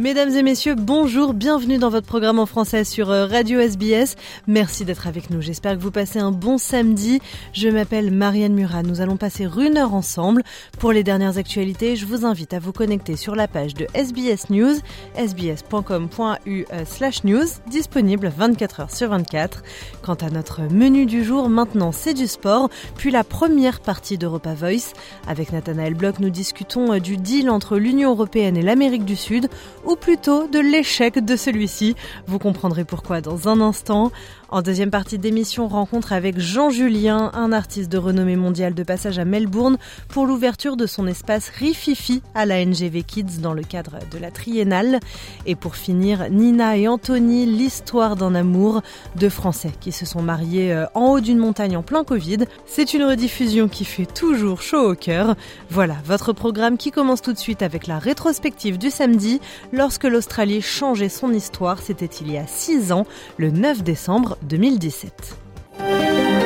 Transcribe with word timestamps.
Mesdames 0.00 0.30
et 0.30 0.44
messieurs, 0.44 0.76
bonjour, 0.76 1.34
bienvenue 1.34 1.76
dans 1.76 1.90
votre 1.90 2.06
programme 2.06 2.38
en 2.38 2.46
français 2.46 2.84
sur 2.84 3.10
euh, 3.10 3.26
Radio 3.26 3.58
SBS. 3.58 4.14
Merci 4.46 4.84
d'être 4.84 5.08
avec 5.08 5.28
nous. 5.28 5.42
J'espère 5.42 5.74
que 5.76 5.82
vous 5.82 5.90
passez 5.90 6.20
un 6.20 6.30
bon 6.30 6.56
samedi. 6.56 7.18
Je 7.52 7.68
m'appelle 7.68 8.12
Marianne 8.12 8.54
Murat. 8.54 8.84
Nous 8.84 9.00
allons 9.00 9.16
passer 9.16 9.48
une 9.58 9.76
heure 9.76 9.94
ensemble. 9.94 10.44
Pour 10.78 10.92
les 10.92 11.02
dernières 11.02 11.36
actualités, 11.36 11.96
je 11.96 12.06
vous 12.06 12.24
invite 12.24 12.54
à 12.54 12.60
vous 12.60 12.70
connecter 12.70 13.16
sur 13.16 13.34
la 13.34 13.48
page 13.48 13.74
de 13.74 13.88
SBS 13.92 14.50
News, 14.50 14.76
sbs.com.u 15.16 16.64
slash 16.86 17.24
news, 17.24 17.46
disponible 17.68 18.32
24 18.36 18.80
heures 18.80 18.94
sur 18.94 19.08
24. 19.08 19.64
Quant 20.02 20.14
à 20.14 20.30
notre 20.30 20.62
menu 20.72 21.06
du 21.06 21.24
jour, 21.24 21.48
maintenant 21.48 21.90
c'est 21.90 22.14
du 22.14 22.28
sport, 22.28 22.70
puis 22.96 23.10
la 23.10 23.24
première 23.24 23.80
partie 23.80 24.16
d'Europa 24.16 24.54
Voice. 24.54 24.92
Avec 25.26 25.50
Nathanaël 25.50 25.94
Bloch, 25.94 26.20
nous 26.20 26.30
discutons 26.30 26.92
euh, 26.92 27.00
du 27.00 27.16
deal 27.16 27.50
entre 27.50 27.78
l'Union 27.78 28.10
Européenne 28.10 28.56
et 28.56 28.62
l'Amérique 28.62 29.04
du 29.04 29.16
Sud 29.16 29.48
ou 29.88 29.96
plutôt 29.96 30.46
de 30.46 30.58
l'échec 30.58 31.18
de 31.18 31.34
celui-ci. 31.34 31.96
Vous 32.26 32.38
comprendrez 32.38 32.84
pourquoi 32.84 33.20
dans 33.20 33.48
un 33.48 33.60
instant. 33.60 34.12
En 34.50 34.62
deuxième 34.62 34.90
partie 34.90 35.18
d'émission, 35.18 35.68
rencontre 35.68 36.14
avec 36.14 36.38
Jean 36.38 36.70
Julien, 36.70 37.30
un 37.34 37.52
artiste 37.52 37.92
de 37.92 37.98
renommée 37.98 38.34
mondiale 38.34 38.72
de 38.72 38.82
passage 38.82 39.18
à 39.18 39.26
Melbourne 39.26 39.76
pour 40.08 40.24
l'ouverture 40.24 40.78
de 40.78 40.86
son 40.86 41.06
espace 41.06 41.50
Rififi 41.50 42.22
à 42.34 42.46
la 42.46 42.64
NGV 42.64 43.02
Kids 43.02 43.40
dans 43.42 43.52
le 43.52 43.62
cadre 43.62 43.98
de 44.10 44.16
la 44.16 44.30
Triennale. 44.30 45.00
Et 45.44 45.54
pour 45.54 45.76
finir, 45.76 46.30
Nina 46.30 46.78
et 46.78 46.88
Anthony, 46.88 47.44
l'histoire 47.44 48.16
d'un 48.16 48.34
amour 48.34 48.80
de 49.16 49.28
Français 49.28 49.72
qui 49.80 49.92
se 49.92 50.06
sont 50.06 50.22
mariés 50.22 50.72
euh, 50.72 50.86
en 50.94 51.08
haut 51.10 51.20
d'une 51.20 51.36
montagne 51.36 51.76
en 51.76 51.82
plein 51.82 52.02
Covid. 52.02 52.38
C'est 52.64 52.94
une 52.94 53.04
rediffusion 53.04 53.68
qui 53.68 53.84
fait 53.84 54.06
toujours 54.06 54.62
chaud 54.62 54.92
au 54.92 54.94
cœur. 54.94 55.36
Voilà, 55.68 55.96
votre 56.06 56.32
programme 56.32 56.78
qui 56.78 56.90
commence 56.90 57.20
tout 57.20 57.34
de 57.34 57.38
suite 57.38 57.60
avec 57.60 57.86
la 57.86 57.98
rétrospective 57.98 58.78
du 58.78 58.88
samedi 58.88 59.42
lorsque 59.74 60.04
l'Australie 60.04 60.62
changeait 60.62 61.10
son 61.10 61.34
histoire. 61.34 61.82
C'était 61.82 62.06
il 62.06 62.32
y 62.32 62.38
a 62.38 62.46
six 62.46 62.92
ans, 62.92 63.04
le 63.36 63.50
9 63.50 63.82
décembre 63.82 64.37
2017. 64.42 66.37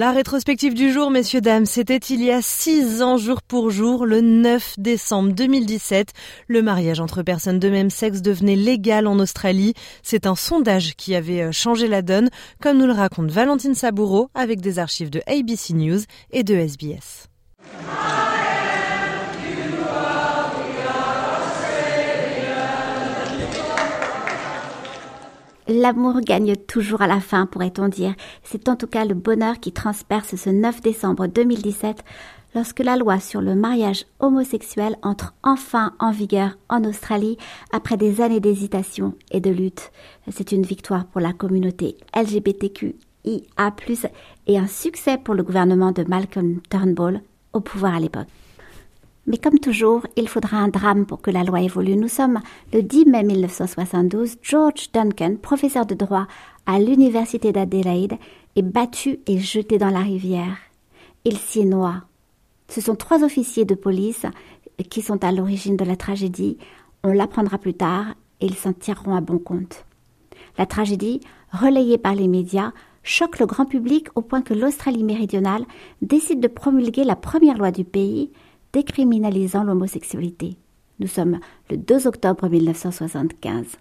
La 0.00 0.12
rétrospective 0.12 0.72
du 0.72 0.90
jour, 0.90 1.10
messieurs, 1.10 1.42
dames, 1.42 1.66
c'était 1.66 1.98
il 1.98 2.24
y 2.24 2.30
a 2.30 2.40
six 2.40 3.02
ans, 3.02 3.18
jour 3.18 3.42
pour 3.42 3.68
jour, 3.68 4.06
le 4.06 4.22
9 4.22 4.76
décembre 4.78 5.34
2017. 5.34 6.14
Le 6.48 6.62
mariage 6.62 7.00
entre 7.00 7.22
personnes 7.22 7.58
de 7.58 7.68
même 7.68 7.90
sexe 7.90 8.22
devenait 8.22 8.56
légal 8.56 9.06
en 9.06 9.18
Australie. 9.18 9.74
C'est 10.02 10.26
un 10.26 10.36
sondage 10.36 10.94
qui 10.96 11.14
avait 11.14 11.42
euh, 11.42 11.52
changé 11.52 11.86
la 11.86 12.00
donne, 12.00 12.30
comme 12.62 12.78
nous 12.78 12.86
le 12.86 12.94
raconte 12.94 13.30
Valentine 13.30 13.74
Saboureau 13.74 14.30
avec 14.32 14.62
des 14.62 14.78
archives 14.78 15.10
de 15.10 15.20
ABC 15.26 15.74
News 15.74 16.00
et 16.30 16.44
de 16.44 16.54
SBS. 16.54 17.28
L'amour 25.72 26.20
gagne 26.20 26.56
toujours 26.56 27.00
à 27.00 27.06
la 27.06 27.20
fin, 27.20 27.46
pourrait-on 27.46 27.86
dire. 27.86 28.16
C'est 28.42 28.68
en 28.68 28.74
tout 28.74 28.88
cas 28.88 29.04
le 29.04 29.14
bonheur 29.14 29.60
qui 29.60 29.70
transperce 29.70 30.34
ce 30.34 30.50
9 30.50 30.80
décembre 30.80 31.28
2017 31.28 32.02
lorsque 32.56 32.80
la 32.80 32.96
loi 32.96 33.20
sur 33.20 33.40
le 33.40 33.54
mariage 33.54 34.04
homosexuel 34.18 34.96
entre 35.02 35.32
enfin 35.44 35.92
en 36.00 36.10
vigueur 36.10 36.58
en 36.68 36.82
Australie 36.82 37.38
après 37.72 37.96
des 37.96 38.20
années 38.20 38.40
d'hésitation 38.40 39.14
et 39.30 39.38
de 39.38 39.50
lutte. 39.50 39.92
C'est 40.32 40.50
une 40.50 40.64
victoire 40.64 41.04
pour 41.04 41.20
la 41.20 41.32
communauté 41.32 41.96
LGBTQIA+, 42.16 42.92
et 44.48 44.58
un 44.58 44.66
succès 44.66 45.18
pour 45.18 45.34
le 45.34 45.44
gouvernement 45.44 45.92
de 45.92 46.02
Malcolm 46.02 46.58
Turnbull 46.68 47.20
au 47.52 47.60
pouvoir 47.60 47.94
à 47.94 48.00
l'époque. 48.00 48.26
Mais 49.26 49.36
comme 49.38 49.58
toujours, 49.58 50.06
il 50.16 50.28
faudra 50.28 50.56
un 50.56 50.68
drame 50.68 51.06
pour 51.06 51.20
que 51.20 51.30
la 51.30 51.44
loi 51.44 51.60
évolue. 51.60 51.96
Nous 51.96 52.08
sommes 52.08 52.40
le 52.72 52.82
10 52.82 53.06
mai 53.06 53.22
1972. 53.22 54.36
George 54.42 54.90
Duncan, 54.92 55.36
professeur 55.40 55.86
de 55.86 55.94
droit 55.94 56.26
à 56.66 56.78
l'université 56.78 57.52
d'Adelaide, 57.52 58.14
est 58.56 58.62
battu 58.62 59.20
et 59.26 59.38
jeté 59.38 59.78
dans 59.78 59.90
la 59.90 60.00
rivière. 60.00 60.56
Il 61.24 61.36
s'y 61.36 61.64
noie. 61.64 62.02
Ce 62.68 62.80
sont 62.80 62.94
trois 62.94 63.22
officiers 63.22 63.64
de 63.64 63.74
police 63.74 64.26
qui 64.88 65.02
sont 65.02 65.22
à 65.24 65.32
l'origine 65.32 65.76
de 65.76 65.84
la 65.84 65.96
tragédie. 65.96 66.56
On 67.04 67.12
l'apprendra 67.12 67.58
plus 67.58 67.74
tard 67.74 68.06
et 68.40 68.46
ils 68.46 68.56
s'en 68.56 68.72
tireront 68.72 69.14
à 69.14 69.20
bon 69.20 69.38
compte. 69.38 69.84
La 70.56 70.66
tragédie, 70.66 71.20
relayée 71.52 71.98
par 71.98 72.14
les 72.14 72.28
médias, 72.28 72.72
choque 73.02 73.38
le 73.38 73.46
grand 73.46 73.66
public 73.66 74.08
au 74.14 74.22
point 74.22 74.42
que 74.42 74.54
l'Australie 74.54 75.04
méridionale 75.04 75.64
décide 76.02 76.40
de 76.40 76.48
promulguer 76.48 77.04
la 77.04 77.16
première 77.16 77.58
loi 77.58 77.70
du 77.70 77.84
pays 77.84 78.30
décriminalisant 78.72 79.64
l'homosexualité. 79.64 80.56
Nous 80.98 81.08
sommes 81.08 81.38
le 81.70 81.76
2 81.76 82.06
octobre 82.06 82.48
1975. 82.48 83.76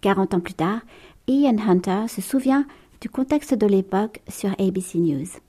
40 0.00 0.34
ans 0.34 0.40
plus 0.40 0.54
tard, 0.54 0.80
Ian 1.26 1.56
Hunter 1.58 2.08
se 2.08 2.20
souvient 2.20 2.66
du 3.00 3.08
contexte 3.08 3.54
de 3.54 3.66
l'époque 3.66 4.20
sur 4.28 4.50
ABC 4.58 4.98
News. 4.98 5.40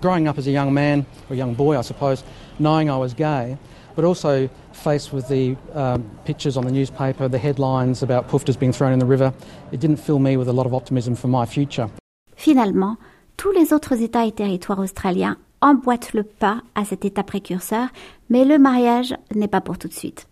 Growing 0.00 0.26
up 0.26 0.38
as 0.38 0.46
a 0.46 0.50
young 0.50 0.72
man, 0.72 1.04
or 1.30 1.36
young 1.36 1.54
boy 1.54 1.78
I 1.78 1.82
suppose, 1.82 2.24
knowing 2.58 2.88
I 2.88 2.96
was 2.96 3.14
gay, 3.14 3.56
but 3.94 4.04
also 4.04 4.48
faced 4.72 5.12
with 5.12 5.28
the 5.28 5.56
um, 5.74 6.02
pictures 6.24 6.56
on 6.56 6.64
the 6.64 6.72
newspaper, 6.72 7.28
the 7.28 7.38
headlines 7.38 8.02
about 8.02 8.28
PUFTAs 8.28 8.58
being 8.58 8.72
thrown 8.72 8.92
in 8.92 8.98
the 8.98 9.06
river, 9.06 9.32
it 9.72 9.80
didn't 9.80 9.98
fill 9.98 10.18
me 10.18 10.36
with 10.36 10.48
a 10.48 10.52
lot 10.52 10.66
of 10.66 10.74
optimism 10.74 11.14
for 11.14 11.28
my 11.28 11.46
future. 11.46 11.88
Finalement, 12.36 12.96
tous 13.36 13.52
les 13.52 13.72
autres 13.72 13.94
États 14.02 14.26
et 14.26 14.32
territoires 14.32 14.80
australiens 14.80 15.36
emboîte 15.60 16.12
le 16.12 16.22
pas 16.22 16.62
à 16.74 16.84
cet 16.84 17.04
état 17.04 17.22
précurseur, 17.22 17.88
mais 18.30 18.44
le 18.44 18.58
mariage 18.58 19.14
n'est 19.34 19.48
pas 19.48 19.60
pour 19.60 19.78
tout 19.78 19.88
de 19.88 19.92
suite. 19.92 20.28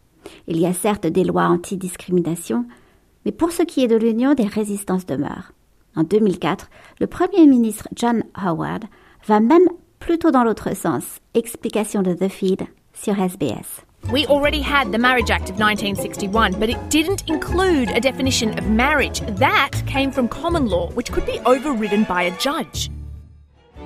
Il 0.49 0.59
y 0.59 0.67
a 0.67 0.73
certes 0.73 1.07
des 1.07 1.25
lois 1.25 1.47
anti-discrimination, 1.47 2.65
mais 3.25 3.33
pour 3.33 3.53
ce 3.53 3.63
qui 3.63 3.83
est 3.85 3.89
de 3.89 3.97
l'Union, 3.97 4.35
des 4.35 4.47
résistances 4.47 5.07
demeurent. 5.07 5.53
En 5.97 6.03
2004, 6.03 6.71
le 7.01 7.07
Premier 7.07 7.47
ministre 7.47 7.89
John 7.95 8.25
Howard 8.35 8.85
va 9.27 9.41
même 9.41 9.69
plutôt 10.01 10.31
dans 10.31 10.45
l'autre 10.45 10.75
sens. 10.77 11.05
Explication 11.35 12.03
de 12.03 12.15
The 12.15 12.29
Feed 12.29 12.67
sur 12.93 13.19
SBS. 13.19 13.85
We 14.13 14.27
already 14.27 14.61
had 14.61 14.93
the 14.93 14.99
Marriage 14.99 15.31
Act 15.31 15.49
of 15.49 15.59
1961, 15.59 16.61
but 16.61 16.69
it 16.69 16.77
didn't 16.91 17.25
include 17.27 17.89
a 17.91 18.01
definition 18.01 18.51
of 18.59 18.69
marriage. 18.69 19.21
That 19.39 19.71
came 19.87 20.11
from 20.13 20.29
common 20.29 20.67
law, 20.67 20.91
which 20.91 21.11
could 21.11 21.25
be 21.25 21.41
overridden 21.47 22.05
by 22.05 22.25
a 22.25 22.39
judge. 22.39 22.91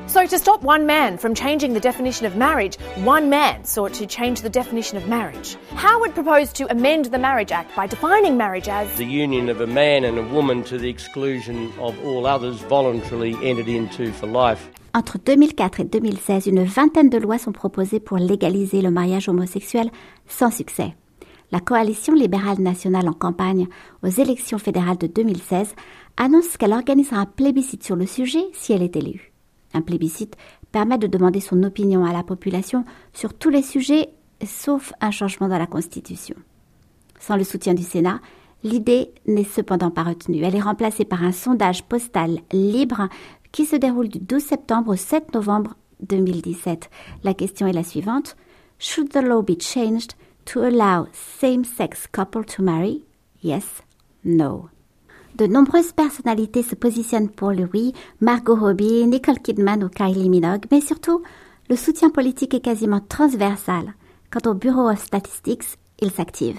So, 0.09 0.27
to 0.27 0.39
stop 0.39 0.63
one 0.63 0.87
man 0.87 1.19
from 1.19 1.35
changing 1.35 1.75
the 1.75 1.81
definition 1.81 2.25
of 2.25 2.35
marriage, 2.35 2.79
one 3.05 3.29
man 3.29 3.67
sought 3.67 3.93
to 3.95 4.07
change 4.07 4.41
the 4.41 4.49
definition 4.49 4.97
of 4.97 5.07
marriage. 5.07 5.59
Howard 5.77 6.15
proposed 6.15 6.57
to 6.57 6.71
amend 6.71 7.05
the 7.13 7.19
Marriage 7.19 7.53
Act 7.53 7.77
by 7.77 7.87
defining 7.87 8.39
marriage 8.39 8.69
as 8.69 8.89
the 8.97 9.05
union 9.05 9.51
of 9.51 9.61
a 9.61 9.67
man 9.67 10.05
and 10.05 10.17
a 10.17 10.23
woman 10.23 10.65
to 10.65 10.79
the 10.79 10.89
exclusion 10.89 11.71
of 11.79 11.95
all 12.07 12.25
others 12.25 12.57
voluntarily 12.71 13.37
entered 13.43 13.69
into 13.69 14.11
for 14.13 14.27
life. 14.27 14.71
Entre 14.95 15.19
2004 15.19 15.81
et 15.81 15.85
2016, 15.85 16.47
une 16.47 16.65
vingtaine 16.65 17.11
de 17.11 17.19
lois 17.19 17.37
sont 17.37 17.53
proposées 17.53 18.01
pour 18.01 18.17
légaliser 18.17 18.81
le 18.81 18.91
mariage 18.91 19.29
homosexuel 19.29 19.91
sans 20.27 20.51
succès. 20.51 20.95
La 21.53 21.61
coalition 21.61 22.15
libérale 22.15 22.61
nationale 22.61 23.11
en 23.11 23.13
campagne 23.13 23.67
aux 24.03 24.09
élections 24.09 24.59
fédérales 24.59 24.97
de 24.97 25.07
2016 25.07 25.75
annonce 26.17 26.57
qu'elle 26.57 26.73
organisera 26.73 27.19
un 27.19 27.27
plébiscite 27.27 27.85
sur 27.85 27.95
le 27.95 28.07
sujet 28.07 28.45
si 28.55 28.73
elle 28.73 28.83
est 28.83 28.97
élue. 28.97 29.28
Un 29.75 29.83
plébiscite 29.83 30.37
permet 30.73 30.99
de 30.99 31.07
demander 31.07 31.41
son 31.41 31.63
opinion 31.63 32.05
à 32.05 32.13
la 32.13 32.23
population 32.23 32.85
sur 33.13 33.35
tous 33.35 33.51
les 33.51 33.63
sujets, 33.63 34.11
sauf 34.45 34.93
un 35.01 35.11
changement 35.11 35.49
dans 35.49 35.59
la 35.59 35.67
Constitution. 35.67 36.37
Sans 37.19 37.37
le 37.37 37.45
soutien 37.45 37.75
du 37.75 37.83
Sénat, 37.83 38.21
L'idée 38.65 39.13
n'est 39.27 39.45
cependant 39.45 39.91
pas 39.91 40.03
retenue. 40.03 40.43
Elle 40.43 40.57
est 40.57 40.61
remplacée 40.61 41.05
par 41.05 41.23
un 41.23 41.33
sondage 41.33 41.85
postal 41.85 42.41
libre 42.53 43.09
qui 43.53 43.65
se 43.65 43.77
déroule 43.77 44.09
du 44.09 44.19
12 44.19 44.43
septembre 44.43 44.93
au 44.93 44.97
7 44.97 45.33
novembre 45.35 45.75
2017. 46.01 46.91
La 47.23 47.35
question 47.35 47.67
est 47.67 47.73
la 47.73 47.85
suivante. 47.85 48.37
Should 48.79 49.11
the 49.11 49.23
law 49.23 49.43
be 49.43 49.61
changed 49.61 50.15
to 50.47 50.61
allow 50.61 51.07
same-sex 51.13 52.09
couple 52.11 52.45
to 52.45 52.63
marry? 52.63 53.05
Yes, 53.43 53.83
no. 54.25 54.69
De 55.39 55.47
nombreuses 55.47 55.93
personnalités 55.93 56.65
se 56.65 56.75
positionnent 56.75 57.29
pour 57.29 57.53
le 57.53 57.69
Margot 58.21 58.57
Robbie, 58.57 59.07
Nicole 59.07 59.39
Kidman 59.39 59.85
ou 59.85 59.89
Kylie 59.89 60.29
Minogue, 60.29 60.65
mais 60.73 60.81
surtout, 60.81 61.23
le 61.71 61.77
soutien 61.77 62.11
politique 62.11 62.55
est 62.55 62.61
quasiment 62.61 62.99
transversal. 63.09 63.95
Quant 64.33 64.51
au 64.51 64.55
Bureau 64.55 64.91
of 64.91 64.99
Statistics, 64.99 65.79
il 66.01 66.11
s'active. 66.11 66.59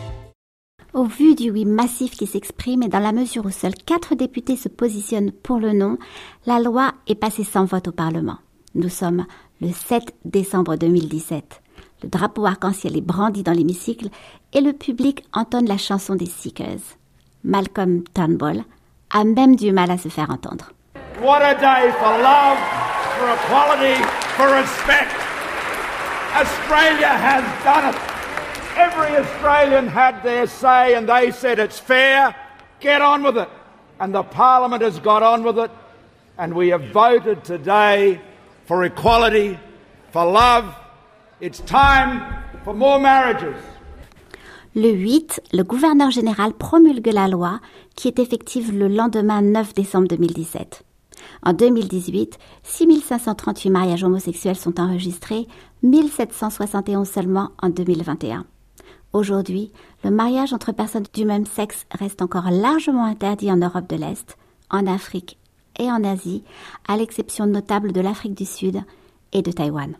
Au 0.93 1.03
vu 1.03 1.35
du 1.35 1.51
oui 1.51 1.65
massif 1.65 2.11
qui 2.11 2.27
s'exprime 2.27 2.83
et 2.83 2.89
dans 2.89 2.99
la 2.99 3.11
mesure 3.11 3.45
où 3.45 3.51
seuls 3.51 3.75
quatre 3.85 4.15
députés 4.15 4.55
se 4.55 4.69
positionnent 4.69 5.31
pour 5.31 5.59
le 5.59 5.73
non, 5.73 5.97
la 6.45 6.59
loi 6.59 6.93
est 7.07 7.15
passée 7.15 7.43
sans 7.43 7.65
vote 7.65 7.87
au 7.87 7.91
Parlement. 7.91 8.37
Nous 8.75 8.89
sommes 8.89 9.25
le 9.61 9.71
7 9.71 10.13
décembre 10.25 10.75
2017. 10.75 11.61
Le 12.03 12.09
drapeau 12.09 12.45
arc-en-ciel 12.45 12.95
est 12.95 13.01
brandi 13.01 13.43
dans 13.43 13.53
l'hémicycle 13.53 14.09
et 14.53 14.61
le 14.61 14.73
public 14.73 15.25
entonne 15.33 15.67
la 15.67 15.77
chanson 15.77 16.15
des 16.15 16.27
Seekers. 16.27 16.95
Malcolm 17.43 18.03
Turnbull 18.13 18.63
a 19.09 19.23
même 19.23 19.55
du 19.55 19.71
mal 19.71 19.89
à 19.89 19.97
se 19.97 20.09
faire 20.09 20.29
entendre. 20.29 20.71
What 21.21 21.41
a 21.41 21.55
day 21.55 21.91
for 21.93 22.17
love, 22.21 22.57
for 23.17 23.27
equality, 23.33 23.95
for 24.35 24.47
respect. 24.53 25.11
Australia 26.35 27.07
has 27.07 27.43
done 27.63 27.89
it. 27.89 27.95
Every 28.77 29.17
Australian 29.17 29.87
had 29.87 30.21
their 30.21 30.45
say 30.45 30.93
and 30.93 31.07
they 31.09 31.31
said 31.31 31.57
it's 31.57 31.79
fair, 31.79 32.35
get 32.79 33.01
on 33.01 33.23
with 33.23 33.37
it. 33.37 33.49
And 33.99 34.13
the 34.13 34.21
Parliament 34.21 34.83
has 34.83 34.99
got 34.99 35.23
on 35.23 35.43
with 35.43 35.57
it. 35.57 35.71
And 36.37 36.53
we 36.53 36.69
have 36.69 36.91
voted 36.93 37.43
today 37.43 38.21
for 38.67 38.83
equality, 38.83 39.57
for 40.11 40.23
love. 40.23 40.75
It's 41.39 41.63
time 41.63 42.21
for 42.63 42.73
more 42.73 42.99
marriages. 42.99 43.53
Le 44.73 44.89
8, 44.89 45.39
le 45.53 45.61
gouverneur 45.61 46.09
général 46.09 46.53
promulgue 46.53 47.11
la 47.13 47.27
loi 47.27 47.59
qui 47.95 48.07
est 48.07 48.17
effective 48.17 48.75
le 48.75 48.87
lendemain 48.87 49.43
9 49.43 49.75
décembre 49.75 50.07
2017. 50.07 50.83
En 51.43 51.53
2018, 51.53 52.39
6538 52.63 53.69
mariages 53.69 54.03
homosexuels 54.03 54.55
sont 54.55 54.79
enregistrés, 54.79 55.47
1771 55.83 57.07
seulement 57.07 57.51
en 57.61 57.69
2021. 57.69 58.43
Aujourd'hui, 59.13 59.71
le 60.03 60.09
mariage 60.09 60.53
entre 60.53 60.71
personnes 60.71 61.05
du 61.13 61.23
même 61.23 61.45
sexe 61.45 61.85
reste 61.91 62.23
encore 62.23 62.49
largement 62.49 63.05
interdit 63.05 63.51
en 63.51 63.57
Europe 63.57 63.87
de 63.87 63.95
l'Est, 63.95 64.37
en 64.71 64.87
Afrique 64.87 65.37
et 65.77 65.91
en 65.91 66.03
Asie, 66.03 66.43
à 66.87 66.97
l'exception 66.97 67.45
notable 67.45 67.91
de 67.91 68.01
l'Afrique 68.01 68.35
du 68.35 68.45
Sud 68.45 68.81
et 69.33 69.43
de 69.43 69.51
Taïwan. 69.51 69.97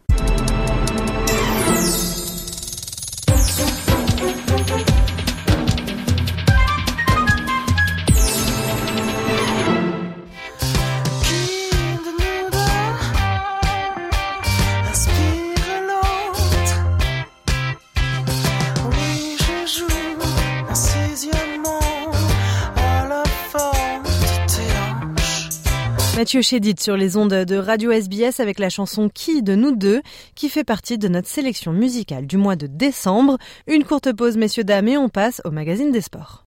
Mathieu 26.18 26.42
Chédid 26.42 26.80
sur 26.80 26.98
les 26.98 27.16
ondes 27.16 27.46
de 27.46 27.56
Radio 27.58 27.92
SBS 27.92 28.40
avec 28.40 28.58
la 28.58 28.70
chanson 28.70 29.08
Qui 29.08 29.44
de 29.44 29.54
nous 29.54 29.76
deux 29.76 30.02
qui 30.34 30.50
fait 30.50 30.64
partie 30.64 30.98
de 30.98 31.08
notre 31.08 31.28
sélection 31.28 31.74
musicale 31.74 32.26
du 32.26 32.38
mois 32.38 32.56
de 32.56 32.66
décembre. 32.66 33.38
Une 33.68 33.84
courte 33.84 34.12
pause 34.14 34.36
messieurs 34.36 34.64
dames 34.64 34.88
et 34.88 34.98
on 34.98 35.10
passe 35.10 35.44
au 35.46 35.52
magazine 35.52 35.92
des 35.92 36.02
sports. 36.02 36.47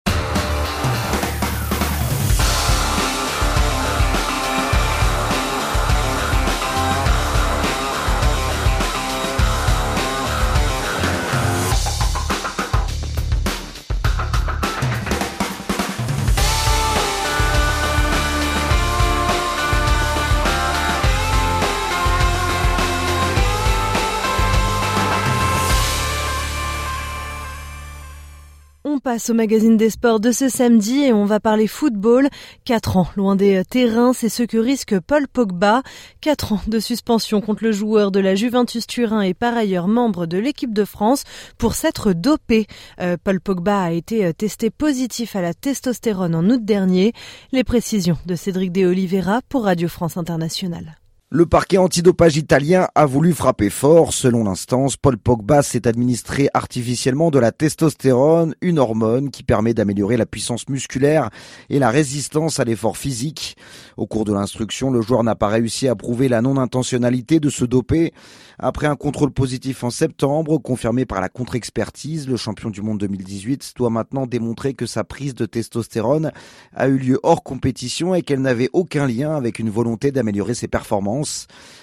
Passe 29.01 29.31
au 29.31 29.35
magazine 29.35 29.77
des 29.77 29.91
sports 29.91 30.21
de 30.21 30.31
ce 30.31 30.49
samedi 30.49 31.01
et 31.03 31.13
on 31.13 31.25
va 31.25 31.41
parler 31.41 31.67
football. 31.67 32.29
Quatre 32.65 32.97
ans 32.97 33.09
loin 33.17 33.35
des 33.35 33.65
terrains, 33.65 34.13
c'est 34.13 34.29
ce 34.29 34.43
que 34.43 34.59
risque 34.59 34.99
Paul 35.01 35.27
Pogba. 35.27 35.83
Quatre 36.21 36.53
ans 36.53 36.61
de 36.67 36.79
suspension 36.79 37.41
contre 37.41 37.65
le 37.65 37.73
joueur 37.73 38.11
de 38.11 38.21
la 38.21 38.35
Juventus 38.35 38.87
Turin 38.87 39.23
et 39.23 39.35
par 39.35 39.57
ailleurs 39.57 39.89
membre 39.89 40.27
de 40.27 40.39
l'équipe 40.39 40.75
de 40.75 40.85
France 40.85 41.25
pour 41.59 41.75
s'être 41.75 42.13
dopé. 42.13 42.67
Euh, 43.01 43.17
Paul 43.23 43.41
Pogba 43.41 43.83
a 43.83 43.93
été 43.93 44.33
testé 44.35 44.71
positif 44.71 45.35
à 45.35 45.43
la 45.43 45.55
testostérone 45.55 46.35
en 46.35 46.49
août 46.51 46.65
dernier. 46.65 47.13
Les 47.53 47.65
précisions 47.65 48.19
de 48.27 48.35
Cédric 48.35 48.71
De 48.71 48.87
Oliveira 48.87 49.41
pour 49.49 49.65
Radio 49.65 49.89
France 49.89 50.17
Internationale. 50.17 51.00
Le 51.33 51.47
parquet 51.47 51.79
antidopage 51.79 52.37
italien 52.39 52.89
a 52.97 53.07
voulu 53.07 53.33
frapper 53.33 53.71
fort. 53.71 54.13
Selon 54.13 54.43
l'instance, 54.43 54.97
Paul 54.97 55.17
Pogba 55.17 55.63
s'est 55.63 55.87
administré 55.87 56.49
artificiellement 56.55 57.31
de 57.31 57.39
la 57.39 57.53
testostérone, 57.53 58.57
une 58.61 58.81
hormone 58.81 59.31
qui 59.31 59.45
permet 59.45 59.73
d'améliorer 59.73 60.17
la 60.17 60.27
puissance 60.27 60.69
musculaire 60.69 61.31
et 61.69 61.79
la 61.79 61.91
résistance 61.91 62.59
à 62.59 62.65
l'effort 62.65 62.97
physique. 62.97 63.57
Au 63.97 64.09
cours 64.09 64.25
de 64.25 64.33
l'instruction, 64.33 64.91
le 64.91 65.03
joueur 65.03 65.23
n'a 65.23 65.37
pas 65.37 65.47
réussi 65.47 65.87
à 65.87 65.95
prouver 65.95 66.29
la 66.29 66.43
non-intentionnalité 66.43 67.39
de 67.39 67.49
se 67.49 67.65
doper. 67.65 68.13
Après 68.59 68.89
un 68.89 68.97
contrôle 68.97 69.31
positif 69.31 69.85
en 69.85 69.91
septembre, 69.91 70.59
confirmé 70.59 71.07
par 71.07 71.21
la 71.21 71.29
contre-expertise, 71.29 72.29
le 72.29 72.37
champion 72.37 72.71
du 72.71 72.83
monde 72.83 72.99
2018 72.99 73.75
doit 73.77 73.89
maintenant 73.89 74.27
démontrer 74.27 74.75
que 74.75 74.85
sa 74.85 75.05
prise 75.05 75.37
de 75.37 75.47
testostérone 75.47 76.33
a 76.75 76.89
eu 76.89 76.99
lieu 76.99 77.21
hors 77.23 77.45
compétition 77.45 78.17
et 78.17 78.23
qu'elle 78.23 78.41
n'avait 78.41 78.69
aucun 78.73 79.07
lien 79.07 79.37
avec 79.37 79.61
une 79.61 79.71
volonté 79.71 80.11
d'améliorer 80.11 80.55
ses 80.55 80.67
performances. 80.67 81.20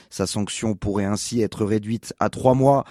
Sa 0.09 0.25
sanction 0.25 0.73
pourrait 0.73 1.05
ainsi 1.05 1.41
être 1.41 1.65
réduite 1.65 2.13
à 2.19 2.29
trois 2.29 2.53
mois. 2.53 2.85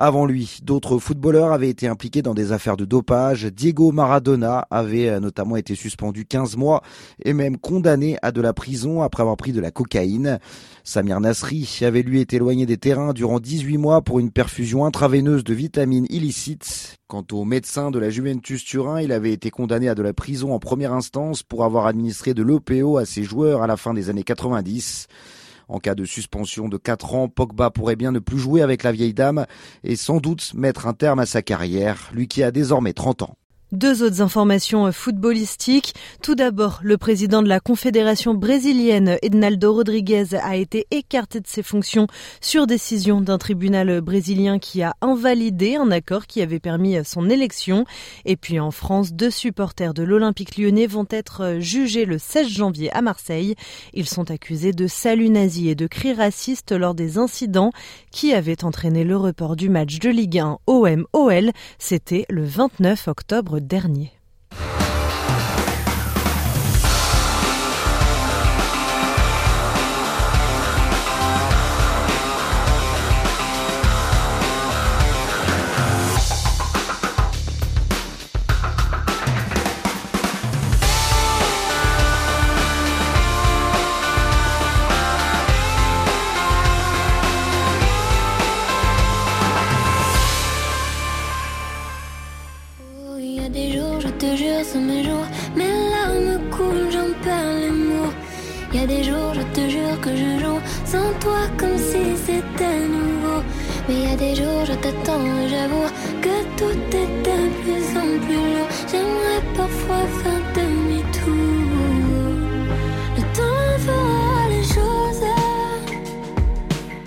Avant 0.00 0.26
lui, 0.26 0.60
d'autres 0.62 0.98
footballeurs 0.98 1.50
avaient 1.50 1.70
été 1.70 1.88
impliqués 1.88 2.22
dans 2.22 2.34
des 2.34 2.52
affaires 2.52 2.76
de 2.76 2.84
dopage. 2.84 3.46
Diego 3.46 3.90
Maradona 3.90 4.64
avait 4.70 5.08
euh, 5.08 5.18
notamment 5.18 5.56
été 5.56 5.74
suspendu 5.74 6.24
15 6.24 6.56
mois 6.56 6.84
et 7.24 7.32
même 7.32 7.56
condamné 7.56 8.16
à 8.22 8.30
de 8.30 8.40
la 8.40 8.52
prison 8.52 9.02
après 9.02 9.22
avoir 9.22 9.36
pris 9.36 9.50
de 9.50 9.60
la 9.60 9.72
cocaïne. 9.72 10.38
Samir 10.84 11.18
Nasri 11.18 11.80
avait 11.82 12.02
lui 12.02 12.20
été 12.20 12.36
éloigné 12.36 12.64
des 12.64 12.76
terrains 12.76 13.12
durant 13.12 13.40
18 13.40 13.76
mois 13.76 14.02
pour 14.02 14.20
une 14.20 14.30
perfusion 14.30 14.84
intraveineuse 14.84 15.42
de 15.42 15.52
vitamines 15.52 16.06
illicites. 16.10 16.98
Quant 17.08 17.24
au 17.32 17.44
médecin 17.44 17.90
de 17.90 17.98
la 17.98 18.10
Juventus 18.10 18.64
Turin, 18.64 19.00
il 19.00 19.10
avait 19.10 19.32
été 19.32 19.50
condamné 19.50 19.88
à 19.88 19.96
de 19.96 20.02
la 20.02 20.12
prison 20.12 20.54
en 20.54 20.60
première 20.60 20.92
instance 20.92 21.42
pour 21.42 21.64
avoir 21.64 21.86
administré 21.86 22.34
de 22.34 22.42
l'OPO 22.44 22.98
à 22.98 23.04
ses 23.04 23.24
joueurs 23.24 23.62
à 23.62 23.66
la 23.66 23.76
fin 23.76 23.94
des 23.94 24.10
années 24.10 24.22
90. 24.22 25.08
En 25.68 25.80
cas 25.80 25.94
de 25.94 26.06
suspension 26.06 26.68
de 26.68 26.78
4 26.78 27.14
ans, 27.14 27.28
Pogba 27.28 27.70
pourrait 27.70 27.96
bien 27.96 28.10
ne 28.10 28.18
plus 28.18 28.38
jouer 28.38 28.62
avec 28.62 28.82
la 28.82 28.92
vieille 28.92 29.14
dame 29.14 29.46
et 29.84 29.96
sans 29.96 30.18
doute 30.18 30.54
mettre 30.54 30.86
un 30.86 30.94
terme 30.94 31.18
à 31.18 31.26
sa 31.26 31.42
carrière, 31.42 32.10
lui 32.14 32.26
qui 32.26 32.42
a 32.42 32.50
désormais 32.50 32.94
30 32.94 33.22
ans. 33.22 33.36
Deux 33.72 34.02
autres 34.02 34.22
informations 34.22 34.90
footballistiques. 34.92 35.94
Tout 36.22 36.34
d'abord, 36.34 36.80
le 36.82 36.96
président 36.96 37.42
de 37.42 37.50
la 37.50 37.60
Confédération 37.60 38.32
brésilienne, 38.32 39.18
Ednaldo 39.20 39.74
Rodriguez, 39.74 40.34
a 40.42 40.56
été 40.56 40.86
écarté 40.90 41.38
de 41.40 41.46
ses 41.46 41.62
fonctions 41.62 42.06
sur 42.40 42.66
décision 42.66 43.20
d'un 43.20 43.36
tribunal 43.36 44.00
brésilien 44.00 44.58
qui 44.58 44.82
a 44.82 44.94
invalidé 45.02 45.76
un 45.76 45.90
accord 45.90 46.26
qui 46.26 46.40
avait 46.40 46.60
permis 46.60 46.96
son 47.04 47.28
élection. 47.28 47.84
Et 48.24 48.36
puis 48.36 48.58
en 48.58 48.70
France, 48.70 49.12
deux 49.12 49.30
supporters 49.30 49.92
de 49.92 50.02
l'Olympique 50.02 50.56
lyonnais 50.56 50.86
vont 50.86 51.06
être 51.10 51.56
jugés 51.58 52.06
le 52.06 52.16
16 52.16 52.48
janvier 52.48 52.90
à 52.92 53.02
Marseille. 53.02 53.54
Ils 53.92 54.08
sont 54.08 54.30
accusés 54.30 54.72
de 54.72 54.86
salut 54.86 55.28
nazi 55.28 55.68
et 55.68 55.74
de 55.74 55.86
cris 55.86 56.14
racistes 56.14 56.72
lors 56.72 56.94
des 56.94 57.18
incidents 57.18 57.72
qui 58.12 58.32
avaient 58.32 58.64
entraîné 58.64 59.04
le 59.04 59.18
report 59.18 59.56
du 59.56 59.68
match 59.68 59.98
de 59.98 60.08
Ligue 60.08 60.38
1 60.38 60.56
OM-OL. 60.66 61.50
C'était 61.78 62.24
le 62.30 62.44
29 62.44 63.08
octobre 63.08 63.57
dernier. 63.60 64.17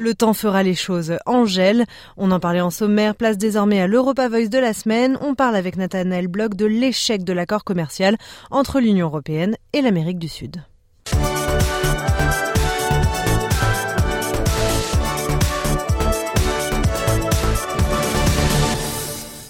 Le 0.01 0.15
temps 0.15 0.33
fera 0.33 0.63
les 0.63 0.75
choses. 0.75 1.13
Angèle, 1.25 1.85
on 2.17 2.31
en 2.31 2.39
parlait 2.39 2.59
en 2.59 2.71
sommaire, 2.71 3.15
place 3.15 3.37
désormais 3.37 3.79
à 3.79 3.87
l'Europa 3.87 4.29
Voice 4.29 4.49
de 4.49 4.57
la 4.57 4.73
semaine. 4.73 5.17
On 5.21 5.35
parle 5.35 5.55
avec 5.55 5.77
Nathanaël 5.77 6.27
Bloch 6.27 6.55
de 6.55 6.65
l'échec 6.65 7.23
de 7.23 7.33
l'accord 7.33 7.63
commercial 7.63 8.17
entre 8.49 8.79
l'Union 8.79 9.07
européenne 9.07 9.55
et 9.73 9.81
l'Amérique 9.81 10.19
du 10.19 10.27
Sud. 10.27 10.63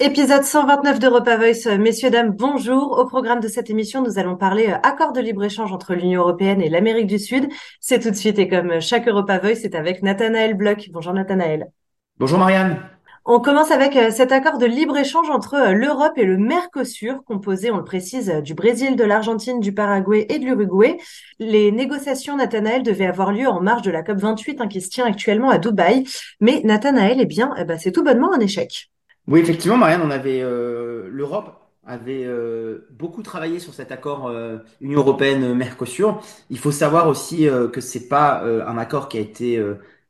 Épisode 0.04 0.44
129 0.44 0.98
de 0.98 1.08
Repas 1.08 1.38
Voice. 1.38 1.78
Messieurs, 1.78 2.10
dames, 2.10 2.32
bonjour. 2.32 2.98
Au 2.98 3.06
programme 3.06 3.40
de 3.40 3.48
cette 3.48 3.70
émission, 3.70 4.02
nous 4.02 4.18
allons 4.18 4.36
parler 4.36 4.70
euh, 4.70 4.78
accord 4.82 5.14
de 5.14 5.22
libre-échange 5.22 5.72
entre 5.72 5.94
l'Union 5.94 6.22
européenne 6.22 6.60
et 6.60 6.70
l'Amérique 6.70 7.06
du 7.06 7.20
Sud. 7.20 7.48
C'est 7.80 8.00
tout 8.00 8.10
de 8.10 8.16
suite 8.16 8.40
et 8.40 8.48
comme 8.48 8.82
chaque 8.82 9.06
Repas 9.06 9.38
Voice, 9.38 9.58
c'est 9.62 9.76
avec 9.76 10.02
Nathanaël 10.02 10.56
Bloch. 10.56 10.90
Bonjour 10.92 11.14
Nathanaël. 11.14 11.68
Bonjour 12.18 12.40
Marianne. 12.40 12.80
On 13.26 13.40
commence 13.40 13.70
avec 13.70 13.96
euh, 13.96 14.10
cet 14.10 14.32
accord 14.32 14.58
de 14.58 14.66
libre-échange 14.66 15.30
entre 15.30 15.54
euh, 15.54 15.74
l'Europe 15.74 16.18
et 16.18 16.26
le 16.26 16.38
Mercosur, 16.38 17.24
composé, 17.24 17.70
on 17.70 17.78
le 17.78 17.84
précise, 17.84 18.32
du 18.44 18.56
Brésil, 18.56 18.96
de 18.96 19.04
l'Argentine, 19.04 19.60
du 19.60 19.72
Paraguay 19.72 20.26
et 20.30 20.40
de 20.40 20.46
l'Uruguay. 20.46 20.98
Les 21.38 21.72
négociations, 21.72 22.38
Nathanaël, 22.38 22.82
devaient 22.82 23.06
avoir 23.06 23.32
lieu 23.32 23.48
en 23.48 23.62
marge 23.62 23.84
de 23.84 23.92
la 23.92 24.02
COP28 24.02 24.56
hein, 24.62 24.68
qui 24.68 24.82
se 24.82 24.90
tient 24.90 25.06
actuellement 25.06 25.52
à 25.52 25.60
Dubaï. 25.60 26.06
Mais 26.40 26.62
Nathanaël, 26.64 27.18
eh 27.22 27.28
bien, 27.28 27.54
eh 27.60 27.66
ben, 27.66 27.78
c'est 27.78 27.92
tout 27.92 28.04
bonnement 28.04 28.34
un 28.34 28.40
échec. 28.40 28.90
Oui, 29.28 29.40
effectivement, 29.40 29.78
Marianne, 29.78 30.02
on 30.04 30.12
avait 30.12 30.42
euh, 30.42 31.08
l'Europe 31.10 31.58
avait 31.84 32.26
euh, 32.26 32.88
beaucoup 32.92 33.24
travaillé 33.24 33.60
sur 33.60 33.74
cet 33.74 33.92
accord 33.92 34.28
euh, 34.28 34.58
Union 34.82 35.00
européenne-Mercosur. 35.00 36.22
Il 36.50 36.60
faut 36.60 36.72
savoir 36.72 37.08
aussi 37.08 37.48
que 37.74 37.82
c'est 37.82 38.08
pas 38.08 38.44
un 38.44 38.78
accord 38.78 39.10
qui 39.10 39.18
a 39.18 39.22
été 39.22 39.62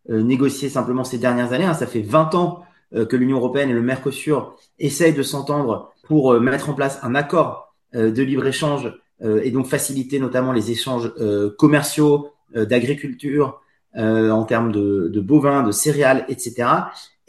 négocié 0.10 0.70
simplement 0.70 1.04
ces 1.04 1.18
dernières 1.18 1.54
années. 1.54 1.66
Hein. 1.66 1.74
Ça 1.74 1.88
fait 1.88 2.02
20 2.02 2.36
ans 2.36 2.64
que 2.92 3.16
l'Union 3.16 3.38
européenne 3.38 3.70
et 3.70 3.74
le 3.74 3.82
Mercosur 3.82 4.58
essayent 4.80 5.14
de 5.14 5.24
s'entendre 5.24 5.94
pour 6.04 6.40
mettre 6.42 6.70
en 6.70 6.74
place 6.74 7.00
un 7.04 7.16
accord 7.16 7.74
de 7.94 8.22
libre-échange 8.22 8.94
et 9.24 9.52
donc 9.52 9.68
faciliter 9.68 10.20
notamment 10.20 10.52
les 10.52 10.72
échanges 10.72 11.14
commerciaux, 11.58 12.32
d'agriculture, 12.54 13.62
en 13.96 14.44
termes 14.44 14.74
de 14.74 15.20
bovins, 15.22 15.64
de 15.64 15.72
céréales, 15.72 16.26
etc. 16.28 16.68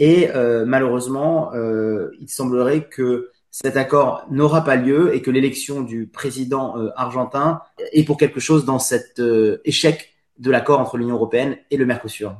Et 0.02 0.28
euh, 0.34 0.64
malheureusement, 0.66 1.54
euh, 1.54 2.10
il 2.20 2.28
semblerait 2.28 2.88
que 2.88 3.30
cet 3.52 3.76
accord 3.76 4.26
n'aura 4.32 4.64
pas 4.64 4.74
lieu 4.74 5.14
et 5.14 5.22
que 5.22 5.30
l'élection 5.30 5.80
du 5.80 6.08
président 6.08 6.76
euh, 6.76 6.90
argentin 6.96 7.62
est 7.92 8.02
pour 8.02 8.16
quelque 8.16 8.40
chose 8.40 8.64
dans 8.64 8.80
cet 8.80 9.22
échec 9.64 10.12
de 10.40 10.50
l'accord 10.50 10.80
entre 10.80 10.96
l'Union 10.96 11.14
européenne 11.14 11.56
et 11.70 11.76
le 11.76 11.86
Mercosur. 11.86 12.34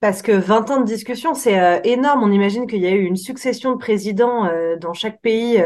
Parce 0.00 0.20
que 0.20 0.32
20 0.32 0.70
ans 0.70 0.80
de 0.80 0.84
discussion, 0.84 1.32
c'est 1.32 1.80
énorme. 1.84 2.22
On 2.22 2.30
imagine 2.30 2.66
qu'il 2.66 2.82
y 2.82 2.86
a 2.86 2.90
eu 2.90 3.04
une 3.04 3.16
succession 3.16 3.72
de 3.72 3.78
présidents 3.78 4.50
dans 4.78 4.92
chaque 4.92 5.22
pays 5.22 5.58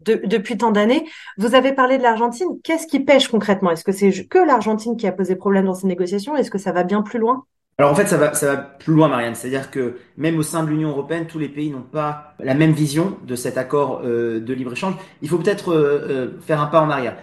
depuis 0.00 0.56
tant 0.56 0.70
d'années. 0.70 1.06
Vous 1.36 1.54
avez 1.54 1.74
parlé 1.74 1.98
de 1.98 2.02
l'Argentine. 2.02 2.48
Qu'est-ce 2.64 2.86
qui 2.86 3.00
pêche 3.00 3.28
concrètement? 3.28 3.70
Est-ce 3.70 3.84
que 3.84 3.92
c'est 3.92 4.10
que 4.24 4.38
l'Argentine 4.38 4.96
qui 4.96 5.06
a 5.06 5.12
posé 5.12 5.36
problème 5.36 5.66
dans 5.66 5.74
ces 5.74 5.86
négociations? 5.86 6.34
Est-ce 6.34 6.50
que 6.50 6.56
ça 6.56 6.72
va 6.72 6.84
bien 6.84 7.02
plus 7.02 7.18
loin? 7.18 7.44
Alors 7.76 7.90
en 7.90 7.94
fait, 7.96 8.06
ça 8.06 8.16
va, 8.16 8.34
ça 8.34 8.54
va 8.54 8.56
plus 8.56 8.94
loin, 8.94 9.08
Marianne. 9.08 9.34
C'est-à-dire 9.34 9.70
que 9.70 9.96
même 10.16 10.38
au 10.38 10.42
sein 10.42 10.62
de 10.62 10.68
l'Union 10.68 10.90
européenne, 10.90 11.26
tous 11.26 11.40
les 11.40 11.48
pays 11.48 11.70
n'ont 11.70 11.82
pas 11.82 12.34
la 12.38 12.54
même 12.54 12.72
vision 12.72 13.18
de 13.26 13.34
cet 13.34 13.58
accord 13.58 14.02
euh, 14.04 14.38
de 14.40 14.54
libre-échange. 14.54 14.94
Il 15.22 15.28
faut 15.28 15.38
peut-être 15.38 15.70
euh, 15.70 16.06
euh, 16.08 16.40
faire 16.40 16.60
un 16.60 16.66
pas 16.66 16.80
en 16.80 16.90
arrière. 16.90 17.16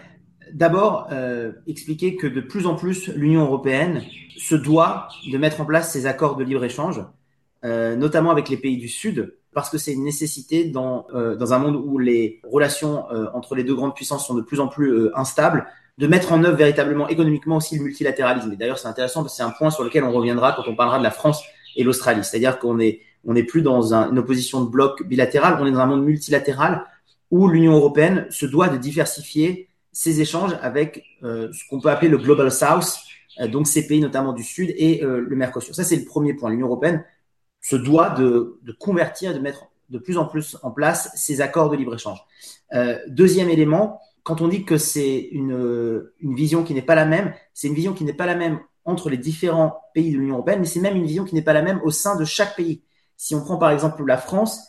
D'abord, 0.53 1.07
expliquer 1.65 2.17
que 2.17 2.27
de 2.27 2.41
plus 2.41 2.65
en 2.65 2.75
plus, 2.75 3.07
l'Union 3.15 3.43
européenne 3.43 4.03
se 4.35 4.53
doit 4.53 5.07
de 5.31 5.37
mettre 5.37 5.61
en 5.61 5.65
place 5.65 5.93
ces 5.93 6.07
accords 6.07 6.35
de 6.35 6.43
libre-échange, 6.43 7.01
notamment 7.63 8.31
avec 8.31 8.49
les 8.49 8.57
pays 8.57 8.75
du 8.75 8.89
Sud, 8.89 9.33
parce 9.53 9.69
que 9.69 9.77
c'est 9.77 9.93
une 9.93 10.03
nécessité 10.03 10.65
dans, 10.65 11.07
dans 11.13 11.53
un 11.53 11.57
monde 11.57 11.77
où 11.77 11.97
les 11.99 12.41
relations 12.43 13.05
entre 13.33 13.55
les 13.55 13.63
deux 13.63 13.75
grandes 13.75 13.95
puissances 13.95 14.27
sont 14.27 14.35
de 14.35 14.41
plus 14.41 14.59
en 14.59 14.67
plus 14.67 15.09
instables 15.15 15.67
de 15.97 16.07
mettre 16.07 16.31
en 16.31 16.43
œuvre 16.43 16.57
véritablement 16.57 17.07
économiquement 17.07 17.57
aussi 17.57 17.77
le 17.77 17.83
multilatéralisme. 17.83 18.51
Et 18.53 18.55
d'ailleurs, 18.55 18.79
c'est 18.79 18.87
intéressant 18.87 19.21
parce 19.21 19.33
que 19.33 19.37
c'est 19.37 19.43
un 19.43 19.51
point 19.51 19.69
sur 19.69 19.83
lequel 19.83 20.03
on 20.03 20.11
reviendra 20.11 20.53
quand 20.53 20.63
on 20.67 20.75
parlera 20.75 20.97
de 20.97 21.03
la 21.03 21.11
France 21.11 21.43
et 21.75 21.83
l'Australie. 21.83 22.23
C'est-à-dire 22.23 22.59
qu'on 22.59 22.79
est, 22.79 23.01
on 23.25 23.33
n'est 23.33 23.43
plus 23.43 23.61
dans 23.61 23.93
une 23.93 24.17
opposition 24.17 24.61
de 24.61 24.69
bloc 24.69 25.05
bilatéral, 25.05 25.57
on 25.59 25.65
est 25.65 25.71
dans 25.71 25.79
un 25.79 25.85
monde 25.85 26.03
multilatéral 26.03 26.85
où 27.29 27.47
l'Union 27.47 27.73
européenne 27.73 28.27
se 28.29 28.45
doit 28.45 28.67
de 28.67 28.77
diversifier 28.77 29.69
ses 29.91 30.21
échanges 30.21 30.57
avec 30.61 31.03
euh, 31.23 31.51
ce 31.51 31.63
qu'on 31.69 31.79
peut 31.79 31.89
appeler 31.89 32.09
le 32.09 32.17
Global 32.17 32.51
South, 32.51 32.97
euh, 33.39 33.47
donc 33.47 33.67
ces 33.67 33.87
pays 33.87 33.99
notamment 33.99 34.33
du 34.33 34.43
Sud 34.43 34.73
et 34.77 35.03
euh, 35.03 35.21
le 35.21 35.35
Mercosur. 35.35 35.75
Ça, 35.75 35.83
c'est 35.83 35.95
le 35.95 36.05
premier 36.05 36.33
point. 36.33 36.49
L'Union 36.49 36.67
européenne 36.67 37.03
se 37.61 37.75
doit 37.75 38.11
de, 38.11 38.59
de, 38.63 38.71
convertir, 38.71 39.33
de 39.33 39.39
mettre 39.39 39.65
de 39.89 39.97
plus 39.97 40.17
en 40.17 40.25
plus 40.25 40.57
en 40.63 40.71
place 40.71 41.11
ces 41.15 41.41
accords 41.41 41.69
de 41.69 41.75
libre-échange. 41.75 42.19
deuxième 43.07 43.49
élément, 43.49 43.99
quand 44.23 44.41
on 44.41 44.47
dit 44.47 44.65
que 44.65 44.77
c'est 44.77 45.19
une, 45.31 46.03
vision 46.21 46.63
qui 46.63 46.73
n'est 46.73 46.81
pas 46.81 46.95
la 46.95 47.05
même, 47.05 47.33
c'est 47.53 47.67
une 47.67 47.73
vision 47.73 47.93
qui 47.93 48.03
n'est 48.03 48.13
pas 48.13 48.25
la 48.25 48.35
même 48.35 48.59
entre 48.85 49.09
les 49.09 49.17
différents 49.17 49.81
pays 49.93 50.11
de 50.11 50.17
l'Union 50.17 50.35
européenne, 50.35 50.59
mais 50.59 50.65
c'est 50.65 50.79
même 50.79 50.95
une 50.95 51.05
vision 51.05 51.25
qui 51.25 51.35
n'est 51.35 51.41
pas 51.41 51.53
la 51.53 51.61
même 51.61 51.81
au 51.83 51.91
sein 51.91 52.15
de 52.15 52.25
chaque 52.25 52.55
pays. 52.55 52.81
Si 53.17 53.35
on 53.35 53.41
prend 53.41 53.57
par 53.57 53.71
exemple 53.71 54.03
la 54.05 54.17
France, 54.17 54.59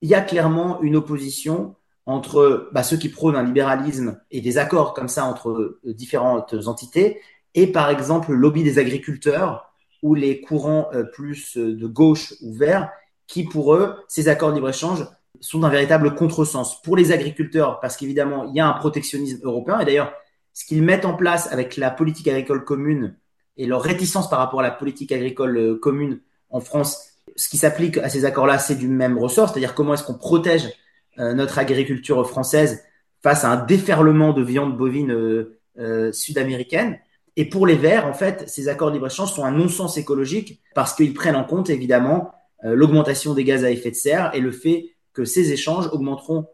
il 0.00 0.08
y 0.08 0.14
a 0.14 0.20
clairement 0.20 0.80
une 0.82 0.96
opposition 0.96 1.74
entre 2.06 2.70
bah, 2.72 2.82
ceux 2.82 2.96
qui 2.96 3.10
prônent 3.10 3.36
un 3.36 3.42
libéralisme 3.42 4.18
et 4.30 4.40
des 4.40 4.56
accords 4.56 4.94
comme 4.94 5.08
ça 5.08 5.24
entre 5.24 5.50
euh, 5.50 5.80
différentes 5.84 6.54
entités, 6.66 7.20
et 7.54 7.66
par 7.66 7.90
exemple 7.90 8.32
le 8.32 8.38
lobby 8.38 8.62
des 8.62 8.78
agriculteurs 8.78 9.72
ou 10.02 10.14
les 10.14 10.40
courants 10.40 10.88
euh, 10.94 11.04
plus 11.04 11.58
euh, 11.58 11.76
de 11.76 11.86
gauche 11.86 12.34
ou 12.40 12.54
vert, 12.54 12.90
qui 13.26 13.44
pour 13.44 13.74
eux, 13.74 13.96
ces 14.08 14.28
accords 14.28 14.50
de 14.50 14.54
libre-échange 14.54 15.06
sont 15.40 15.60
d'un 15.60 15.68
véritable 15.68 16.14
contresens 16.14 16.82
pour 16.82 16.96
les 16.96 17.12
agriculteurs, 17.12 17.80
parce 17.80 17.96
qu'évidemment, 17.96 18.44
il 18.44 18.54
y 18.54 18.60
a 18.60 18.66
un 18.66 18.72
protectionnisme 18.72 19.40
européen. 19.42 19.78
Et 19.80 19.84
d'ailleurs, 19.84 20.12
ce 20.58 20.64
qu'ils 20.64 20.82
mettent 20.82 21.04
en 21.04 21.14
place 21.14 21.52
avec 21.52 21.76
la 21.76 21.90
politique 21.90 22.26
agricole 22.26 22.64
commune 22.64 23.16
et 23.56 23.66
leur 23.66 23.80
réticence 23.80 24.28
par 24.28 24.40
rapport 24.40 24.60
à 24.60 24.62
la 24.64 24.70
politique 24.70 25.12
agricole 25.12 25.56
euh, 25.56 25.74
commune 25.76 26.20
en 26.50 26.60
France, 26.60 27.12
ce 27.36 27.48
qui 27.48 27.58
s'applique 27.58 27.98
à 27.98 28.08
ces 28.08 28.24
accords-là, 28.24 28.58
c'est 28.58 28.74
du 28.74 28.88
même 28.88 29.18
ressort, 29.18 29.48
c'est-à-dire 29.48 29.74
comment 29.74 29.94
est-ce 29.94 30.02
qu'on 30.02 30.18
protège 30.18 30.68
euh, 31.18 31.32
notre 31.32 31.58
agriculture 31.58 32.28
française 32.28 32.82
face 33.22 33.44
à 33.44 33.50
un 33.50 33.64
déferlement 33.64 34.32
de 34.32 34.42
viande 34.42 34.76
bovine 34.76 35.12
euh, 35.12 36.12
sud-américaine. 36.12 36.98
Et 37.36 37.44
pour 37.44 37.64
les 37.64 37.76
Verts, 37.76 38.06
en 38.06 38.14
fait, 38.14 38.48
ces 38.48 38.68
accords 38.68 38.88
de 38.88 38.94
libre-échange 38.94 39.32
sont 39.32 39.44
un 39.44 39.52
non-sens 39.52 39.96
écologique 39.96 40.60
parce 40.74 40.92
qu'ils 40.92 41.14
prennent 41.14 41.36
en 41.36 41.44
compte 41.44 41.70
évidemment 41.70 42.32
l'augmentation 42.64 43.34
des 43.34 43.44
gaz 43.44 43.64
à 43.64 43.70
effet 43.70 43.92
de 43.92 43.94
serre 43.94 44.32
et 44.34 44.40
le 44.40 44.50
fait 44.50 44.96
que 45.18 45.24
ces 45.24 45.50
échanges 45.50 45.88
augmenteront 45.88 46.46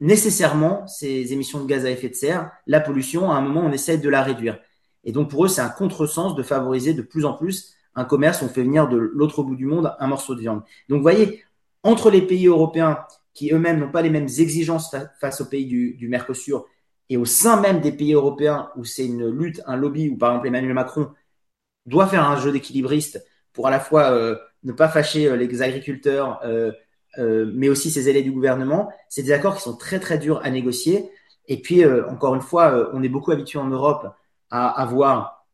nécessairement 0.00 0.86
ces 0.86 1.34
émissions 1.34 1.62
de 1.62 1.66
gaz 1.66 1.84
à 1.84 1.90
effet 1.90 2.08
de 2.08 2.14
serre, 2.14 2.50
la 2.66 2.80
pollution, 2.80 3.30
à 3.30 3.34
un 3.34 3.42
moment 3.42 3.60
on 3.60 3.72
essaie 3.72 3.98
de 3.98 4.08
la 4.08 4.22
réduire. 4.22 4.58
Et 5.04 5.12
donc 5.12 5.28
pour 5.28 5.44
eux, 5.44 5.48
c'est 5.48 5.60
un 5.60 5.68
contresens 5.68 6.34
de 6.34 6.42
favoriser 6.42 6.94
de 6.94 7.02
plus 7.02 7.26
en 7.26 7.34
plus 7.34 7.74
un 7.94 8.06
commerce 8.06 8.40
on 8.40 8.48
fait 8.48 8.62
venir 8.62 8.88
de 8.88 8.96
l'autre 8.96 9.42
bout 9.42 9.54
du 9.54 9.66
monde 9.66 9.94
un 9.98 10.06
morceau 10.06 10.34
de 10.34 10.40
viande. 10.40 10.62
Donc 10.88 11.02
voyez, 11.02 11.44
entre 11.82 12.10
les 12.10 12.22
pays 12.22 12.46
européens 12.46 13.04
qui 13.34 13.52
eux-mêmes 13.52 13.80
n'ont 13.80 13.92
pas 13.92 14.00
les 14.00 14.10
mêmes 14.10 14.28
exigences 14.38 14.94
face 15.20 15.42
aux 15.42 15.46
pays 15.46 15.66
du, 15.66 15.94
du 15.94 16.08
Mercosur 16.08 16.66
et 17.10 17.18
au 17.18 17.26
sein 17.26 17.60
même 17.60 17.80
des 17.80 17.92
pays 17.92 18.14
européens 18.14 18.70
où 18.76 18.84
c'est 18.84 19.04
une 19.04 19.28
lutte, 19.28 19.60
un 19.66 19.76
lobby, 19.76 20.08
où 20.08 20.16
par 20.16 20.30
exemple 20.30 20.48
Emmanuel 20.48 20.72
Macron 20.72 21.10
doit 21.84 22.06
faire 22.06 22.26
un 22.26 22.40
jeu 22.40 22.50
d'équilibriste 22.50 23.22
pour 23.52 23.66
à 23.66 23.70
la 23.70 23.80
fois 23.80 24.10
euh, 24.10 24.36
ne 24.62 24.72
pas 24.72 24.88
fâcher 24.88 25.28
euh, 25.28 25.36
les 25.36 25.62
agriculteurs, 25.62 26.40
euh, 26.44 26.72
mais 27.18 27.68
aussi 27.68 27.90
ses 27.90 28.08
élèves 28.08 28.24
du 28.24 28.32
gouvernement, 28.32 28.90
c'est 29.08 29.22
des 29.22 29.32
accords 29.32 29.56
qui 29.56 29.62
sont 29.62 29.76
très 29.76 30.00
très 30.00 30.18
durs 30.18 30.40
à 30.44 30.50
négocier. 30.50 31.10
Et 31.48 31.60
puis, 31.60 31.84
encore 31.86 32.34
une 32.34 32.40
fois, 32.40 32.90
on 32.92 33.02
est 33.02 33.08
beaucoup 33.08 33.32
habitué 33.32 33.58
en 33.58 33.68
Europe 33.68 34.08
à 34.50 34.68
avoir 34.68 35.46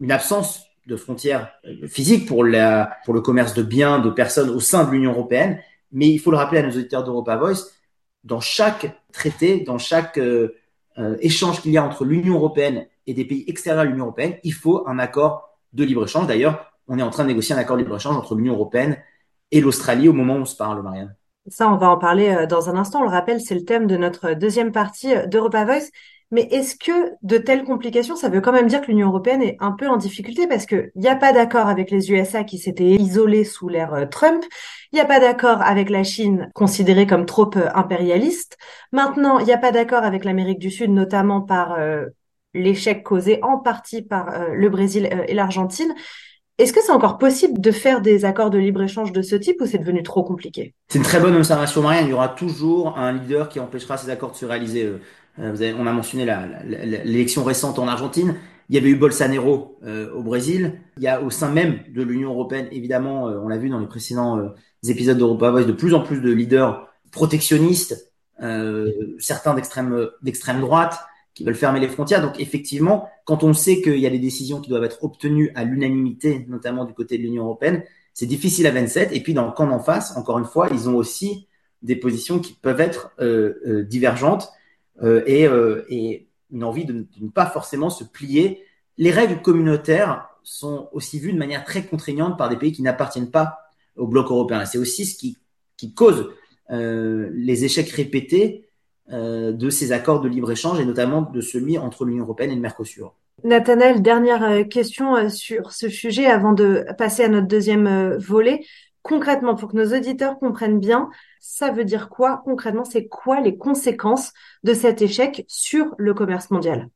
une 0.00 0.12
absence 0.12 0.64
de 0.86 0.96
frontières 0.96 1.52
physiques 1.88 2.26
pour, 2.26 2.44
pour 3.04 3.14
le 3.14 3.20
commerce 3.20 3.54
de 3.54 3.62
biens, 3.62 3.98
de 3.98 4.10
personnes 4.10 4.50
au 4.50 4.60
sein 4.60 4.84
de 4.84 4.90
l'Union 4.90 5.12
européenne. 5.12 5.60
Mais 5.92 6.08
il 6.08 6.18
faut 6.18 6.30
le 6.30 6.36
rappeler 6.36 6.60
à 6.60 6.62
nos 6.62 6.70
auditeurs 6.70 7.04
d'Europa 7.04 7.36
Voice, 7.36 7.70
dans 8.24 8.40
chaque 8.40 9.00
traité, 9.12 9.60
dans 9.60 9.78
chaque 9.78 10.18
euh, 11.00 11.16
échange 11.20 11.62
qu'il 11.62 11.72
y 11.72 11.78
a 11.78 11.84
entre 11.84 12.04
l'Union 12.04 12.34
européenne 12.34 12.86
et 13.06 13.14
des 13.14 13.24
pays 13.24 13.44
extérieurs 13.48 13.82
à 13.82 13.84
l'Union 13.84 14.04
européenne, 14.04 14.34
il 14.44 14.52
faut 14.52 14.86
un 14.86 14.98
accord 14.98 15.58
de 15.72 15.84
libre-échange. 15.84 16.26
D'ailleurs, 16.26 16.72
on 16.88 16.98
est 16.98 17.02
en 17.02 17.10
train 17.10 17.22
de 17.22 17.28
négocier 17.28 17.54
un 17.54 17.58
accord 17.58 17.76
de 17.76 17.82
libre-échange 17.82 18.16
entre 18.16 18.34
l'Union 18.34 18.54
européenne 18.54 18.98
et 19.52 19.60
l'Australie 19.60 20.08
au 20.08 20.12
moment 20.12 20.34
où 20.34 20.40
on 20.40 20.44
se 20.44 20.56
parle, 20.56 20.82
Marianne. 20.82 21.14
Ça, 21.48 21.70
on 21.72 21.76
va 21.76 21.90
en 21.90 21.96
parler 21.96 22.28
euh, 22.28 22.46
dans 22.46 22.68
un 22.68 22.76
instant. 22.76 23.00
On 23.00 23.04
le 23.04 23.10
rappelle, 23.10 23.40
c'est 23.40 23.54
le 23.54 23.64
thème 23.64 23.86
de 23.86 23.96
notre 23.96 24.34
deuxième 24.34 24.72
partie 24.72 25.14
euh, 25.14 25.26
d'Europa 25.26 25.64
Voice. 25.64 25.90
Mais 26.32 26.42
est-ce 26.52 26.76
que 26.76 27.12
de 27.22 27.38
telles 27.38 27.64
complications, 27.64 28.14
ça 28.14 28.28
veut 28.28 28.40
quand 28.40 28.52
même 28.52 28.68
dire 28.68 28.82
que 28.82 28.86
l'Union 28.86 29.08
européenne 29.08 29.42
est 29.42 29.56
un 29.58 29.72
peu 29.72 29.88
en 29.88 29.96
difficulté 29.96 30.46
parce 30.46 30.64
qu'il 30.64 30.92
n'y 30.94 31.08
a 31.08 31.16
pas 31.16 31.32
d'accord 31.32 31.66
avec 31.66 31.90
les 31.90 32.12
USA 32.12 32.44
qui 32.44 32.58
s'étaient 32.58 32.90
isolés 32.90 33.42
sous 33.42 33.68
l'ère 33.68 33.94
euh, 33.94 34.06
Trump, 34.06 34.44
il 34.92 34.96
n'y 34.96 35.00
a 35.00 35.06
pas 35.06 35.18
d'accord 35.18 35.60
avec 35.62 35.90
la 35.90 36.04
Chine 36.04 36.48
considérée 36.54 37.08
comme 37.08 37.26
trop 37.26 37.50
impérialiste. 37.74 38.58
Maintenant, 38.92 39.40
il 39.40 39.46
n'y 39.46 39.52
a 39.52 39.58
pas 39.58 39.72
d'accord 39.72 40.04
avec 40.04 40.24
l'Amérique 40.24 40.60
du 40.60 40.70
Sud, 40.70 40.90
notamment 40.90 41.40
par 41.40 41.78
l'échec 42.54 43.04
causé 43.04 43.38
en 43.42 43.58
partie 43.58 44.02
par 44.02 44.48
le 44.52 44.68
Brésil 44.68 45.08
et 45.28 45.34
l'Argentine. 45.34 45.94
Est-ce 46.60 46.74
que 46.74 46.82
c'est 46.82 46.92
encore 46.92 47.16
possible 47.16 47.58
de 47.58 47.70
faire 47.70 48.02
des 48.02 48.26
accords 48.26 48.50
de 48.50 48.58
libre-échange 48.58 49.12
de 49.12 49.22
ce 49.22 49.34
type 49.34 49.62
ou 49.62 49.66
c'est 49.66 49.78
devenu 49.78 50.02
trop 50.02 50.22
compliqué? 50.22 50.74
C'est 50.88 50.98
une 50.98 51.04
très 51.04 51.18
bonne 51.18 51.34
observation, 51.34 51.80
Marianne. 51.80 52.04
Il 52.04 52.10
y 52.10 52.12
aura 52.12 52.28
toujours 52.28 52.98
un 52.98 53.12
leader 53.12 53.48
qui 53.48 53.58
empêchera 53.60 53.96
ces 53.96 54.10
accords 54.10 54.32
de 54.32 54.36
se 54.36 54.44
réaliser. 54.44 54.84
Euh, 55.38 55.74
on 55.78 55.86
a 55.86 55.92
mentionné 55.94 56.26
l'élection 56.66 57.44
récente 57.44 57.78
en 57.78 57.88
Argentine. 57.88 58.34
Il 58.68 58.74
y 58.74 58.78
avait 58.78 58.90
eu 58.90 58.96
Bolsonaro 58.96 59.78
euh, 59.84 60.12
au 60.12 60.22
Brésil. 60.22 60.74
Il 60.98 61.02
y 61.02 61.08
a 61.08 61.22
au 61.22 61.30
sein 61.30 61.50
même 61.50 61.78
de 61.94 62.02
l'Union 62.02 62.32
européenne, 62.32 62.68
évidemment, 62.72 63.30
euh, 63.30 63.40
on 63.42 63.48
l'a 63.48 63.56
vu 63.56 63.70
dans 63.70 63.80
les 63.80 63.86
précédents 63.86 64.52
épisodes 64.86 65.16
d'Europa 65.16 65.50
Voice, 65.50 65.64
de 65.64 65.72
plus 65.72 65.94
en 65.94 66.00
plus 66.00 66.20
de 66.20 66.30
leaders 66.30 66.86
protectionnistes, 67.10 68.12
certains 69.18 69.54
d'extrême 69.54 70.60
droite, 70.60 71.00
qui 71.34 71.44
veulent 71.44 71.54
fermer 71.54 71.80
les 71.80 71.88
frontières. 71.88 72.22
Donc 72.22 72.40
effectivement, 72.40 73.08
quand 73.24 73.44
on 73.44 73.52
sait 73.52 73.80
qu'il 73.82 73.98
y 73.98 74.06
a 74.06 74.10
des 74.10 74.18
décisions 74.18 74.60
qui 74.60 74.70
doivent 74.70 74.84
être 74.84 75.02
obtenues 75.02 75.52
à 75.54 75.64
l'unanimité, 75.64 76.44
notamment 76.48 76.84
du 76.84 76.94
côté 76.94 77.18
de 77.18 77.22
l'Union 77.22 77.44
européenne, 77.44 77.82
c'est 78.14 78.26
difficile 78.26 78.66
à 78.66 78.70
27. 78.70 79.12
Et 79.12 79.20
puis 79.20 79.34
dans 79.34 79.46
le 79.46 79.52
camp 79.52 79.66
d'en 79.66 79.78
face, 79.78 80.16
encore 80.16 80.38
une 80.38 80.44
fois, 80.44 80.68
ils 80.72 80.88
ont 80.88 80.96
aussi 80.96 81.46
des 81.82 81.96
positions 81.96 82.40
qui 82.40 82.52
peuvent 82.52 82.80
être 82.80 83.12
divergentes. 83.88 84.52
Euh, 85.02 85.22
et, 85.26 85.46
euh, 85.46 85.84
et, 85.88 86.26
une 86.52 86.64
envie 86.64 86.84
de, 86.84 87.06
ne 87.20 87.28
pas 87.28 87.46
forcément 87.46 87.90
se 87.90 88.02
plier. 88.02 88.64
Les 88.98 89.12
règles 89.12 89.40
communautaires 89.40 90.30
sont 90.42 90.88
aussi 90.92 91.20
vues 91.20 91.32
de 91.32 91.38
manière 91.38 91.64
très 91.64 91.86
contraignante 91.86 92.36
par 92.36 92.48
des 92.48 92.56
pays 92.56 92.72
qui 92.72 92.82
n'appartiennent 92.82 93.30
pas 93.30 93.58
au 93.94 94.08
bloc 94.08 94.32
européen. 94.32 94.64
C'est 94.64 94.78
aussi 94.78 95.06
ce 95.06 95.16
qui, 95.16 95.38
cause 95.94 96.30
euh, 96.72 97.30
les 97.32 97.64
échecs 97.64 97.88
répétés 97.90 98.64
euh, 98.64 98.69
de 99.10 99.70
ces 99.70 99.92
accords 99.92 100.20
de 100.20 100.28
libre-échange 100.28 100.80
et 100.80 100.84
notamment 100.84 101.22
de 101.22 101.40
celui 101.40 101.78
entre 101.78 102.04
l'Union 102.04 102.24
européenne 102.24 102.50
et 102.50 102.54
le 102.54 102.60
Mercosur. 102.60 103.14
Nathanaël, 103.42 104.02
dernière 104.02 104.68
question 104.68 105.28
sur 105.28 105.72
ce 105.72 105.88
sujet 105.88 106.26
avant 106.26 106.52
de 106.52 106.84
passer 106.98 107.24
à 107.24 107.28
notre 107.28 107.46
deuxième 107.48 108.16
volet. 108.16 108.60
Concrètement, 109.02 109.54
pour 109.54 109.70
que 109.70 109.76
nos 109.76 109.96
auditeurs 109.96 110.38
comprennent 110.38 110.78
bien, 110.78 111.08
ça 111.40 111.70
veut 111.70 111.84
dire 111.84 112.10
quoi 112.10 112.42
concrètement? 112.44 112.84
C'est 112.84 113.06
quoi 113.06 113.40
les 113.40 113.56
conséquences 113.56 114.32
de 114.62 114.74
cet 114.74 115.00
échec 115.00 115.44
sur 115.48 115.94
le 115.96 116.12
commerce 116.12 116.50
mondial? 116.50 116.88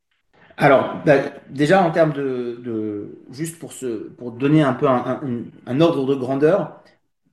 Alors, 0.56 1.02
bah, 1.04 1.16
déjà 1.50 1.82
en 1.82 1.90
termes 1.90 2.12
de, 2.12 3.18
juste 3.30 3.58
pour 3.58 3.72
se, 3.72 4.08
pour 4.10 4.32
donner 4.32 4.62
un 4.62 4.74
peu 4.74 4.86
un, 4.86 5.80
ordre 5.80 6.06
de 6.06 6.14
grandeur, 6.14 6.80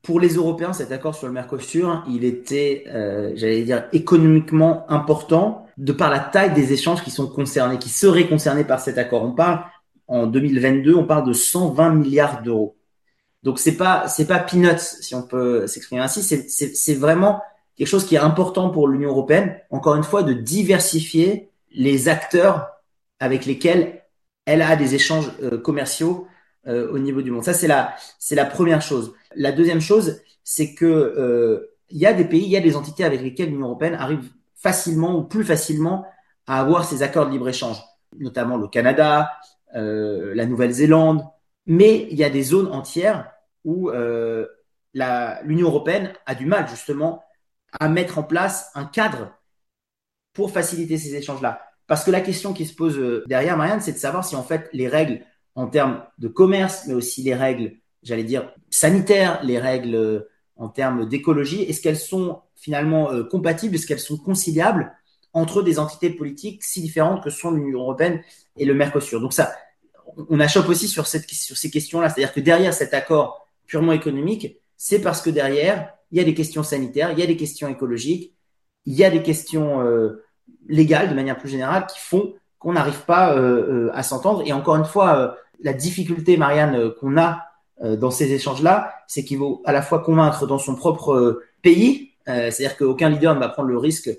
pour 0.02 0.20
les 0.20 0.30
Européens, 0.36 0.74
cet 0.74 0.92
accord 0.92 1.16
sur 1.16 1.28
le 1.28 1.34
Mercosur, 1.34 2.04
il 2.10 2.26
était, 2.26 2.86
euh, 2.88 3.34
j'allais 3.36 3.64
dire, 3.64 3.86
économiquement 3.94 4.90
important 4.90 5.68
de 5.78 5.92
par 5.92 6.10
la 6.10 6.20
taille 6.20 6.54
des 6.54 6.74
échanges 6.74 7.04
qui 7.04 7.12
sont 7.12 7.28
concernés, 7.28 7.78
qui 7.78 7.90
seraient 7.90 8.28
concernés 8.28 8.64
par 8.64 8.80
cet 8.80 8.98
accord. 8.98 9.24
On 9.24 9.34
parle 9.34 9.64
en 10.08 10.26
2022, 10.28 10.96
on 10.96 11.06
parle 11.06 11.28
de 11.28 11.34
120 11.34 11.92
milliards 11.92 12.42
d'euros. 12.42 12.76
Donc 13.44 13.60
c'est 13.60 13.78
pas 13.78 14.08
c'est 14.08 14.28
pas 14.28 14.40
peanuts 14.40 14.78
si 14.78 15.16
on 15.16 15.24
peut 15.24 15.66
s'exprimer 15.66 16.02
ainsi. 16.02 16.22
C'est 16.22 16.94
vraiment 16.96 17.42
quelque 17.76 17.88
chose 17.88 18.06
qui 18.06 18.16
est 18.16 18.20
important 18.20 18.70
pour 18.70 18.88
l'Union 18.88 19.10
européenne. 19.10 19.58
Encore 19.72 19.96
une 19.96 20.04
fois, 20.04 20.24
de 20.24 20.34
diversifier 20.34 21.50
les 21.72 22.10
acteurs 22.10 22.68
avec 23.20 23.46
lesquels 23.46 24.04
elle 24.46 24.62
a 24.62 24.76
des 24.76 24.96
échanges 24.96 25.32
euh, 25.42 25.58
commerciaux 25.58 26.28
au 26.68 27.00
niveau 27.00 27.22
du 27.22 27.32
monde. 27.32 27.44
Ça 27.44 27.54
c'est 27.54 27.68
la 27.68 27.96
c'est 28.20 28.36
la 28.36 28.46
première 28.46 28.82
chose. 28.82 29.14
La 29.36 29.52
deuxième 29.52 29.82
chose, 29.82 30.22
c'est 30.44 30.74
que 30.76 30.86
euh, 30.86 31.76
il 31.90 31.98
y 31.98 32.06
a 32.06 32.14
des 32.14 32.26
pays, 32.26 32.44
il 32.44 32.52
y 32.52 32.58
a 32.58 32.62
des 32.62 32.76
entités 32.76 33.04
avec 33.04 33.22
lesquelles 33.22 33.50
l'Union 33.50 33.68
européenne 33.68 33.96
arrive 33.96 34.32
facilement 34.56 35.18
ou 35.18 35.24
plus 35.24 35.44
facilement 35.44 36.06
à 36.48 36.60
avoir 36.60 36.86
ces 36.86 37.04
accords 37.04 37.26
de 37.26 37.32
libre 37.32 37.50
échange, 37.50 37.82
notamment 38.20 38.58
le 38.58 38.68
Canada, 38.68 39.32
la 39.74 40.46
Nouvelle-Zélande, 40.46 41.24
mais 41.66 42.08
il 42.12 42.18
y 42.18 42.24
a 42.24 42.30
des 42.30 42.44
zones 42.44 42.72
entières 42.72 43.32
où 43.64 43.90
euh, 43.90 44.48
l'Union 44.94 45.68
européenne 45.68 46.14
a 46.26 46.36
du 46.36 46.46
mal 46.46 46.68
justement 46.68 47.24
à 47.80 47.88
mettre 47.88 48.18
en 48.18 48.24
place 48.24 48.72
un 48.76 48.86
cadre 48.86 49.32
pour 50.34 50.52
faciliter 50.52 50.98
ces 50.98 51.16
échanges-là. 51.16 51.62
Parce 51.88 52.04
que 52.04 52.12
la 52.12 52.22
question 52.22 52.54
qui 52.54 52.66
se 52.66 52.76
pose 52.76 52.98
euh, 52.98 53.24
derrière, 53.28 53.58
Marianne, 53.58 53.82
c'est 53.82 53.94
de 53.94 53.98
savoir 53.98 54.26
si 54.26 54.36
en 54.36 54.44
fait 54.44 54.70
les 54.74 54.88
règles 54.88 55.26
en 55.56 55.68
termes 55.68 56.04
de 56.18 56.28
commerce, 56.28 56.84
mais 56.88 56.94
aussi 56.94 57.24
les 57.24 57.36
règles, 57.36 57.74
j'allais 58.04 58.24
dire, 58.24 58.54
sanitaires, 58.70 59.42
les 59.44 59.60
règles 59.60 59.96
euh, 59.96 60.30
en 60.56 60.70
termes 60.70 61.08
d'écologie, 61.08 61.64
est-ce 61.64 61.82
qu'elles 61.82 61.98
sont 61.98 62.42
finalement 62.56 63.10
compatibles, 63.32 63.74
est-ce 63.74 63.88
qu'elles 63.88 64.00
sont 64.00 64.18
conciliables 64.18 64.94
entre 65.34 65.64
des 65.64 65.80
entités 65.80 66.12
politiques 66.12 66.64
si 66.64 66.82
différentes 66.82 67.24
que 67.24 67.32
sont 67.32 67.50
l'Union 67.50 67.80
européenne 67.80 68.22
et 68.58 68.66
le 68.66 68.76
Mercosur? 68.76 69.20
Donc 69.20 69.34
ça, 69.34 69.52
on 70.30 70.40
achoppe 70.40 70.70
aussi 70.70 70.88
sur, 70.88 71.08
cette, 71.08 71.30
sur 71.30 71.58
ces 71.58 71.72
questions-là. 71.72 72.10
C'est-à-dire 72.10 72.34
que 72.34 72.40
derrière 72.40 72.74
cet 72.74 72.94
accord 72.94 73.48
purement 73.66 73.94
économique, 73.94 74.60
c'est 74.78 75.00
parce 75.00 75.22
que 75.22 75.30
derrière, 75.30 75.94
il 76.12 76.18
y 76.18 76.22
a 76.22 76.24
des 76.24 76.34
questions 76.34 76.64
sanitaires, 76.64 77.12
il 77.12 77.20
y 77.20 77.24
a 77.24 77.28
des 77.28 77.38
questions 77.38 77.68
écologiques, 77.68 78.36
il 78.86 78.94
y 78.94 79.04
a 79.04 79.10
des 79.10 79.22
questions 79.24 79.82
euh, 79.82 80.24
légales 80.68 81.10
de 81.10 81.14
manière 81.14 81.38
plus 81.38 81.50
générale 81.50 81.86
qui 81.88 82.00
font 82.00 82.34
qu'on 82.62 82.74
n'arrive 82.74 83.02
pas 83.06 83.36
euh, 83.36 83.88
euh, 83.88 83.92
à 83.94 84.04
s'entendre. 84.04 84.44
Et 84.46 84.54
encore 84.54 84.76
une 84.76 84.86
fois, 84.86 85.36
la 85.62 85.74
difficulté, 85.74 86.38
Marianne, 86.38 86.92
qu'on 87.00 87.18
a 87.18 87.46
dans 87.84 88.12
ces 88.12 88.32
échanges-là, 88.32 88.94
c'est 89.08 89.24
qu'il 89.24 89.40
faut 89.40 89.64
à 89.66 89.72
la 89.72 89.82
fois 89.82 90.00
convaincre 90.00 90.46
dans 90.46 90.60
son 90.60 90.76
propre 90.76 91.42
pays, 91.64 92.12
c'est-à-dire 92.28 92.78
qu'aucun 92.78 93.10
leader 93.10 93.34
ne 93.34 93.40
va 93.40 93.50
prendre 93.50 93.70
le 93.70 93.78
risque 93.78 94.12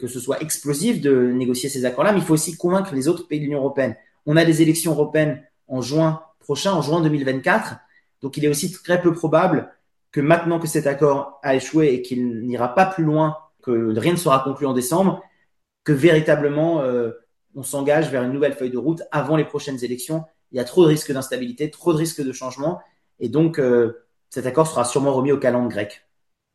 que 0.00 0.08
ce 0.08 0.18
soit 0.18 0.42
explosif 0.42 1.00
de 1.00 1.30
négocier 1.30 1.68
ces 1.68 1.84
accords-là, 1.84 2.10
mais 2.10 2.18
il 2.18 2.24
faut 2.24 2.34
aussi 2.34 2.56
convaincre 2.56 2.92
les 2.96 3.06
autres 3.06 3.28
pays 3.28 3.38
de 3.38 3.44
l'Union 3.44 3.60
européenne. 3.60 3.94
On 4.26 4.36
a 4.36 4.44
des 4.44 4.60
élections 4.60 4.90
européennes 4.90 5.40
en 5.68 5.80
juin 5.80 6.22
prochain, 6.40 6.72
en 6.72 6.82
juin 6.82 7.00
2024. 7.00 7.76
Donc 8.22 8.36
il 8.36 8.44
est 8.44 8.48
aussi 8.48 8.72
très 8.72 9.00
peu 9.00 9.12
probable 9.12 9.70
que 10.10 10.20
maintenant 10.20 10.58
que 10.58 10.66
cet 10.66 10.86
accord 10.86 11.38
a 11.42 11.54
échoué 11.54 11.92
et 11.94 12.02
qu'il 12.02 12.40
n'ira 12.40 12.74
pas 12.74 12.86
plus 12.86 13.04
loin, 13.04 13.36
que 13.62 13.96
rien 13.98 14.12
ne 14.12 14.16
sera 14.16 14.40
conclu 14.40 14.66
en 14.66 14.72
décembre, 14.72 15.22
que 15.84 15.92
véritablement 15.92 16.80
euh, 16.80 17.12
on 17.56 17.62
s'engage 17.62 18.10
vers 18.10 18.22
une 18.22 18.32
nouvelle 18.32 18.52
feuille 18.52 18.70
de 18.70 18.78
route 18.78 19.02
avant 19.10 19.36
les 19.36 19.44
prochaines 19.44 19.82
élections. 19.82 20.24
Il 20.52 20.58
y 20.58 20.60
a 20.60 20.64
trop 20.64 20.84
de 20.84 20.88
risques 20.88 21.12
d'instabilité, 21.12 21.70
trop 21.70 21.92
de 21.92 21.98
risques 21.98 22.22
de 22.22 22.32
changement, 22.32 22.80
et 23.18 23.28
donc 23.28 23.58
euh, 23.58 24.06
cet 24.30 24.46
accord 24.46 24.68
sera 24.68 24.84
sûrement 24.84 25.12
remis 25.12 25.32
au 25.32 25.38
calendrier 25.38 25.70
grec. 25.70 26.02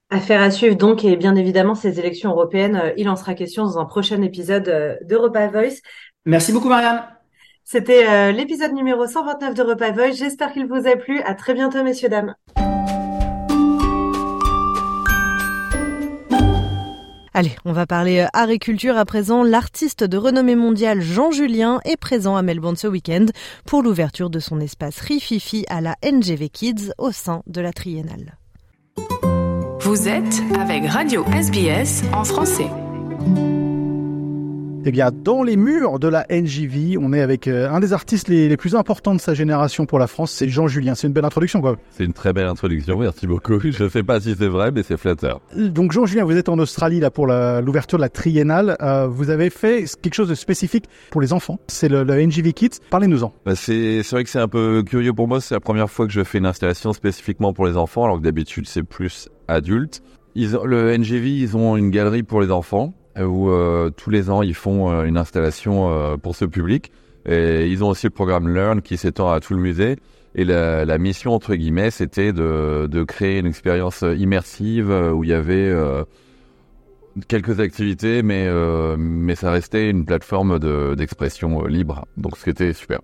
Affaire 0.09 0.41
à 0.41 0.51
suivre 0.51 0.75
donc, 0.75 1.03
et 1.03 1.15
bien 1.17 1.35
évidemment, 1.35 1.75
ces 1.75 1.99
élections 1.99 2.31
européennes, 2.31 2.75
euh, 2.75 2.93
il 2.95 3.09
en 3.09 3.15
sera 3.15 3.33
question 3.33 3.63
dans 3.63 3.79
un 3.79 3.85
prochain 3.85 4.21
épisode 4.21 4.99
d'Europa 5.03 5.47
Voice. 5.47 5.81
Merci 6.25 6.53
beaucoup, 6.53 6.69
Marianne. 6.69 7.03
C'était 7.63 8.07
euh, 8.07 8.31
l'épisode 8.31 8.73
numéro 8.73 9.07
129 9.07 9.53
de 9.53 9.63
Repas 9.63 9.91
Voice. 9.91 10.13
J'espère 10.13 10.51
qu'il 10.51 10.67
vous 10.67 10.87
a 10.87 10.95
plu. 10.95 11.21
À 11.21 11.35
très 11.35 11.53
bientôt, 11.53 11.83
messieurs, 11.83 12.09
dames. 12.09 12.35
Allez, 17.33 17.55
on 17.63 17.71
va 17.71 17.85
parler 17.85 18.19
euh, 18.19 18.27
art 18.33 18.49
et 18.49 18.59
culture 18.59 18.97
à 18.97 19.05
présent. 19.05 19.43
L'artiste 19.43 20.03
de 20.03 20.17
renommée 20.17 20.55
mondiale 20.55 21.01
Jean 21.01 21.31
Julien 21.31 21.79
est 21.85 21.95
présent 21.95 22.35
à 22.35 22.41
Melbourne 22.41 22.75
ce 22.75 22.87
week-end 22.87 23.25
pour 23.65 23.83
l'ouverture 23.83 24.29
de 24.29 24.39
son 24.39 24.59
espace 24.59 24.99
Rififi 24.99 25.65
à 25.69 25.79
la 25.79 25.95
NGV 26.03 26.49
Kids 26.49 26.91
au 26.97 27.11
sein 27.11 27.41
de 27.47 27.61
la 27.61 27.71
Triennale. 27.71 28.37
Vous 29.79 30.07
êtes 30.07 30.41
avec 30.59 30.85
Radio 30.87 31.25
SBS 31.33 32.03
en 32.13 32.23
français. 32.23 32.67
Eh 34.83 34.91
bien, 34.91 35.11
dans 35.11 35.43
les 35.43 35.57
murs 35.57 35.99
de 35.99 36.07
la 36.07 36.25
NJV, 36.31 36.97
on 36.99 37.13
est 37.13 37.21
avec 37.21 37.47
euh, 37.47 37.69
un 37.69 37.79
des 37.79 37.93
artistes 37.93 38.27
les, 38.29 38.57
plus 38.57 38.75
importants 38.75 39.13
de 39.13 39.21
sa 39.21 39.35
génération 39.35 39.85
pour 39.85 39.99
la 39.99 40.07
France, 40.07 40.31
c'est 40.31 40.49
Jean 40.49 40.67
Julien. 40.67 40.95
C'est 40.95 41.05
une 41.05 41.13
belle 41.13 41.25
introduction, 41.25 41.61
quoi. 41.61 41.77
C'est 41.91 42.03
une 42.03 42.13
très 42.13 42.33
belle 42.33 42.47
introduction, 42.47 42.97
merci 42.97 43.27
beaucoup. 43.27 43.59
Je 43.59 43.83
ne 43.83 43.89
sais 43.89 44.01
pas 44.01 44.19
si 44.19 44.33
c'est 44.35 44.47
vrai, 44.47 44.71
mais 44.71 44.81
c'est 44.81 44.97
flatteur. 44.97 45.39
Donc, 45.55 45.91
Jean 45.91 46.07
Julien, 46.07 46.23
vous 46.23 46.35
êtes 46.35 46.49
en 46.49 46.57
Australie 46.57 46.99
là 46.99 47.11
pour 47.11 47.27
l'ouverture 47.27 47.99
de 47.99 48.01
la 48.01 48.09
triennale. 48.09 48.75
Euh, 48.81 49.05
vous 49.05 49.29
avez 49.29 49.51
fait 49.51 49.85
quelque 50.01 50.15
chose 50.15 50.29
de 50.29 50.35
spécifique 50.35 50.85
pour 51.11 51.21
les 51.21 51.31
enfants. 51.31 51.59
C'est 51.67 51.87
le, 51.87 52.03
NJV 52.03 52.53
Kids. 52.53 52.79
Parlez-nous-en. 52.89 53.31
Bah, 53.45 53.55
c'est 53.55 54.01
vrai 54.11 54.23
que 54.23 54.31
c'est 54.31 54.39
un 54.39 54.47
peu 54.47 54.81
curieux 54.83 55.13
pour 55.13 55.27
moi. 55.27 55.41
C'est 55.41 55.53
la 55.53 55.59
première 55.59 55.91
fois 55.91 56.07
que 56.07 56.11
je 56.13 56.23
fais 56.23 56.39
une 56.39 56.47
installation 56.47 56.91
spécifiquement 56.93 57.53
pour 57.53 57.67
les 57.67 57.77
enfants, 57.77 58.05
alors 58.05 58.17
que 58.17 58.23
d'habitude 58.23 58.67
c'est 58.67 58.83
plus 58.83 59.29
adulte. 59.47 60.01
Ils 60.33 60.57
le 60.65 60.97
NGV, 60.97 61.29
ils 61.29 61.55
ont 61.55 61.77
une 61.77 61.91
galerie 61.91 62.23
pour 62.23 62.41
les 62.41 62.49
enfants 62.49 62.95
où 63.19 63.49
euh, 63.49 63.89
tous 63.89 64.09
les 64.09 64.29
ans 64.29 64.41
ils 64.41 64.55
font 64.55 64.91
euh, 64.91 65.03
une 65.03 65.17
installation 65.17 65.91
euh, 65.91 66.17
pour 66.17 66.35
ce 66.35 66.45
public. 66.45 66.91
Et 67.25 67.67
ils 67.67 67.83
ont 67.83 67.89
aussi 67.89 68.07
le 68.07 68.11
programme 68.11 68.47
Learn 68.53 68.81
qui 68.81 68.97
s'étend 68.97 69.31
à 69.31 69.39
tout 69.39 69.53
le 69.53 69.59
musée. 69.59 69.97
Et 70.33 70.45
la, 70.45 70.85
la 70.85 70.97
mission 70.97 71.33
entre 71.33 71.55
guillemets, 71.55 71.91
c'était 71.91 72.33
de, 72.33 72.87
de, 72.89 73.03
créer 73.03 73.39
une 73.39 73.45
expérience 73.45 74.03
immersive 74.17 74.89
où 74.89 75.23
il 75.23 75.29
y 75.29 75.33
avait 75.33 75.71
quelques 77.27 77.59
activités, 77.59 78.23
mais 78.23 78.49
mais 78.97 79.35
ça 79.35 79.51
restait 79.51 79.89
une 79.89 80.05
plateforme 80.05 80.57
d'expression 80.95 81.65
libre. 81.65 82.05
Donc 82.15 82.37
ce 82.37 82.45
qui 82.45 82.49
était 82.49 82.71
super 82.71 83.01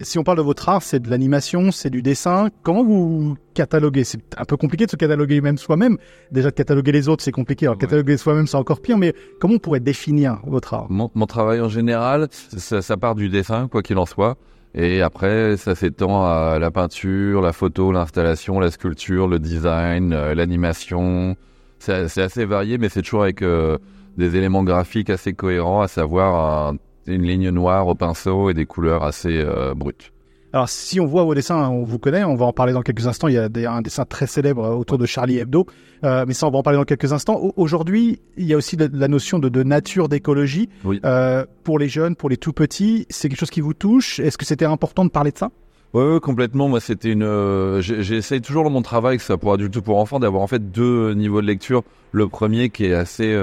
si 0.00 0.18
on 0.18 0.24
parle 0.24 0.38
de 0.38 0.42
votre 0.42 0.68
art, 0.68 0.82
c'est 0.82 1.00
de 1.00 1.08
l'animation, 1.08 1.70
c'est 1.70 1.90
du 1.90 2.02
dessin. 2.02 2.48
Comment 2.62 2.84
vous 2.84 3.36
cataloguez? 3.54 4.04
C'est 4.04 4.20
un 4.36 4.44
peu 4.44 4.56
compliqué 4.56 4.86
de 4.86 4.90
se 4.90 4.96
cataloguer 4.96 5.40
même 5.40 5.58
soi-même. 5.58 5.98
Déjà 6.32 6.50
de 6.50 6.54
cataloguer 6.54 6.92
les 6.92 7.08
autres, 7.08 7.22
c'est 7.22 7.32
compliqué. 7.32 7.66
Alors 7.66 7.78
cataloguer 7.78 8.16
soi-même, 8.16 8.46
c'est 8.46 8.56
encore 8.56 8.80
pire. 8.80 8.98
Mais 8.98 9.14
comment 9.40 9.54
on 9.54 9.58
pourrait 9.58 9.80
définir 9.80 10.40
votre 10.46 10.74
art? 10.74 10.86
Mon, 10.90 11.08
travail 11.26 11.60
en 11.60 11.68
général, 11.68 12.28
ça, 12.30 12.96
part 12.96 13.14
du 13.14 13.28
dessin, 13.28 13.68
quoi 13.68 13.82
qu'il 13.82 13.98
en 13.98 14.06
soit. 14.06 14.36
Et 14.74 15.00
après, 15.02 15.56
ça 15.56 15.76
s'étend 15.76 16.24
à 16.24 16.58
la 16.58 16.70
peinture, 16.72 17.40
la 17.40 17.52
photo, 17.52 17.92
l'installation, 17.92 18.58
la 18.58 18.72
sculpture, 18.72 19.28
le 19.28 19.38
design, 19.38 20.12
euh, 20.12 20.34
l'animation. 20.34 21.36
C'est 21.78 22.18
assez 22.18 22.44
varié, 22.44 22.78
mais 22.78 22.88
c'est 22.88 23.02
toujours 23.02 23.22
avec 23.22 23.42
euh, 23.42 23.78
des 24.16 24.36
éléments 24.36 24.64
graphiques 24.64 25.10
assez 25.10 25.34
cohérents, 25.34 25.82
à 25.82 25.88
savoir 25.88 26.70
un 26.70 26.76
une 27.06 27.22
ligne 27.22 27.50
noire 27.50 27.86
au 27.86 27.94
pinceau 27.94 28.50
et 28.50 28.54
des 28.54 28.66
couleurs 28.66 29.02
assez 29.02 29.38
euh, 29.38 29.74
brutes. 29.74 30.12
Alors, 30.52 30.68
si 30.68 31.00
on 31.00 31.06
voit 31.06 31.24
vos 31.24 31.34
dessins, 31.34 31.68
on 31.68 31.82
vous 31.82 31.98
connaît, 31.98 32.22
on 32.22 32.36
va 32.36 32.46
en 32.46 32.52
parler 32.52 32.72
dans 32.72 32.82
quelques 32.82 33.08
instants. 33.08 33.26
Il 33.26 33.34
y 33.34 33.38
a 33.38 33.72
un 33.72 33.82
dessin 33.82 34.04
très 34.04 34.28
célèbre 34.28 34.76
autour 34.76 34.98
de 34.98 35.04
Charlie 35.04 35.38
Hebdo, 35.38 35.66
euh, 36.04 36.24
mais 36.28 36.32
ça, 36.32 36.46
on 36.46 36.52
va 36.52 36.58
en 36.58 36.62
parler 36.62 36.78
dans 36.78 36.84
quelques 36.84 37.12
instants. 37.12 37.40
Aujourd'hui, 37.56 38.20
il 38.36 38.46
y 38.46 38.54
a 38.54 38.56
aussi 38.56 38.76
la 38.76 39.08
notion 39.08 39.40
de, 39.40 39.62
nature, 39.64 40.08
d'écologie. 40.08 40.68
Euh, 41.04 41.44
pour 41.64 41.80
les 41.80 41.88
jeunes, 41.88 42.14
pour 42.14 42.28
les 42.28 42.36
tout 42.36 42.52
petits, 42.52 43.04
c'est 43.10 43.28
quelque 43.28 43.40
chose 43.40 43.50
qui 43.50 43.62
vous 43.62 43.74
touche? 43.74 44.20
Est-ce 44.20 44.38
que 44.38 44.44
c'était 44.44 44.64
important 44.64 45.04
de 45.04 45.10
parler 45.10 45.32
de 45.32 45.38
ça? 45.38 45.50
Oui, 45.92 46.20
complètement. 46.20 46.68
Moi, 46.68 46.78
c'était 46.78 47.10
une. 47.10 47.80
J'essaye 47.80 48.40
toujours 48.40 48.62
dans 48.62 48.70
mon 48.70 48.82
travail, 48.82 49.16
que 49.16 49.24
ça 49.24 49.36
pour 49.36 49.52
adultes 49.52 49.74
ou 49.74 49.82
pour 49.82 49.98
enfants, 49.98 50.20
d'avoir 50.20 50.44
en 50.44 50.46
fait 50.46 50.70
deux 50.70 51.14
niveaux 51.14 51.40
de 51.40 51.48
lecture. 51.48 51.82
Le 52.12 52.28
premier 52.28 52.70
qui 52.70 52.84
est 52.84 52.94
assez 52.94 53.36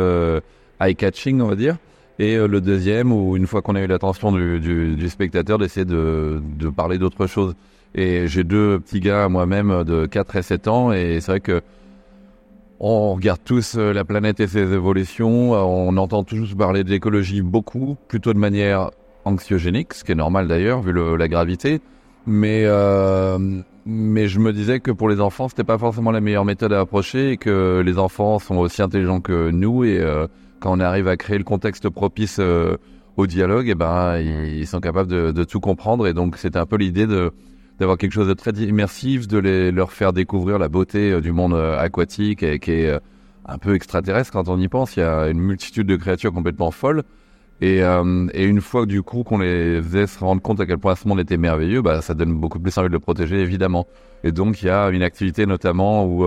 eye-catching, 0.79 1.41
on 1.41 1.47
va 1.47 1.55
dire, 1.55 1.75
et 2.19 2.35
euh, 2.35 2.47
le 2.47 2.61
deuxième, 2.61 3.11
où 3.11 3.35
une 3.35 3.47
fois 3.47 3.61
qu'on 3.61 3.75
a 3.75 3.81
eu 3.81 3.87
l'attention 3.87 4.31
du, 4.31 5.09
spectateur, 5.09 5.57
d'essayer 5.57 5.85
de, 5.85 6.41
parler 6.75 6.97
d'autre 6.97 7.27
chose. 7.27 7.55
Et 7.93 8.27
j'ai 8.27 8.43
deux 8.43 8.79
petits 8.79 9.01
gars 9.01 9.27
moi-même 9.27 9.83
de 9.83 10.05
4 10.05 10.37
et 10.37 10.41
7 10.41 10.67
ans, 10.67 10.93
et 10.93 11.19
c'est 11.19 11.31
vrai 11.31 11.39
que 11.41 11.61
on 12.83 13.13
regarde 13.13 13.39
tous 13.45 13.75
euh, 13.77 13.93
la 13.93 14.03
planète 14.03 14.39
et 14.39 14.47
ses 14.47 14.73
évolutions, 14.73 15.51
on 15.51 15.95
entend 15.97 16.23
tous 16.23 16.55
parler 16.55 16.83
de 16.83 16.89
l'écologie 16.89 17.43
beaucoup, 17.43 17.95
plutôt 18.07 18.33
de 18.33 18.39
manière 18.39 18.89
anxiogénique, 19.23 19.93
ce 19.93 20.03
qui 20.03 20.13
est 20.13 20.15
normal 20.15 20.47
d'ailleurs, 20.47 20.81
vu 20.81 20.91
la 20.91 21.27
gravité. 21.27 21.79
Mais, 22.25 22.63
euh, 22.65 23.37
je 23.85 24.39
me 24.39 24.51
disais 24.51 24.79
que 24.79 24.89
pour 24.89 25.09
les 25.09 25.21
enfants, 25.21 25.47
c'était 25.47 25.63
pas 25.63 25.77
forcément 25.77 26.11
la 26.11 26.21
meilleure 26.21 26.45
méthode 26.45 26.73
à 26.73 26.79
approcher, 26.79 27.31
et 27.31 27.37
que 27.37 27.83
les 27.85 27.97
enfants 27.99 28.39
sont 28.39 28.57
aussi 28.57 28.81
intelligents 28.81 29.21
que 29.21 29.51
nous, 29.51 29.83
et 29.83 29.99
euh, 29.99 30.25
quand 30.61 30.77
on 30.77 30.79
arrive 30.79 31.07
à 31.09 31.17
créer 31.17 31.37
le 31.37 31.43
contexte 31.43 31.89
propice 31.89 32.37
euh, 32.39 32.77
au 33.17 33.27
dialogue, 33.27 33.67
et 33.67 33.71
eh 33.71 33.75
ben 33.75 34.17
ils 34.19 34.67
sont 34.67 34.79
capables 34.79 35.09
de, 35.09 35.43
tout 35.43 35.59
comprendre. 35.59 36.07
Et 36.07 36.13
donc 36.13 36.37
c'était 36.37 36.59
un 36.59 36.65
peu 36.65 36.77
l'idée 36.77 37.07
de 37.07 37.33
d'avoir 37.79 37.97
quelque 37.97 38.13
chose 38.13 38.27
de 38.27 38.33
très 38.33 38.51
immersif, 38.51 39.27
de 39.27 39.39
leur 39.71 39.91
faire 39.91 40.13
découvrir 40.13 40.59
la 40.59 40.69
beauté 40.69 41.11
euh, 41.11 41.21
du 41.21 41.31
monde 41.31 41.55
euh, 41.55 41.79
aquatique 41.79 42.43
et 42.43 42.59
qui 42.59 42.71
est 42.71 42.99
un 43.45 43.57
peu 43.57 43.73
extraterrestre 43.73 44.31
quand 44.31 44.47
on 44.49 44.59
y 44.59 44.67
pense. 44.67 44.95
Il 44.95 44.99
y 44.99 45.03
a 45.03 45.29
une 45.29 45.39
multitude 45.39 45.87
de 45.87 45.95
créatures 45.95 46.31
complètement 46.31 46.71
folles. 46.71 47.03
Et, 47.59 47.81
une 47.81 48.59
fois 48.59 48.87
du 48.87 49.03
coup 49.03 49.23
qu'on 49.23 49.37
les 49.37 49.79
faisait 49.83 50.07
se 50.07 50.17
rendre 50.19 50.41
compte 50.41 50.59
à 50.59 50.65
quel 50.65 50.79
point 50.79 50.95
ce 50.95 51.07
monde 51.07 51.19
était 51.19 51.37
merveilleux, 51.37 51.83
bah, 51.83 52.01
ça 52.01 52.15
donne 52.15 52.33
beaucoup 52.33 52.59
plus 52.59 52.75
envie 52.79 52.87
de 52.87 52.93
le 52.93 52.99
protéger 52.99 53.39
évidemment. 53.39 53.85
Et 54.23 54.31
donc 54.31 54.63
il 54.63 54.65
y 54.65 54.69
a 54.69 54.89
une 54.89 55.03
activité 55.03 55.45
notamment 55.45 56.05
où 56.05 56.25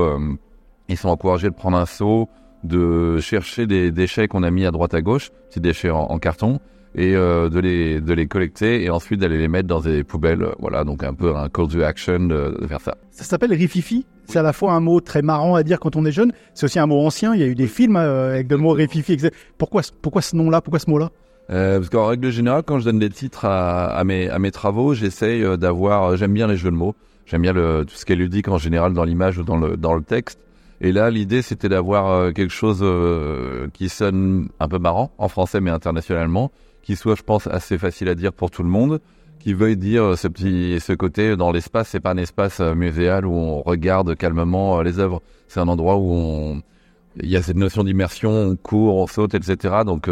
ils 0.88 0.96
sont 0.96 1.08
encouragés 1.08 1.48
de 1.48 1.54
prendre 1.54 1.76
un 1.76 1.86
saut, 1.86 2.28
de 2.64 3.20
chercher 3.20 3.66
des 3.66 3.90
déchets 3.90 4.26
qu'on 4.26 4.42
a 4.42 4.50
mis 4.50 4.66
à 4.66 4.70
droite 4.70 4.94
à 4.94 5.02
gauche, 5.02 5.30
ces 5.50 5.60
déchets 5.60 5.90
en, 5.90 6.18
carton, 6.18 6.58
et 6.94 7.14
euh, 7.14 7.48
de, 7.48 7.60
les, 7.60 8.00
de 8.00 8.12
les 8.14 8.26
collecter 8.26 8.82
et 8.82 8.90
ensuite 8.90 9.20
d'aller 9.20 9.38
les 9.38 9.48
mettre 9.48 9.68
dans 9.68 9.80
des 9.80 10.02
poubelles. 10.02 10.46
Voilà, 10.58 10.84
donc 10.84 11.04
un 11.04 11.12
peu 11.12 11.36
un 11.36 11.48
call 11.48 11.68
to 11.68 11.82
action 11.82 12.20
de, 12.20 12.56
faire 12.66 12.80
ça. 12.80 12.96
Ça 13.10 13.24
s'appelle 13.24 13.52
rififi. 13.52 14.06
C'est 14.26 14.38
à 14.38 14.42
la 14.42 14.54
fois 14.54 14.72
un 14.72 14.80
mot 14.80 15.00
très 15.00 15.20
marrant 15.20 15.54
à 15.54 15.62
dire 15.62 15.78
quand 15.78 15.96
on 15.96 16.04
est 16.06 16.12
jeune, 16.12 16.32
c'est 16.54 16.64
aussi 16.64 16.78
un 16.78 16.86
mot 16.86 17.04
ancien. 17.04 17.34
Il 17.34 17.40
y 17.40 17.44
a 17.44 17.46
eu 17.46 17.54
des 17.54 17.66
films 17.66 17.96
euh, 17.96 18.34
avec 18.34 18.50
le 18.50 18.56
mot 18.56 18.70
rififi. 18.70 19.18
Pourquoi, 19.58 19.82
pourquoi 20.00 20.22
ce 20.22 20.34
nom-là? 20.36 20.62
Pourquoi 20.62 20.78
ce 20.78 20.88
mot-là? 20.88 21.10
Euh, 21.50 21.78
parce 21.78 21.90
qu'en 21.90 22.06
règle 22.06 22.30
générale, 22.30 22.62
quand 22.64 22.78
je 22.78 22.86
donne 22.86 22.98
des 22.98 23.10
titres 23.10 23.44
à, 23.44 23.86
à, 23.88 24.04
mes, 24.04 24.30
à 24.30 24.38
mes 24.38 24.50
travaux, 24.50 24.94
j'essaye 24.94 25.44
d'avoir. 25.58 26.16
J'aime 26.16 26.32
bien 26.32 26.46
les 26.46 26.56
jeux 26.56 26.70
de 26.70 26.76
mots. 26.76 26.94
J'aime 27.26 27.42
bien 27.42 27.52
le, 27.52 27.84
tout 27.84 27.94
ce 27.94 28.06
qui 28.06 28.12
est 28.12 28.16
ludique 28.16 28.48
en 28.48 28.58
général 28.58 28.94
dans 28.94 29.04
l'image 29.04 29.36
ou 29.38 29.44
dans 29.44 29.56
le, 29.56 29.76
dans 29.76 29.94
le 29.94 30.02
texte. 30.02 30.38
Et 30.80 30.92
là, 30.92 31.10
l'idée, 31.10 31.42
c'était 31.42 31.68
d'avoir 31.68 32.08
euh, 32.08 32.32
quelque 32.32 32.52
chose 32.52 32.80
euh, 32.82 33.68
qui 33.72 33.88
sonne 33.88 34.48
un 34.60 34.68
peu 34.68 34.78
marrant 34.78 35.12
en 35.18 35.28
français, 35.28 35.60
mais 35.60 35.70
internationalement, 35.70 36.50
qui 36.82 36.96
soit, 36.96 37.14
je 37.14 37.22
pense, 37.22 37.46
assez 37.46 37.78
facile 37.78 38.08
à 38.08 38.14
dire 38.14 38.32
pour 38.32 38.50
tout 38.50 38.62
le 38.62 38.68
monde, 38.68 39.00
qui 39.38 39.54
veuille 39.54 39.76
dire 39.76 40.02
euh, 40.02 40.16
ce 40.16 40.28
petit, 40.28 40.80
ce 40.80 40.92
côté 40.92 41.36
dans 41.36 41.52
l'espace, 41.52 41.88
c'est 41.88 42.00
pas 42.00 42.10
un 42.10 42.16
espace 42.16 42.60
muséal 42.60 43.24
où 43.26 43.32
on 43.32 43.62
regarde 43.62 44.16
calmement 44.16 44.82
les 44.82 44.98
œuvres. 44.98 45.22
C'est 45.48 45.60
un 45.60 45.68
endroit 45.68 45.96
où 45.96 46.12
on, 46.12 46.62
il 47.20 47.28
y 47.28 47.36
a 47.36 47.42
cette 47.42 47.56
notion 47.56 47.84
d'immersion, 47.84 48.30
on 48.30 48.56
court, 48.56 48.96
on 48.96 49.06
saute, 49.06 49.34
etc. 49.34 49.76
Donc, 49.86 50.08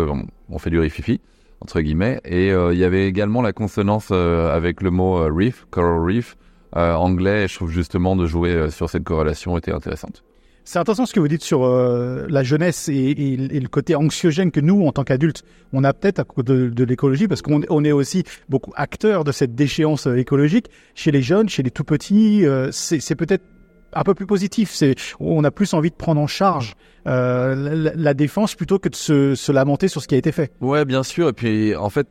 on 0.48 0.58
fait 0.58 0.70
du 0.70 0.78
rififi 0.78 1.20
entre 1.60 1.80
guillemets. 1.80 2.20
Et 2.24 2.48
il 2.48 2.78
y 2.78 2.84
avait 2.84 3.06
également 3.06 3.42
la 3.42 3.52
consonance 3.52 4.10
avec 4.10 4.82
le 4.82 4.90
mot 4.90 5.24
reef, 5.28 5.66
coral 5.70 6.00
reef, 6.00 6.36
anglais. 6.72 7.44
Et 7.44 7.48
je 7.48 7.54
trouve 7.56 7.70
justement 7.70 8.16
de 8.16 8.26
jouer 8.26 8.70
sur 8.70 8.90
cette 8.90 9.04
corrélation 9.04 9.56
était 9.56 9.72
intéressante. 9.72 10.22
C'est 10.64 10.78
intéressant 10.78 11.06
ce 11.06 11.12
que 11.12 11.18
vous 11.18 11.28
dites 11.28 11.42
sur 11.42 11.64
euh, 11.64 12.26
la 12.28 12.44
jeunesse 12.44 12.88
et, 12.88 13.14
le 13.14 13.68
côté 13.68 13.96
anxiogène 13.96 14.52
que 14.52 14.60
nous, 14.60 14.86
en 14.86 14.92
tant 14.92 15.02
qu'adultes, 15.02 15.42
on 15.72 15.82
a 15.82 15.92
peut-être 15.92 16.20
à 16.20 16.24
cause 16.24 16.44
de, 16.44 16.84
l'écologie, 16.84 17.26
parce 17.26 17.42
qu'on 17.42 17.84
est 17.84 17.92
aussi 17.92 18.22
beaucoup 18.48 18.72
acteurs 18.76 19.24
de 19.24 19.32
cette 19.32 19.54
déchéance 19.54 20.06
euh, 20.06 20.16
écologique. 20.16 20.66
Chez 20.94 21.10
les 21.10 21.22
jeunes, 21.22 21.48
chez 21.48 21.62
les 21.62 21.70
tout 21.70 21.84
petits, 21.84 22.46
euh, 22.46 22.68
c'est 22.70 23.16
peut-être 23.16 23.44
un 23.92 24.04
peu 24.04 24.14
plus 24.14 24.26
positif. 24.26 24.82
On 25.20 25.42
a 25.44 25.50
plus 25.50 25.74
envie 25.74 25.90
de 25.90 25.96
prendre 25.96 26.20
en 26.20 26.26
charge 26.26 26.74
la, 27.04 28.14
défense 28.14 28.54
plutôt 28.54 28.78
que 28.78 28.88
de 28.88 28.94
se, 28.94 29.52
lamenter 29.52 29.88
sur 29.88 30.00
ce 30.00 30.08
qui 30.08 30.14
a 30.14 30.18
été 30.18 30.32
fait. 30.32 30.52
Ouais, 30.60 30.84
bien 30.84 31.02
sûr. 31.02 31.28
Et 31.28 31.32
puis 31.32 31.74
en 31.76 31.90
fait, 31.90 32.06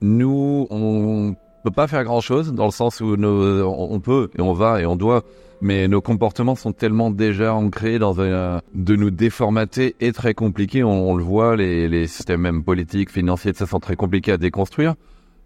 nous, 0.00 0.66
on 0.70 1.34
peut 1.64 1.70
pas 1.70 1.86
faire 1.86 2.04
grand 2.04 2.20
chose 2.20 2.54
dans 2.54 2.64
le 2.64 2.70
sens 2.70 3.00
où 3.00 3.14
on 3.14 4.00
peut 4.00 4.30
et 4.38 4.40
on 4.40 4.54
va 4.54 4.80
et 4.80 4.86
on 4.86 4.96
doit 4.96 5.22
mais 5.62 5.86
nos 5.86 6.00
comportements 6.00 6.56
sont 6.56 6.72
tellement 6.72 7.12
déjà 7.12 7.54
ancrés 7.54 8.00
dans 8.00 8.20
un 8.20 8.60
de 8.74 8.96
nous 8.96 9.10
déformater 9.10 9.94
et 10.00 10.12
très 10.12 10.34
compliqué. 10.34 10.82
On, 10.82 11.14
le 11.14 11.22
voit, 11.22 11.54
les, 11.54 12.06
systèmes 12.08 12.40
même 12.40 12.64
politiques, 12.64 13.10
financiers, 13.10 13.52
ça 13.54 13.66
sont 13.66 13.78
très 13.78 13.94
compliqués 13.94 14.32
à 14.32 14.38
déconstruire. 14.38 14.96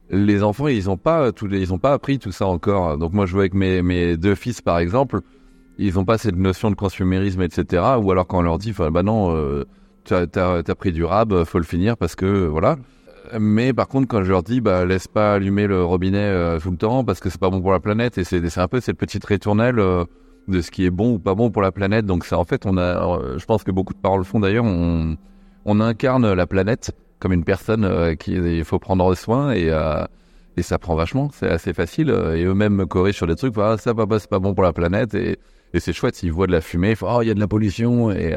Les 0.08 0.42
enfants, 0.42 0.68
ils 0.68 0.88
ont 0.88 0.96
pas 0.96 1.30
les, 1.42 1.60
ils 1.60 1.74
ont 1.74 1.78
pas 1.78 1.92
appris 1.92 2.18
tout 2.18 2.32
ça 2.32 2.46
encore. 2.46 2.96
Donc 2.96 3.12
moi, 3.12 3.26
je 3.26 3.32
vois 3.32 3.42
avec 3.42 3.52
mes, 3.52 4.16
deux 4.16 4.34
fils, 4.34 4.62
par 4.62 4.78
exemple, 4.78 5.20
ils 5.76 5.98
ont 5.98 6.06
pas 6.06 6.16
cette 6.16 6.36
notion 6.36 6.70
de 6.70 6.76
consumérisme, 6.76 7.42
etc. 7.42 7.82
Ou 8.02 8.10
alors 8.10 8.26
quand 8.26 8.38
on 8.38 8.42
leur 8.42 8.56
dit, 8.56 8.72
bah 8.72 9.02
non, 9.02 9.36
euh, 9.36 9.66
t'as 10.04 10.22
as, 10.66 10.74
pris 10.74 10.92
du 10.92 11.04
rab, 11.04 11.44
faut 11.44 11.58
le 11.58 11.64
finir 11.64 11.98
parce 11.98 12.16
que 12.16 12.46
voilà 12.46 12.76
Mais 13.38 13.72
par 13.72 13.88
contre, 13.88 14.08
quand 14.08 14.22
je 14.22 14.30
leur 14.30 14.42
dis, 14.42 14.60
bah, 14.60 14.84
laisse 14.84 15.08
pas 15.08 15.34
allumer 15.34 15.66
le 15.66 15.84
robinet 15.84 16.18
euh, 16.18 16.58
tout 16.58 16.70
le 16.70 16.76
temps 16.76 17.04
parce 17.04 17.20
que 17.20 17.30
c'est 17.30 17.40
pas 17.40 17.50
bon 17.50 17.60
pour 17.60 17.72
la 17.72 17.80
planète, 17.80 18.18
et 18.18 18.24
c'est 18.24 18.58
un 18.58 18.68
peu 18.68 18.80
cette 18.80 18.98
petite 18.98 19.24
ritournelle 19.24 19.78
euh, 19.78 20.04
de 20.48 20.60
ce 20.60 20.70
qui 20.70 20.84
est 20.84 20.90
bon 20.90 21.14
ou 21.14 21.18
pas 21.18 21.34
bon 21.34 21.50
pour 21.50 21.62
la 21.62 21.72
planète. 21.72 22.06
Donc 22.06 22.24
c'est 22.24 22.34
en 22.34 22.44
fait, 22.44 22.66
on 22.66 22.76
a, 22.76 22.82
euh, 22.82 23.38
je 23.38 23.44
pense 23.44 23.64
que 23.64 23.70
beaucoup 23.70 23.94
de 23.94 23.98
paroles 23.98 24.24
font 24.24 24.40
d'ailleurs, 24.40 24.64
on, 24.64 25.16
incarne 25.80 26.32
la 26.32 26.46
planète 26.46 26.92
comme 27.18 27.32
une 27.32 27.44
personne 27.44 27.84
euh, 27.84 28.14
qui 28.14 28.32
il 28.32 28.64
faut 28.64 28.78
prendre 28.78 29.14
soin 29.14 29.52
et 29.52 29.70
ça 30.62 30.78
prend 30.78 30.94
vachement. 30.94 31.30
C'est 31.32 31.48
assez 31.48 31.72
facile 31.72 32.10
et 32.10 32.44
eux-mêmes 32.44 32.74
me 32.74 32.86
corrigent 32.86 33.16
sur 33.16 33.26
des 33.26 33.36
trucs. 33.36 33.54
Ah, 33.58 33.76
ça 33.78 33.94
papa, 33.94 34.18
c'est 34.18 34.30
pas 34.30 34.38
bon 34.38 34.54
pour 34.54 34.62
la 34.62 34.72
planète 34.72 35.14
et 35.14 35.38
c'est 35.78 35.92
chouette 35.92 36.14
s'ils 36.14 36.32
voient 36.32 36.46
de 36.46 36.52
la 36.52 36.60
fumée. 36.60 36.92
Ils 36.92 36.98
oh 37.02 37.20
il 37.22 37.28
y 37.28 37.30
a 37.30 37.34
de 37.34 37.40
la 37.40 37.48
pollution 37.48 38.10
et 38.10 38.34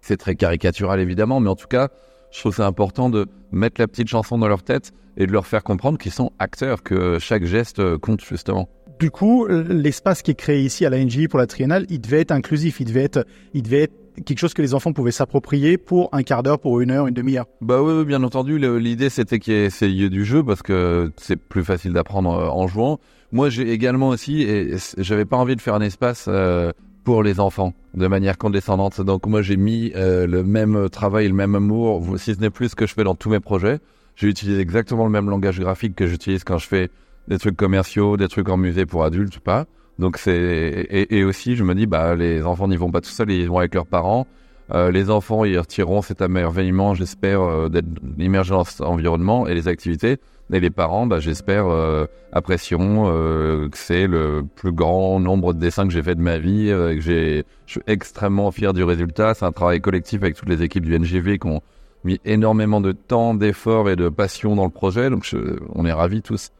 c'est 0.00 0.16
très 0.16 0.36
caricatural 0.36 1.00
évidemment, 1.00 1.40
mais 1.40 1.48
en 1.48 1.56
tout 1.56 1.68
cas 1.68 1.88
je 2.30 2.40
trouve 2.40 2.54
c'est 2.54 2.62
important 2.62 3.10
de 3.10 3.26
mettre 3.52 3.80
la 3.80 3.88
petite 3.88 4.08
chanson 4.08 4.38
dans 4.38 4.48
leur 4.48 4.62
tête 4.62 4.92
et 5.16 5.26
de 5.26 5.32
leur 5.32 5.46
faire 5.46 5.62
comprendre 5.62 5.98
qu'ils 5.98 6.12
sont 6.12 6.30
acteurs, 6.38 6.82
que 6.82 7.18
chaque 7.18 7.44
geste 7.44 7.78
euh, 7.78 7.98
compte 7.98 8.22
justement. 8.22 8.68
Du 8.98 9.10
coup, 9.10 9.46
l'espace 9.46 10.22
qui 10.22 10.30
est 10.30 10.36
créé 10.36 10.62
ici 10.62 10.86
à 10.86 10.90
la 10.90 11.04
NGI 11.04 11.28
pour 11.28 11.38
la 11.38 11.46
triennale, 11.46 11.84
il 11.90 12.00
devait 12.00 12.20
être 12.20 12.32
inclusif, 12.32 12.80
il 12.80 12.86
devait 12.86 13.04
être, 13.04 13.26
il 13.52 13.62
devait 13.62 13.82
être 13.82 13.94
quelque 14.24 14.38
chose 14.38 14.54
que 14.54 14.62
les 14.62 14.72
enfants 14.72 14.94
pouvaient 14.94 15.10
s'approprier 15.10 15.76
pour 15.76 16.08
un 16.12 16.22
quart 16.22 16.42
d'heure, 16.42 16.58
pour 16.58 16.80
une 16.80 16.90
heure, 16.90 17.06
une 17.06 17.14
demi-heure. 17.14 17.44
Bah 17.60 17.82
oui, 17.82 17.92
oui, 17.92 18.04
bien 18.06 18.22
entendu. 18.22 18.58
L'idée 18.58 19.10
c'était 19.10 19.38
qu'il 19.38 19.54
y 19.54 20.04
ait 20.04 20.08
du 20.08 20.24
jeu 20.24 20.42
parce 20.42 20.62
que 20.62 21.12
c'est 21.18 21.36
plus 21.36 21.62
facile 21.62 21.92
d'apprendre 21.92 22.32
euh, 22.32 22.48
en 22.48 22.66
jouant. 22.66 22.98
Moi, 23.32 23.50
j'ai 23.50 23.70
également 23.70 24.08
aussi, 24.08 24.42
et 24.42 24.76
j'avais 24.98 25.24
pas 25.24 25.36
envie 25.36 25.56
de 25.56 25.60
faire 25.60 25.74
un 25.74 25.80
espace 25.80 26.26
euh, 26.28 26.70
pour 27.06 27.22
les 27.22 27.38
enfants 27.38 27.72
de 27.94 28.08
manière 28.08 28.36
condescendante. 28.36 29.00
Donc 29.00 29.26
moi, 29.26 29.40
j'ai 29.40 29.56
mis 29.56 29.92
euh, 29.94 30.26
le 30.26 30.42
même 30.42 30.90
travail, 30.90 31.28
le 31.28 31.34
même 31.34 31.54
amour, 31.54 32.02
si 32.18 32.34
ce 32.34 32.40
n'est 32.40 32.50
plus 32.50 32.74
que 32.74 32.84
je 32.84 32.94
fais 32.94 33.04
dans 33.04 33.14
tous 33.14 33.30
mes 33.30 33.38
projets. 33.38 33.78
J'ai 34.16 34.26
utilisé 34.26 34.60
exactement 34.60 35.04
le 35.04 35.10
même 35.10 35.30
langage 35.30 35.60
graphique 35.60 35.94
que 35.94 36.08
j'utilise 36.08 36.42
quand 36.42 36.58
je 36.58 36.66
fais 36.66 36.90
des 37.28 37.38
trucs 37.38 37.56
commerciaux, 37.56 38.16
des 38.16 38.26
trucs 38.26 38.48
en 38.48 38.56
musée 38.56 38.86
pour 38.86 39.04
adultes 39.04 39.36
ou 39.36 39.40
pas. 39.40 39.66
Donc 40.00 40.18
c'est 40.18 40.86
et, 40.90 41.22
aussi 41.22 41.54
je 41.54 41.62
me 41.62 41.74
dis 41.74 41.86
bah 41.86 42.16
les 42.16 42.42
enfants 42.42 42.66
n'y 42.66 42.76
vont 42.76 42.90
pas 42.90 43.00
tout 43.00 43.08
seuls, 43.08 43.30
ils 43.30 43.48
vont 43.48 43.58
avec 43.58 43.74
leurs 43.74 43.86
parents. 43.86 44.26
Euh, 44.74 44.90
les 44.90 45.08
enfants 45.08 45.44
ils 45.44 45.58
retireront 45.58 46.02
cet 46.02 46.20
émerveillement, 46.20 46.94
j'espère, 46.94 47.40
euh, 47.40 47.68
d'être 47.68 47.86
immergés 48.18 48.50
dans 48.50 48.64
cet 48.64 48.80
environnement 48.80 49.46
et 49.46 49.54
les 49.54 49.68
activités. 49.68 50.18
Et 50.52 50.60
les 50.60 50.70
parents, 50.70 51.06
bah, 51.06 51.18
j'espère, 51.18 51.66
euh, 51.66 52.06
apprécieront 52.32 53.06
euh, 53.08 53.68
que 53.68 53.76
c'est 53.76 54.06
le 54.06 54.44
plus 54.54 54.70
grand 54.70 55.18
nombre 55.18 55.52
de 55.52 55.58
dessins 55.58 55.86
que 55.86 55.92
j'ai 55.92 56.02
fait 56.02 56.14
de 56.14 56.20
ma 56.20 56.38
vie. 56.38 56.70
euh, 56.70 57.00
je 57.00 57.42
suis 57.66 57.80
extrêmement 57.88 58.52
fier 58.52 58.72
du 58.72 58.84
résultat. 58.84 59.34
C'est 59.34 59.44
un 59.44 59.52
travail 59.52 59.80
collectif 59.80 60.22
avec 60.22 60.36
toutes 60.36 60.48
les 60.48 60.62
équipes 60.62 60.84
du 60.84 60.96
NGV 60.96 61.40
qui 61.40 61.48
ont 61.48 61.62
mis 62.04 62.20
énormément 62.24 62.80
de 62.80 62.92
temps, 62.92 63.34
d'efforts 63.34 63.90
et 63.90 63.96
de 63.96 64.08
passion 64.08 64.54
dans 64.54 64.64
le 64.64 64.70
projet. 64.70 65.10
Donc 65.10 65.28
on 65.74 65.84
est 65.84 65.92
ravis 65.92 66.22
tous. 66.22 66.50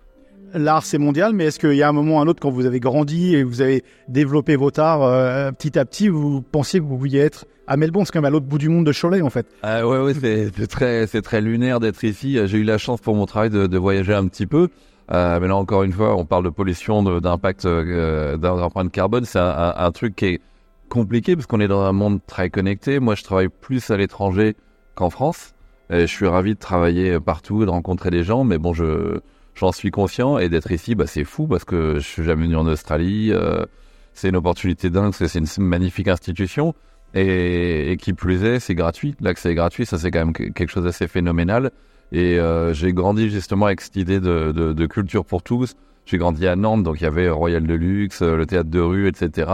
L'art, 0.52 0.82
c'est 0.82 0.98
mondial, 0.98 1.32
mais 1.32 1.44
est-ce 1.44 1.60
qu'il 1.60 1.74
y 1.74 1.82
a 1.82 1.88
un 1.88 1.92
moment 1.92 2.16
ou 2.16 2.18
un 2.20 2.26
autre, 2.26 2.40
quand 2.40 2.50
vous 2.50 2.66
avez 2.66 2.80
grandi 2.80 3.36
et 3.36 3.44
vous 3.44 3.60
avez 3.60 3.84
développé 4.08 4.56
votre 4.56 4.80
art 4.80 5.52
petit 5.52 5.78
à 5.78 5.84
petit, 5.84 6.08
vous 6.08 6.40
pensiez 6.40 6.80
que 6.80 6.84
vous 6.84 6.96
pouviez 6.96 7.20
être 7.20 7.46
à 7.66 7.76
Melbourne, 7.76 8.06
c'est 8.06 8.14
même 8.14 8.24
à 8.24 8.30
l'autre 8.30 8.46
bout 8.46 8.58
du 8.58 8.68
monde 8.68 8.86
de 8.86 8.92
Cholet, 8.92 9.22
en 9.22 9.30
fait. 9.30 9.46
Ah 9.62 9.86
ouais, 9.86 9.98
ouais, 9.98 10.14
c'est 10.14 10.66
très, 10.66 11.06
très 11.06 11.40
lunaire 11.40 11.80
d'être 11.80 12.02
ici. 12.04 12.38
J'ai 12.46 12.58
eu 12.58 12.64
la 12.64 12.78
chance 12.78 13.00
pour 13.00 13.14
mon 13.14 13.26
travail 13.26 13.50
de, 13.50 13.66
de 13.66 13.78
voyager 13.78 14.14
un 14.14 14.26
petit 14.28 14.46
peu. 14.46 14.68
Euh, 15.12 15.38
mais 15.40 15.48
là, 15.48 15.56
encore 15.56 15.82
une 15.82 15.92
fois, 15.92 16.16
on 16.16 16.24
parle 16.24 16.44
de 16.44 16.50
pollution, 16.50 17.02
d'impact, 17.20 17.64
euh, 17.64 18.36
d'empreinte 18.36 18.90
carbone. 18.90 19.24
C'est 19.24 19.38
un, 19.38 19.90
truc 19.92 20.16
qui 20.16 20.26
est 20.26 20.40
compliqué 20.88 21.36
parce 21.36 21.46
qu'on 21.46 21.60
est 21.60 21.68
dans 21.68 21.82
un 21.82 21.92
monde 21.92 22.20
très 22.26 22.50
connecté. 22.50 22.98
Moi, 22.98 23.14
je 23.14 23.22
travaille 23.22 23.48
plus 23.48 23.90
à 23.90 23.96
l'étranger 23.96 24.56
qu'en 24.94 25.10
France. 25.10 25.52
Je 25.90 26.06
suis 26.06 26.26
ravi 26.26 26.54
de 26.54 26.58
travailler 26.58 27.20
partout, 27.20 27.64
de 27.64 27.70
rencontrer 27.70 28.10
des 28.10 28.24
gens. 28.24 28.42
Mais 28.42 28.58
bon, 28.58 28.74
je, 28.74 29.20
j'en 29.56 29.72
suis 29.72 29.90
conscient. 29.90 30.38
Et 30.38 30.48
d'être 30.48 30.70
ici, 30.70 30.94
bah, 30.94 31.06
c'est 31.06 31.24
fou 31.24 31.46
parce 31.46 31.64
que 31.64 31.94
je 31.96 32.06
suis 32.06 32.24
jamais 32.24 32.44
venu 32.44 32.56
en 32.56 32.66
Australie. 32.66 33.32
Euh, 33.32 33.64
c'est 34.12 34.28
une 34.28 34.36
opportunité 34.36 34.88
dingue 34.88 35.12
c'est 35.12 35.34
une 35.34 35.46
magnifique 35.58 36.08
institution. 36.08 36.74
Et, 37.16 37.92
et 37.92 37.96
qui 37.96 38.12
plus 38.12 38.44
est, 38.44 38.60
c'est 38.60 38.74
gratuit. 38.74 39.14
L'accès 39.20 39.50
est 39.52 39.54
gratuit, 39.54 39.86
ça 39.86 39.96
c'est 39.98 40.10
quand 40.10 40.18
même 40.20 40.32
que- 40.34 40.44
quelque 40.52 40.70
chose 40.70 40.84
d'assez 40.84 41.08
phénoménal. 41.08 41.70
Et 42.12 42.38
euh, 42.38 42.72
j'ai 42.74 42.92
grandi 42.92 43.30
justement 43.30 43.66
avec 43.66 43.80
cette 43.80 43.96
idée 43.96 44.20
de, 44.20 44.52
de, 44.52 44.72
de 44.72 44.86
culture 44.86 45.24
pour 45.24 45.42
tous. 45.42 45.74
J'ai 46.04 46.18
grandi 46.18 46.46
à 46.46 46.56
Nantes, 46.56 46.82
donc 46.84 47.00
il 47.00 47.04
y 47.04 47.06
avait 47.06 47.28
Royal 47.30 47.66
de 47.66 47.74
Luxe, 47.74 48.22
euh, 48.22 48.36
le 48.36 48.46
théâtre 48.46 48.70
de 48.70 48.80
rue, 48.80 49.08
etc. 49.08 49.50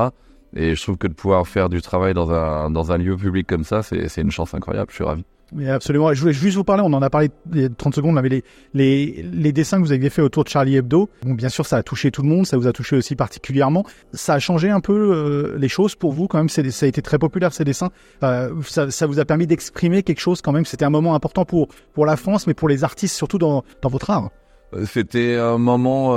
Et 0.57 0.75
je 0.75 0.83
trouve 0.83 0.99
que 0.99 1.07
de 1.07 1.15
pouvoir 1.15 1.47
faire 1.49 1.69
du 1.71 1.81
travail 1.81 2.15
dans 2.15 2.31
un, 2.33 2.71
dans 2.71 2.93
un 2.93 2.99
lieu 2.99 3.17
public 3.17 3.47
comme 3.47 3.65
ça, 3.65 3.83
c'est 3.83 4.21
une 4.21 4.31
chance 4.31 4.53
incroyable. 4.55 4.89
Je 4.91 4.97
suis 4.97 5.05
ravi. 5.05 5.25
Mais 5.55 5.69
absolument. 5.69 6.13
Je 6.15 6.21
voulais 6.21 6.33
juste 6.33 6.57
vous 6.57 6.65
parler, 6.65 6.83
on 6.85 6.93
en 6.93 7.03
a 7.03 7.11
parlé 7.11 7.31
il 7.53 7.61
y 7.61 7.65
a 7.65 7.69
30 7.69 7.95
secondes, 7.95 8.19
mais 8.23 8.43
les, 8.75 9.53
dessins 9.53 9.79
que 9.79 9.83
vous 9.83 9.93
aviez 9.93 10.11
fait 10.11 10.23
autour 10.23 10.45
de 10.45 10.49
Charlie 10.49 10.77
Hebdo, 10.77 11.11
bon, 11.23 11.35
bien 11.35 11.49
sûr, 11.49 11.67
ça 11.67 11.77
a 11.77 11.83
touché 11.83 12.11
tout 12.11 12.23
le 12.23 12.29
monde, 12.29 12.47
ça 12.47 12.57
vous 12.57 12.67
a 12.67 12.73
touché 12.73 12.97
aussi 12.97 13.17
particulièrement. 13.17 13.85
Ça 14.13 14.35
a 14.35 14.39
changé 14.39 14.71
un 14.71 14.81
peu 14.81 14.93
euh, 14.93 15.59
les 15.59 15.69
choses 15.69 15.95
pour 15.95 16.13
vous 16.13 16.27
quand 16.27 16.39
même, 16.39 16.49
ça 16.49 16.63
a 16.63 16.89
été 16.89 17.03
très 17.03 17.19
populaire 17.19 17.53
ces 17.53 17.65
dessins. 17.65 17.91
Euh, 18.23 18.51
ça, 18.63 19.07
vous 19.07 19.21
a 19.21 19.25
permis 19.25 19.47
d'exprimer 19.47 20.03
quelque 20.03 20.21
chose 20.21 20.41
quand 20.41 20.53
même, 20.53 20.65
c'était 20.65 20.85
un 20.85 20.91
moment 20.91 21.15
important 21.15 21.45
pour, 21.45 21.69
pour 21.93 22.07
la 22.07 22.17
France, 22.17 22.47
mais 22.47 22.55
pour 22.55 22.69
les 22.69 22.85
artistes, 22.85 23.15
surtout 23.15 23.39
dans, 23.39 23.65
dans 23.83 23.89
votre 23.89 24.11
art. 24.11 24.31
Euh, 24.75 24.87
C'était 24.87 25.37
un 25.37 25.59
moment 25.59 26.17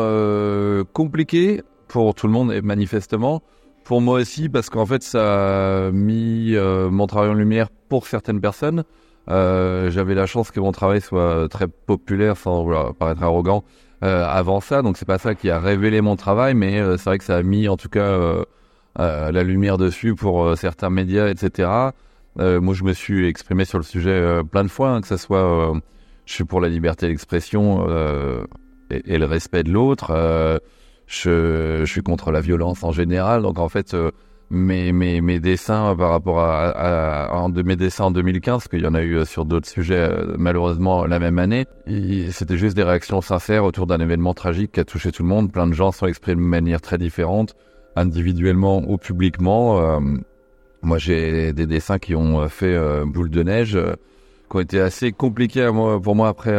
compliqué 0.93 1.62
pour 1.88 2.15
tout 2.15 2.28
le 2.28 2.34
monde, 2.34 2.54
et 2.54 2.62
manifestement. 2.62 3.41
Pour 3.84 4.02
moi 4.02 4.19
aussi, 4.21 4.50
parce 4.50 4.71
qu'en 4.71 4.86
fait, 4.86 5.04
ça 5.04 5.88
a 5.88 5.91
mis 5.91 6.56
mon 6.56 7.06
travail 7.06 7.30
en 7.30 7.36
lumière 7.36 7.69
pour 7.89 8.08
certaines 8.08 8.41
personnes. 8.41 8.84
Euh, 9.29 9.89
J'avais 9.89 10.15
la 10.15 10.25
chance 10.25 10.51
que 10.51 10.59
mon 10.59 10.71
travail 10.71 11.01
soit 11.01 11.47
très 11.49 11.67
populaire, 11.67 12.38
sans 12.38 12.93
paraître 12.93 13.23
arrogant, 13.23 13.63
euh, 14.03 14.25
avant 14.25 14.61
ça. 14.61 14.81
Donc 14.81 14.97
c'est 14.97 15.05
pas 15.05 15.17
ça 15.17 15.35
qui 15.35 15.49
a 15.49 15.59
révélé 15.59 16.01
mon 16.01 16.15
travail, 16.15 16.53
mais 16.53 16.79
euh, 16.79 16.97
c'est 16.97 17.05
vrai 17.05 17.17
que 17.17 17.23
ça 17.23 17.38
a 17.38 17.43
mis 17.43 17.67
en 17.67 17.77
tout 17.77 17.89
cas 17.89 18.17
la 18.97 19.43
lumière 19.43 19.77
dessus 19.77 20.15
pour 20.15 20.57
certains 20.57 20.89
médias, 20.89 21.27
etc. 21.27 21.69
Moi, 22.38 22.73
je 22.73 22.83
me 22.83 22.93
suis 22.93 23.27
exprimé 23.27 23.65
sur 23.65 23.77
le 23.77 23.83
sujet 23.83 24.41
plein 24.49 24.63
de 24.63 24.69
fois, 24.69 24.89
hein, 24.91 25.01
que 25.01 25.07
ce 25.07 25.17
soit 25.17 25.73
je 26.25 26.33
suis 26.33 26.43
pour 26.43 26.59
la 26.61 26.69
liberté 26.69 27.07
d'expression 27.07 27.88
et, 28.89 29.17
le 29.17 29.25
respect 29.25 29.63
de 29.63 29.71
l'autre. 29.71 30.11
je, 31.07 31.81
je 31.83 31.91
suis 31.91 32.01
contre 32.01 32.31
la 32.31 32.41
violence 32.41 32.83
en 32.83 32.91
général. 32.91 33.41
Donc 33.41 33.59
en 33.59 33.69
fait, 33.69 33.95
mes, 34.49 34.91
mes, 34.91 35.39
dessins 35.39 35.95
par 35.95 36.12
rapport 36.12 36.39
à, 36.39 37.36
un 37.36 37.49
de 37.49 37.62
mes 37.62 37.75
dessins 37.75 38.05
en 38.05 38.12
2015, 38.12 38.53
parce 38.53 38.67
qu'il 38.67 38.84
y 38.84 38.88
en 38.88 38.93
a 38.93 39.01
eu 39.01 39.17
euh, 39.17 39.25
sur 39.25 39.45
d'autres 39.45 39.67
sujets 39.67 40.10
euh, 40.10 40.36
malheureusement 40.38 41.05
la 41.05 41.19
même 41.19 41.39
année, 41.39 41.65
c'était 42.31 42.58
juste 42.58 42.75
des 42.75 42.84
réactions 42.84 43.21
sincères 43.21 43.63
autour 43.63 43.88
d'un 43.88 43.99
événement 43.99 44.34
tragique 44.34 44.73
qui 44.73 44.79
a 44.79 44.86
touché 44.86 45.12
tout 45.12 45.23
le 45.23 45.29
monde. 45.29 45.51
Plein 45.51 45.67
de 45.67 45.73
gens 45.73 45.91
sont 45.91 46.08
exprimés 46.08 46.41
de 46.41 46.47
manière 46.47 46.81
très 46.81 46.97
différente, 46.97 47.55
individuellement 47.95 48.84
ou 48.88 48.97
publiquement. 48.97 49.79
Euh, 49.79 49.99
moi, 50.86 50.99
j'ai 50.99 51.51
des 51.51 51.65
dessins 51.65 51.97
qui 51.97 52.13
ont 52.13 52.41
euh, 52.41 52.47
fait 52.47 52.75
euh, 52.75 53.05
boule 53.05 53.31
de 53.31 53.41
neige, 53.41 53.75
euh, 53.75 53.95
qui 54.49 54.58
ont 54.58 54.60
été 54.60 54.79
assez 54.79 55.12
compliqués 55.12 55.67
pour 56.03 56.15
moi 56.15 56.27
après 56.27 56.53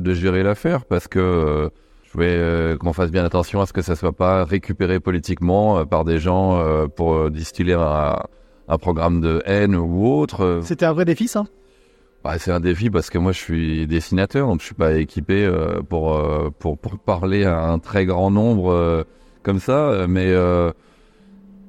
de 0.00 0.14
gérer 0.14 0.42
l'affaire, 0.42 0.86
parce 0.86 1.06
que 1.06 1.18
euh, 1.18 1.68
je 2.12 2.18
voulais 2.18 2.36
euh, 2.36 2.76
qu'on 2.76 2.92
fasse 2.92 3.10
bien 3.10 3.24
attention 3.24 3.62
à 3.62 3.66
ce 3.66 3.72
que 3.72 3.80
ça 3.80 3.96
soit 3.96 4.12
pas 4.12 4.44
récupéré 4.44 5.00
politiquement 5.00 5.78
euh, 5.78 5.84
par 5.86 6.04
des 6.04 6.18
gens 6.18 6.58
euh, 6.58 6.86
pour 6.86 7.30
distiller 7.30 7.72
un, 7.72 8.18
un 8.68 8.78
programme 8.78 9.22
de 9.22 9.42
haine 9.46 9.74
ou 9.74 10.06
autre. 10.06 10.60
C'était 10.62 10.84
un 10.84 10.92
vrai 10.92 11.06
défi, 11.06 11.26
ça? 11.26 11.44
Bah, 12.22 12.38
c'est 12.38 12.52
un 12.52 12.60
défi 12.60 12.90
parce 12.90 13.08
que 13.08 13.16
moi 13.16 13.32
je 13.32 13.38
suis 13.38 13.86
dessinateur, 13.86 14.46
donc 14.46 14.60
je 14.60 14.66
suis 14.66 14.74
pas 14.74 14.92
équipé 14.92 15.50
pour, 15.88 16.22
pour 16.58 16.78
pour 16.78 16.98
parler 16.98 17.44
à 17.44 17.64
un 17.64 17.78
très 17.78 18.04
grand 18.04 18.30
nombre 18.30 19.04
comme 19.42 19.58
ça. 19.58 20.06
Mais 20.06 20.32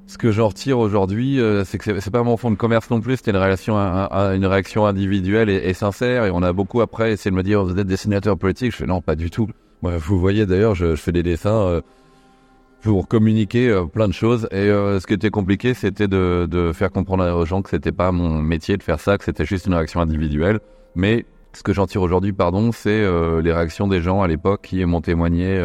ce 0.06 0.17
que 0.19 0.32
j'en 0.32 0.49
retire 0.49 0.77
aujourd'hui, 0.77 1.39
euh, 1.39 1.63
c'est 1.63 1.77
que 1.79 1.86
c'est- 1.86 1.99
c'est 2.01 2.12
pas 2.12 2.21
mon 2.21 2.38
fond 2.38 2.51
de 2.51 2.56
commerce 2.56 2.89
non 2.91 3.01
plus. 3.01 3.15
C'était 3.17 3.32
une 3.32 3.38
relation, 3.38 3.77
un- 3.77 4.10
un- 4.12 4.36
une 4.36 4.45
réaction 4.45 4.86
individuelle 4.86 5.49
et, 5.49 5.56
et 5.56 5.73
sincère. 5.73 6.25
Et 6.25 6.32
on 6.32 6.43
a 6.43 6.53
beaucoup 6.53 6.82
après 6.82 7.13
essayé 7.13 7.32
de 7.32 7.36
me 7.36 7.41
dire 7.43 7.63
vous 7.63 7.79
êtes 7.79 7.88
dessinateur 7.88 8.38
politique? 8.38 8.73
Je 8.73 8.77
fais 8.77 8.86
non, 8.86 9.01
pas 9.01 9.15
du 9.15 9.32
tout. 9.32 9.47
Vous 9.84 10.19
voyez 10.19 10.46
d'ailleurs, 10.46 10.76
je, 10.76 10.96
fais 10.96 11.12
des 11.12 11.24
dessins. 11.24 11.67
euh, 11.67 11.82
pour 12.82 13.08
communiquer 13.08 13.69
euh, 13.69 13.86
plein 13.86 14.10
de 14.10 14.13
choses. 14.13 14.46
Et 14.52 14.56
euh, 14.56 15.00
ce 15.00 15.08
qui 15.08 15.13
était 15.13 15.30
compliqué, 15.30 15.74
c'était 15.74 16.10
de, 16.10 16.72
faire 16.74 16.91
comprendre 16.91 17.26
aux 17.34 17.46
gens 17.46 17.62
que 17.62 17.69
c'était 17.69 17.93
pas 17.93 18.12
mon 18.12 18.41
métier 18.41 18.76
de 18.76 18.84
faire 18.84 19.00
ça, 19.00 19.17
que 19.17 19.24
c'était 19.24 19.46
juste 19.46 19.67
une 19.67 19.74
réaction 19.74 20.02
individuelle. 20.02 20.60
Mais 20.93 21.26
ce 21.54 21.63
que 21.63 21.72
j'en 21.72 21.88
tire 21.88 22.02
aujourd'hui, 22.02 22.34
pardon, 22.34 22.74
c'est 22.74 23.02
les 23.41 23.54
réactions 23.54 23.88
des 23.88 24.02
gens 24.02 24.22
à 24.22 24.28
l'époque 24.28 24.63
qui 24.63 24.84
m'ont 24.84 25.00
témoigné 25.00 25.62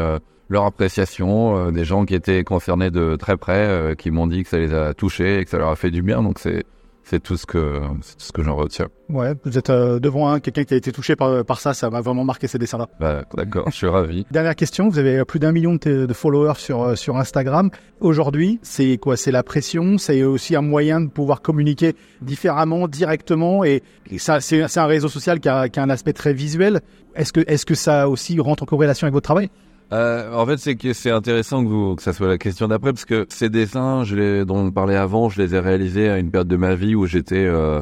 leur 0.49 0.65
appréciation, 0.65 1.73
des 1.73 1.85
gens 1.85 2.05
qui 2.05 2.15
étaient 2.15 2.45
concernés 2.45 2.91
de 2.91 3.17
très 3.17 3.37
près, 3.37 3.97
qui 3.99 4.11
m'ont 4.11 4.27
dit 4.27 4.45
que 4.45 4.49
ça 4.49 4.59
les 4.59 4.73
a 4.73 4.95
touchés 4.95 5.41
et 5.41 5.45
que 5.45 5.51
ça 5.51 5.59
leur 5.59 5.71
a 5.71 5.77
fait 5.77 5.91
du 5.91 6.03
bien. 6.03 6.23
Donc 6.23 6.39
c'est 6.39 6.65
c'est 7.09 7.21
tout 7.23 7.37
ce 7.37 7.47
que 7.47 7.81
c'est 8.03 8.17
tout 8.17 8.25
ce 8.25 8.33
que 8.33 8.43
j'en 8.43 8.55
retiens. 8.55 8.89
Ouais, 9.09 9.35
vous 9.45 9.57
êtes 9.57 9.71
euh, 9.71 9.99
devant 9.99 10.29
un 10.29 10.41
quelqu'un 10.41 10.65
qui 10.65 10.75
a 10.75 10.77
été 10.77 10.93
touché 10.93 11.17
par, 11.17 11.45
par 11.45 11.61
ça, 11.61 11.73
ça 11.73 11.89
m'a 11.89 12.03
vraiment 12.03 12.25
marqué 12.25 12.49
ces 12.49 12.59
dessins-là. 12.59 12.87
Bah, 13.01 13.25
d'accord, 13.35 13.65
je 13.71 13.77
suis 13.77 13.87
ravi. 13.87 14.27
Dernière 14.31 14.55
question, 14.55 14.89
vous 14.89 14.99
avez 14.99 15.25
plus 15.25 15.39
d'un 15.39 15.53
million 15.53 15.75
de, 15.75 16.05
de, 16.05 16.13
followers 16.13 16.59
sur 16.59 16.83
euh, 16.83 16.95
sur 16.97 17.17
Instagram. 17.17 17.71
Aujourd'hui, 18.01 18.59
c'est 18.63 18.99
quoi? 18.99 19.17
C'est 19.17 19.31
la 19.31 19.43
pression, 19.43 19.97
c'est 19.97 20.23
aussi 20.23 20.55
un 20.55 20.61
moyen 20.63 21.01
de 21.01 21.09
pouvoir 21.09 21.41
communiquer 21.41 21.95
différemment, 22.21 22.89
directement, 22.89 23.65
et, 23.65 23.83
et 24.11 24.19
ça, 24.19 24.41
c'est 24.41 24.79
un 24.79 24.87
réseau 24.87 25.09
social 25.09 25.41
qui 25.41 25.49
a, 25.49 25.69
qui 25.71 25.81
a 25.81 25.83
un 25.83 25.91
aspect 25.91 26.13
très 26.13 26.35
visuel. 26.35 26.81
Est-ce 27.15 27.33
que 27.33 27.41
est-ce 27.47 27.65
que 27.65 27.75
ça 27.75 28.09
aussi 28.09 28.39
rentre 28.39 28.65
en 28.65 28.67
corrélation 28.67 29.07
avec 29.07 29.15
votre 29.15 29.25
travail? 29.25 29.51
Euh, 29.93 30.35
en 30.35 30.45
fait, 30.45 30.59
c'est 30.59 30.77
que 30.77 30.93
c'est 30.93 31.11
intéressant 31.11 31.65
que, 31.65 31.69
vous, 31.69 31.97
que 31.97 32.03
ça 32.03 32.13
soit 32.13 32.29
la 32.29 32.39
question 32.39 32.69
d'après, 32.69 32.93
parce 32.93 33.07
que 33.07 33.27
ces 33.31 33.49
dessins, 33.49 34.05
je 34.05 34.17
les, 34.17 34.45
dont 34.45 34.59
on 34.59 34.71
parlait 34.71 34.97
avant, 34.97 35.31
je 35.31 35.41
les 35.41 35.55
ai 35.55 35.59
réalisés 35.61 36.11
à 36.11 36.19
une 36.19 36.31
période 36.31 36.49
de 36.49 36.57
ma 36.57 36.75
vie 36.75 36.95
où 36.95 37.07
j'étais 37.07 37.47
euh, 37.47 37.81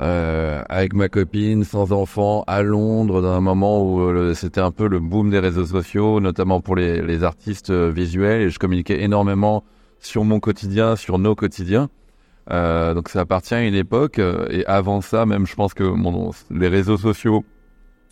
euh, 0.00 0.62
avec 0.70 0.94
ma 0.94 1.08
copine, 1.10 1.64
sans 1.64 1.92
enfant, 1.92 2.44
à 2.46 2.62
Londres, 2.62 3.20
dans 3.20 3.32
un 3.32 3.42
moment 3.42 3.84
où 3.84 4.34
c'était 4.34 4.62
un 4.62 4.70
peu 4.70 4.88
le 4.88 5.00
boom 5.00 5.30
des 5.30 5.38
réseaux 5.38 5.66
sociaux, 5.66 6.18
notamment 6.18 6.62
pour 6.62 6.76
les, 6.76 7.24
artistes 7.24 7.70
visuels, 7.70 8.42
et 8.42 8.50
je 8.50 8.58
communiquais 8.58 9.02
énormément 9.02 9.64
sur 10.00 10.24
mon 10.24 10.40
quotidien, 10.40 10.96
sur 10.96 11.18
nos 11.18 11.34
quotidiens. 11.34 11.90
Donc 12.48 13.08
ça 13.10 13.20
appartient 13.20 13.54
à 13.54 13.62
une 13.62 13.74
époque, 13.74 14.18
et 14.18 14.64
avant 14.66 15.02
ça, 15.02 15.26
même, 15.26 15.46
je 15.46 15.54
pense 15.54 15.74
que 15.74 15.84
les 16.50 16.68
réseaux 16.68 16.96
sociaux, 16.96 17.44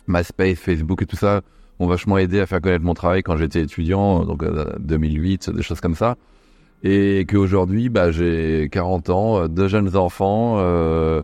MySpace, 0.07 0.59
Facebook 0.59 1.01
et 1.01 1.05
tout 1.05 1.15
ça, 1.15 1.41
ont 1.79 1.87
vachement 1.87 2.17
aidé 2.17 2.39
à 2.39 2.45
faire 2.45 2.61
connaître 2.61 2.85
mon 2.85 2.93
travail 2.93 3.23
quand 3.23 3.37
j'étais 3.37 3.61
étudiant, 3.61 4.25
donc 4.25 4.43
2008, 4.79 5.49
des 5.49 5.63
choses 5.63 5.81
comme 5.81 5.95
ça. 5.95 6.15
Et 6.83 7.25
qu'aujourd'hui, 7.29 7.89
bah, 7.89 8.11
j'ai 8.11 8.69
40 8.71 9.09
ans, 9.09 9.47
deux 9.47 9.67
jeunes 9.69 9.95
enfants, 9.95 10.57
euh, 10.59 11.21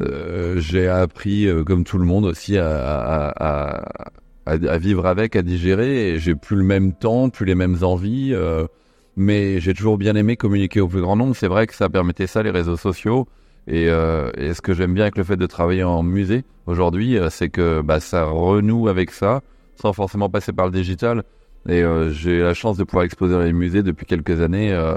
euh, 0.00 0.58
j'ai 0.58 0.88
appris, 0.88 1.46
euh, 1.46 1.64
comme 1.64 1.84
tout 1.84 1.98
le 1.98 2.04
monde 2.04 2.24
aussi, 2.24 2.56
à, 2.56 3.34
vivre 4.46 5.06
avec, 5.06 5.36
à 5.36 5.42
digérer. 5.42 6.18
J'ai 6.18 6.34
plus 6.34 6.56
le 6.56 6.64
même 6.64 6.92
temps, 6.92 7.28
plus 7.30 7.46
les 7.46 7.54
mêmes 7.54 7.78
envies, 7.82 8.30
euh, 8.32 8.66
mais 9.16 9.60
j'ai 9.60 9.74
toujours 9.74 9.98
bien 9.98 10.16
aimé 10.16 10.36
communiquer 10.36 10.80
au 10.80 10.88
plus 10.88 11.00
grand 11.00 11.16
nombre. 11.16 11.36
C'est 11.36 11.48
vrai 11.48 11.66
que 11.66 11.74
ça 11.74 11.88
permettait 11.88 12.26
ça, 12.26 12.42
les 12.42 12.50
réseaux 12.50 12.76
sociaux. 12.76 13.28
Et, 13.68 13.88
euh, 13.88 14.30
et 14.36 14.54
ce 14.54 14.60
que 14.60 14.74
j'aime 14.74 14.94
bien 14.94 15.04
avec 15.04 15.16
le 15.16 15.24
fait 15.24 15.36
de 15.36 15.46
travailler 15.46 15.84
en 15.84 16.02
musée 16.02 16.44
aujourd'hui, 16.66 17.16
c'est 17.30 17.48
que 17.48 17.80
bah, 17.80 18.00
ça 18.00 18.24
renoue 18.24 18.88
avec 18.88 19.12
ça 19.12 19.42
sans 19.76 19.92
forcément 19.92 20.28
passer 20.28 20.52
par 20.52 20.66
le 20.66 20.72
digital. 20.72 21.22
Et 21.68 21.82
euh, 21.82 22.10
j'ai 22.10 22.40
la 22.40 22.54
chance 22.54 22.76
de 22.76 22.84
pouvoir 22.84 23.04
exposer 23.04 23.34
dans 23.34 23.40
les 23.40 23.52
musées 23.52 23.82
depuis 23.82 24.06
quelques 24.06 24.40
années. 24.40 24.72
Euh, 24.72 24.96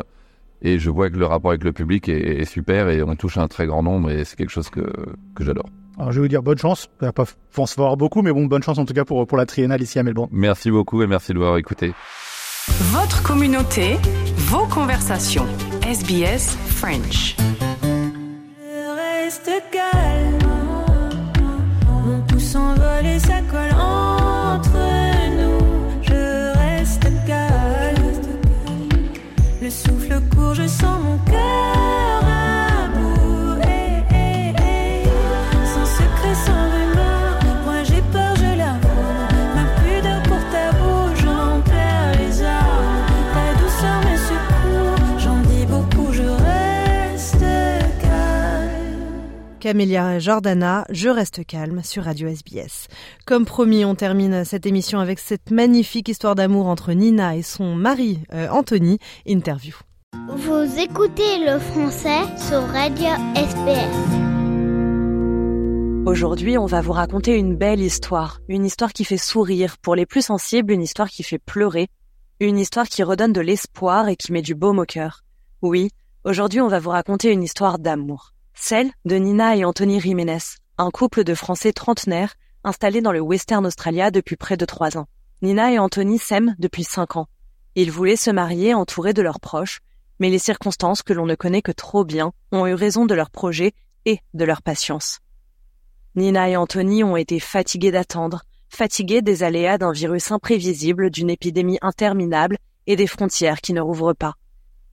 et 0.62 0.80
je 0.80 0.90
vois 0.90 1.10
que 1.10 1.18
le 1.18 1.26
rapport 1.26 1.52
avec 1.52 1.64
le 1.64 1.74
public 1.74 2.10
est, 2.10 2.42
est, 2.42 2.46
super 2.46 2.90
et 2.90 3.04
on 3.04 3.16
touche 3.16 3.38
un 3.38 3.48
très 3.48 3.68
grand 3.68 3.84
nombre 3.84 4.10
et 4.10 4.24
c'est 4.24 4.36
quelque 4.36 4.50
chose 4.50 4.70
que, 4.70 4.82
que 5.36 5.44
j'adore. 5.44 5.70
Alors 5.98 6.12
je 6.12 6.20
vais 6.20 6.26
vous 6.26 6.30
dire 6.30 6.42
bonne 6.42 6.58
chance. 6.58 6.90
Il 7.02 7.06
va 7.06 7.14
pas 7.14 7.26
forcément 7.52 7.86
avoir 7.86 7.98
beaucoup, 7.98 8.22
mais 8.22 8.32
bon, 8.32 8.46
bonne 8.46 8.64
chance 8.64 8.78
en 8.78 8.86
tout 8.86 8.94
cas 8.94 9.06
pour, 9.06 9.28
pour 9.28 9.38
la 9.38 9.46
triennale 9.46 9.82
ici 9.82 10.00
à 10.00 10.04
Melbourne. 10.04 10.30
Merci 10.32 10.72
beaucoup 10.72 11.04
et 11.04 11.08
merci 11.08 11.34
de 11.34 11.40
m'avoir 11.40 11.58
écouté. 11.58 11.94
Votre 12.68 13.22
communauté, 13.22 13.98
vos 14.38 14.66
conversations. 14.66 15.46
SBS 15.84 16.58
French. 16.68 17.36
Je 17.84 19.24
reste 19.24 19.52
calme. 19.72 20.40
Mon 21.88 22.22
pouce 22.22 22.44
s'envole 22.44 23.06
et 23.06 23.20
colle 23.52 23.75
Camélia 49.66 50.20
Jordana, 50.20 50.86
Je 50.92 51.10
reste 51.10 51.44
calme 51.44 51.82
sur 51.82 52.04
Radio 52.04 52.28
SBS. 52.28 52.88
Comme 53.26 53.46
promis, 53.46 53.84
on 53.84 53.96
termine 53.96 54.46
cette 54.46 54.68
émission 54.68 55.00
avec 55.00 55.18
cette 55.18 55.50
magnifique 55.50 56.08
histoire 56.08 56.36
d'amour 56.36 56.68
entre 56.68 56.94
Nina 56.94 57.36
et 57.36 57.42
son 57.42 57.74
mari 57.74 58.20
euh, 58.32 58.48
Anthony. 58.50 59.00
Interview. 59.26 59.76
Vous 60.30 60.80
écoutez 60.80 61.40
le 61.40 61.58
français 61.58 62.22
sur 62.48 62.62
Radio 62.62 63.08
SBS. 63.34 63.98
Aujourd'hui, 66.06 66.60
on 66.60 66.68
va 66.68 66.82
vous 66.82 66.94
raconter 66.94 67.36
une 67.36 67.56
belle 67.56 67.82
histoire, 67.82 68.42
une 68.48 68.66
histoire 68.66 68.94
qui 68.94 69.04
fait 69.04 69.18
sourire 69.18 69.80
pour 69.80 69.96
les 69.96 70.06
plus 70.06 70.22
sensibles, 70.22 70.74
une 70.74 70.84
histoire 70.84 71.10
qui 71.10 71.24
fait 71.24 71.40
pleurer, 71.40 71.88
une 72.40 72.60
histoire 72.60 72.88
qui 72.88 73.02
redonne 73.02 73.34
de 73.34 73.42
l'espoir 73.42 74.10
et 74.10 74.16
qui 74.16 74.32
met 74.32 74.44
du 74.44 74.54
baume 74.54 74.78
au 74.78 74.86
cœur. 74.86 75.24
Oui, 75.64 75.90
aujourd'hui, 76.24 76.62
on 76.62 76.68
va 76.68 76.78
vous 76.78 76.92
raconter 76.92 77.32
une 77.32 77.42
histoire 77.42 77.80
d'amour. 77.80 78.35
Celle 78.58 78.92
de 79.04 79.18
Nina 79.18 79.58
et 79.58 79.66
Anthony 79.66 80.00
Jiménez, 80.00 80.40
un 80.78 80.90
couple 80.90 81.24
de 81.24 81.36
Français 81.36 81.74
trentenaires 81.74 82.36
installés 82.64 83.02
dans 83.02 83.12
le 83.12 83.20
Western 83.20 83.66
Australia 83.66 84.12
depuis 84.12 84.38
près 84.38 84.58
de 84.58 84.66
trois 84.66 84.98
ans. 84.98 85.08
Nina 85.42 85.74
et 85.74 85.78
Anthony 85.78 86.18
s'aiment 86.18 86.56
depuis 86.58 86.86
cinq 86.86 87.18
ans. 87.18 87.28
Ils 87.76 87.92
voulaient 87.92 88.16
se 88.16 88.32
marier 88.32 88.74
entourés 88.74 89.14
de 89.14 89.22
leurs 89.22 89.42
proches, 89.42 89.82
mais 90.20 90.30
les 90.30 90.40
circonstances 90.40 91.04
que 91.04 91.12
l'on 91.14 91.26
ne 91.26 91.36
connaît 91.36 91.62
que 91.62 91.74
trop 91.74 92.06
bien 92.06 92.32
ont 92.54 92.66
eu 92.66 92.74
raison 92.74 93.06
de 93.06 93.14
leur 93.14 93.30
projet 93.30 93.74
et 94.06 94.20
de 94.34 94.46
leur 94.46 94.62
patience. 94.62 95.20
Nina 96.16 96.50
et 96.50 96.56
Anthony 96.56 97.04
ont 97.04 97.18
été 97.18 97.42
fatigués 97.42 97.92
d'attendre, 97.92 98.44
fatigués 98.70 99.22
des 99.22 99.44
aléas 99.44 99.78
d'un 99.78 99.92
virus 99.92 100.32
imprévisible, 100.32 101.10
d'une 101.10 101.30
épidémie 101.30 101.78
interminable 101.82 102.58
et 102.88 102.96
des 102.96 103.08
frontières 103.08 103.60
qui 103.60 103.74
ne 103.74 103.82
rouvrent 103.82 104.16
pas. 104.16 104.36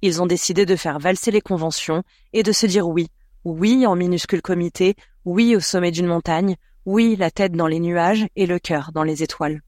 Ils 0.03 0.21
ont 0.21 0.27
décidé 0.27 0.67
de 0.67 0.75
faire 0.75 0.99
valser 0.99 1.31
les 1.31 1.41
conventions 1.41 2.03
et 2.33 2.43
de 2.43 2.51
se 2.51 2.67
dire 2.67 2.89
oui, 2.89 3.09
oui 3.45 3.87
en 3.87 3.97
minuscule 3.97 4.43
comité, 4.43 4.97
oui 5.25 5.57
au 5.57 5.61
sommet 5.61 5.91
d'une 5.91 6.07
montagne, 6.07 6.57
oui 6.87 7.17
la 7.17 7.31
tête 7.31 7.53
dans 7.53 7.67
les 7.67 7.81
nuages 7.81 8.27
et 8.37 8.47
le 8.47 8.59
cœur 8.59 8.91
dans 8.93 9.03
les 9.03 9.23
étoiles. 9.23 9.63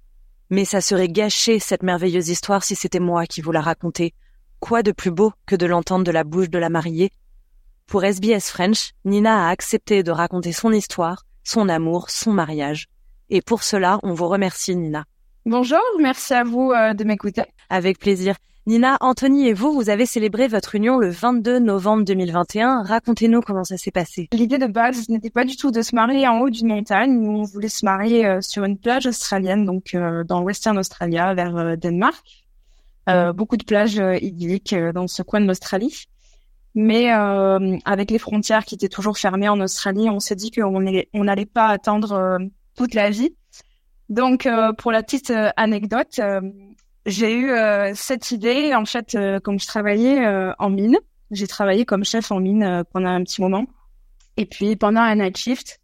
Mais 0.50 0.64
ça 0.64 0.80
serait 0.80 1.08
gâcher 1.08 1.58
cette 1.58 1.82
merveilleuse 1.82 2.28
histoire 2.28 2.64
si 2.64 2.74
c'était 2.74 3.00
moi 3.00 3.26
qui 3.26 3.40
vous 3.40 3.52
la 3.52 3.60
racontais. 3.60 4.12
Quoi 4.60 4.82
de 4.82 4.92
plus 4.92 5.10
beau 5.10 5.32
que 5.46 5.56
de 5.56 5.66
l'entendre 5.66 6.04
de 6.04 6.10
la 6.10 6.24
bouche 6.24 6.50
de 6.50 6.58
la 6.58 6.68
mariée? 6.68 7.10
Pour 7.86 8.04
SBS 8.04 8.50
French, 8.50 8.92
Nina 9.04 9.46
a 9.46 9.50
accepté 9.50 10.02
de 10.02 10.10
raconter 10.10 10.52
son 10.52 10.72
histoire, 10.72 11.24
son 11.42 11.68
amour, 11.68 12.10
son 12.10 12.32
mariage. 12.32 12.86
Et 13.30 13.42
pour 13.42 13.62
cela, 13.62 14.00
on 14.02 14.14
vous 14.14 14.28
remercie 14.28 14.74
Nina. 14.74 15.04
Bonjour, 15.46 15.82
merci 16.00 16.32
à 16.32 16.44
vous 16.44 16.72
euh, 16.72 16.94
de 16.94 17.04
m'écouter. 17.04 17.42
Avec 17.68 17.98
plaisir. 17.98 18.36
Nina, 18.66 18.96
Anthony 19.00 19.48
et 19.48 19.52
vous, 19.52 19.74
vous 19.74 19.90
avez 19.90 20.06
célébré 20.06 20.48
votre 20.48 20.74
union 20.74 20.96
le 20.96 21.10
22 21.10 21.58
novembre 21.58 22.02
2021. 22.04 22.84
Racontez-nous 22.84 23.42
comment 23.42 23.62
ça 23.62 23.76
s'est 23.76 23.90
passé. 23.90 24.30
L'idée 24.32 24.56
de 24.56 24.66
base 24.66 25.10
n'était 25.10 25.28
pas 25.28 25.44
du 25.44 25.54
tout 25.54 25.70
de 25.70 25.82
se 25.82 25.94
marier 25.94 26.26
en 26.26 26.38
haut 26.40 26.48
d'une 26.48 26.68
montagne. 26.68 27.12
Nous, 27.12 27.40
on 27.40 27.42
voulait 27.42 27.68
se 27.68 27.84
marier 27.84 28.24
euh, 28.24 28.40
sur 28.40 28.64
une 28.64 28.78
plage 28.78 29.04
australienne, 29.04 29.66
donc 29.66 29.94
euh, 29.94 30.24
dans 30.24 30.40
Western 30.40 30.78
Australia, 30.78 31.34
vers 31.34 31.54
euh, 31.58 31.76
Danemark. 31.76 32.24
Euh, 33.10 33.34
beaucoup 33.34 33.58
de 33.58 33.64
plages 33.64 33.98
euh, 33.98 34.16
idylliques 34.16 34.74
dans 34.94 35.08
ce 35.08 35.22
coin 35.22 35.42
de 35.42 35.46
l'Australie. 35.46 36.06
Mais 36.74 37.10
avec 37.10 38.10
les 38.10 38.18
frontières 38.18 38.64
qui 38.64 38.74
étaient 38.74 38.88
toujours 38.88 39.16
fermées 39.16 39.48
en 39.48 39.60
Australie, 39.60 40.08
on 40.10 40.18
s'est 40.18 40.34
dit 40.34 40.50
qu'on 40.50 40.80
n'allait 40.80 41.08
on 41.12 41.24
pas 41.52 41.66
attendre 41.66 42.38
toute 42.74 42.94
la 42.94 43.10
vie. 43.10 43.36
Donc, 44.08 44.48
pour 44.78 44.90
la 44.90 45.04
petite 45.04 45.32
anecdote, 45.56 46.20
j'ai 47.06 47.34
eu 47.34 47.50
euh, 47.50 47.92
cette 47.94 48.30
idée 48.30 48.74
en 48.74 48.86
fait 48.86 49.14
euh, 49.14 49.38
quand 49.42 49.58
je 49.58 49.66
travaillais 49.66 50.24
euh, 50.24 50.52
en 50.58 50.70
mine. 50.70 50.96
J'ai 51.30 51.46
travaillé 51.46 51.84
comme 51.84 52.04
chef 52.04 52.30
en 52.30 52.40
mine 52.40 52.84
pendant 52.92 53.08
un 53.08 53.24
petit 53.24 53.40
moment. 53.40 53.66
Et 54.36 54.46
puis 54.46 54.76
pendant 54.76 55.00
un 55.00 55.16
night 55.16 55.36
shift, 55.36 55.80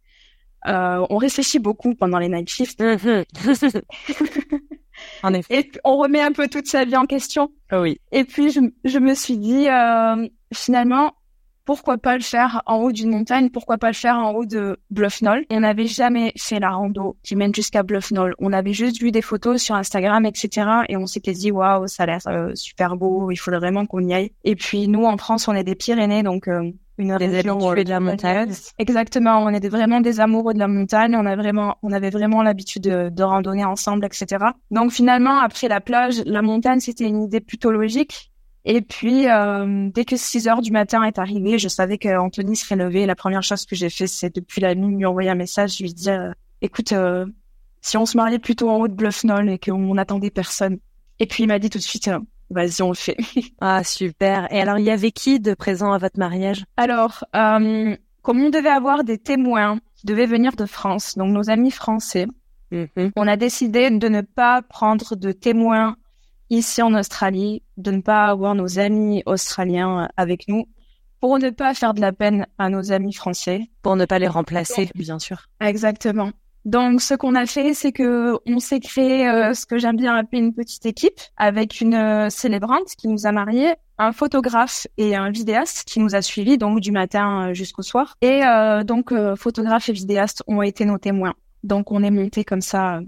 on 0.65 1.17
réfléchit 1.17 1.59
beaucoup 1.59 1.95
pendant 1.95 2.19
les 2.19 2.29
night 2.29 2.49
shifts. 2.49 2.81
en 5.23 5.33
effet. 5.33 5.59
Et 5.59 5.71
on 5.83 5.97
remet 5.97 6.21
un 6.21 6.31
peu 6.31 6.47
toute 6.47 6.67
sa 6.67 6.85
vie 6.85 6.95
en 6.95 7.05
question. 7.05 7.51
oui. 7.71 7.99
Et 8.11 8.23
puis 8.23 8.51
je, 8.51 8.59
je 8.85 8.99
me 8.99 9.13
suis 9.13 9.37
dit 9.37 9.67
finalement 10.53 11.13
pourquoi 11.65 11.97
pas 11.97 12.15
le 12.15 12.23
faire 12.23 12.61
en 12.65 12.77
haut 12.77 12.91
d'une 12.91 13.11
montagne, 13.11 13.49
pourquoi 13.49 13.77
pas 13.77 13.87
le 13.87 13.93
faire 13.93 14.17
en 14.17 14.31
haut 14.31 14.45
de 14.45 14.77
Bluff 14.89 15.21
Knoll. 15.21 15.45
On 15.51 15.59
n'avait 15.61 15.87
jamais 15.87 16.33
fait 16.37 16.59
la 16.59 16.71
rando 16.71 17.17
qui 17.23 17.35
mène 17.35 17.53
jusqu'à 17.53 17.83
Bluff 17.83 18.11
Knoll. 18.11 18.35
On 18.39 18.53
avait 18.53 18.73
juste 18.73 19.01
vu 19.01 19.11
des 19.11 19.21
photos 19.21 19.61
sur 19.61 19.75
Instagram, 19.75 20.25
etc. 20.25 20.67
Et 20.89 20.97
on 20.97 21.07
s'était 21.07 21.33
dit, 21.33 21.51
waouh, 21.51 21.87
ça 21.87 22.03
a 22.03 22.05
l'air 22.05 22.19
euh, 22.27 22.51
super 22.55 22.97
beau, 22.97 23.31
il 23.31 23.37
faudrait 23.37 23.59
vraiment 23.59 23.85
qu'on 23.85 24.07
y 24.07 24.13
aille. 24.13 24.31
Et 24.43 24.55
puis 24.55 24.87
nous, 24.87 25.05
en 25.05 25.17
France, 25.17 25.47
on 25.47 25.53
est 25.53 25.63
des 25.63 25.75
Pyrénées, 25.75 26.23
donc 26.23 26.47
euh, 26.47 26.71
une 26.97 27.17
des 27.17 27.27
région 27.27 27.57
de 27.57 27.89
la 27.89 27.99
montagne. 27.99 28.51
Exactement, 28.77 29.43
on 29.43 29.49
est 29.49 29.67
vraiment 29.67 30.01
des 30.01 30.19
amoureux 30.19 30.53
de 30.53 30.59
la 30.59 30.67
montagne. 30.67 31.15
On 31.15 31.25
a 31.25 31.35
vraiment, 31.35 31.77
on 31.83 31.91
avait 31.91 32.09
vraiment 32.09 32.43
l'habitude 32.43 32.83
de, 32.83 33.09
de 33.09 33.23
randonner 33.23 33.65
ensemble, 33.65 34.05
etc. 34.05 34.45
Donc 34.69 34.91
finalement, 34.91 35.39
après 35.39 35.67
la 35.67 35.81
plage, 35.81 36.21
la 36.25 36.41
montagne, 36.41 36.79
c'était 36.79 37.07
une 37.07 37.23
idée 37.23 37.41
plutôt 37.41 37.71
logique. 37.71 38.30
Et 38.65 38.81
puis, 38.81 39.27
euh, 39.27 39.89
dès 39.93 40.05
que 40.05 40.15
6 40.15 40.47
heures 40.47 40.61
du 40.61 40.71
matin 40.71 41.03
est 41.03 41.17
arrivé, 41.17 41.57
je 41.57 41.67
savais 41.67 41.97
qu'Anthony 41.97 42.55
serait 42.55 42.75
levé. 42.75 43.05
La 43.05 43.15
première 43.15 43.41
chose 43.43 43.65
que 43.65 43.75
j'ai 43.75 43.89
fait, 43.89 44.07
c'est 44.07 44.33
depuis 44.35 44.61
la 44.61 44.75
nuit 44.75 44.95
lui 44.95 45.05
envoyer 45.05 45.29
un 45.29 45.35
message, 45.35 45.79
lui 45.79 45.93
dire, 45.93 46.33
écoute, 46.61 46.91
euh, 46.91 47.25
si 47.81 47.97
on 47.97 48.05
se 48.05 48.15
mariait 48.17 48.39
plutôt 48.39 48.69
en 48.69 48.77
haut 48.77 48.87
de 48.87 48.93
Bluffnol 48.93 49.49
et 49.49 49.57
qu'on 49.57 49.95
n'attendait 49.95 50.29
personne. 50.29 50.77
Et 51.19 51.25
puis 51.25 51.43
il 51.43 51.47
m'a 51.47 51.59
dit 51.59 51.69
tout 51.69 51.79
de 51.79 51.83
suite, 51.83 52.07
euh, 52.07 52.19
vas-y, 52.51 52.81
on 52.83 52.89
le 52.89 52.95
fait. 52.95 53.17
ah, 53.61 53.83
super. 53.83 54.51
Et 54.53 54.61
alors, 54.61 54.77
il 54.77 54.85
y 54.85 54.91
avait 54.91 55.11
qui 55.11 55.39
de 55.39 55.53
présent 55.55 55.91
à 55.91 55.97
votre 55.97 56.19
mariage? 56.19 56.63
Alors, 56.77 57.25
euh, 57.35 57.95
comme 58.21 58.41
on 58.41 58.49
devait 58.49 58.69
avoir 58.69 59.03
des 59.03 59.17
témoins 59.17 59.79
qui 59.95 60.05
devaient 60.05 60.27
venir 60.27 60.55
de 60.55 60.65
France, 60.65 61.15
donc 61.17 61.31
nos 61.31 61.49
amis 61.49 61.71
français, 61.71 62.27
Mhm. 62.71 63.11
on 63.15 63.27
a 63.27 63.35
décidé 63.35 63.89
de 63.89 64.07
ne 64.07 64.21
pas 64.21 64.61
prendre 64.61 65.15
de 65.15 65.31
témoins 65.31 65.97
ici 66.51 66.83
en 66.83 66.93
Australie, 66.93 67.63
de 67.77 67.89
ne 67.89 68.01
pas 68.01 68.25
avoir 68.25 68.53
nos 68.53 68.77
amis 68.77 69.23
australiens 69.25 70.07
avec 70.17 70.47
nous, 70.47 70.67
pour 71.19 71.39
ne 71.39 71.49
pas 71.49 71.73
faire 71.73 71.95
de 71.95 72.01
la 72.01 72.11
peine 72.11 72.45
à 72.59 72.69
nos 72.69 72.91
amis 72.91 73.13
français. 73.13 73.69
Pour 73.81 73.95
ne 73.95 74.05
pas 74.05 74.19
les 74.19 74.27
remplacer, 74.27 74.89
bien 74.93 75.17
sûr. 75.17 75.47
Exactement. 75.59 76.31
Donc, 76.63 77.01
ce 77.01 77.15
qu'on 77.15 77.33
a 77.33 77.47
fait, 77.47 77.73
c'est 77.73 77.91
que 77.91 78.37
on 78.45 78.59
s'est 78.59 78.79
créé 78.79 79.27
euh, 79.27 79.55
ce 79.55 79.65
que 79.65 79.79
j'aime 79.79 79.97
bien 79.97 80.15
appeler 80.15 80.39
une 80.39 80.53
petite 80.53 80.85
équipe 80.85 81.19
avec 81.35 81.81
une 81.81 81.95
euh, 81.95 82.29
célébrante 82.29 82.89
qui 82.97 83.07
nous 83.07 83.25
a 83.25 83.31
mariés, 83.31 83.73
un 83.97 84.11
photographe 84.11 84.87
et 84.97 85.15
un 85.15 85.29
vidéaste 85.29 85.83
qui 85.85 85.99
nous 85.99 86.15
a 86.15 86.21
suivis 86.21 86.57
donc 86.57 86.79
du 86.79 86.91
matin 86.91 87.49
euh, 87.49 87.53
jusqu'au 87.53 87.81
soir. 87.81 88.15
Et 88.21 88.43
euh, 88.43 88.83
donc, 88.83 89.11
euh, 89.11 89.35
photographe 89.35 89.89
et 89.89 89.93
vidéaste 89.93 90.43
ont 90.47 90.61
été 90.61 90.85
nos 90.85 90.97
témoins. 90.97 91.33
Donc, 91.63 91.91
on 91.91 92.03
est 92.03 92.11
montés 92.11 92.43
comme 92.43 92.61
ça 92.61 92.99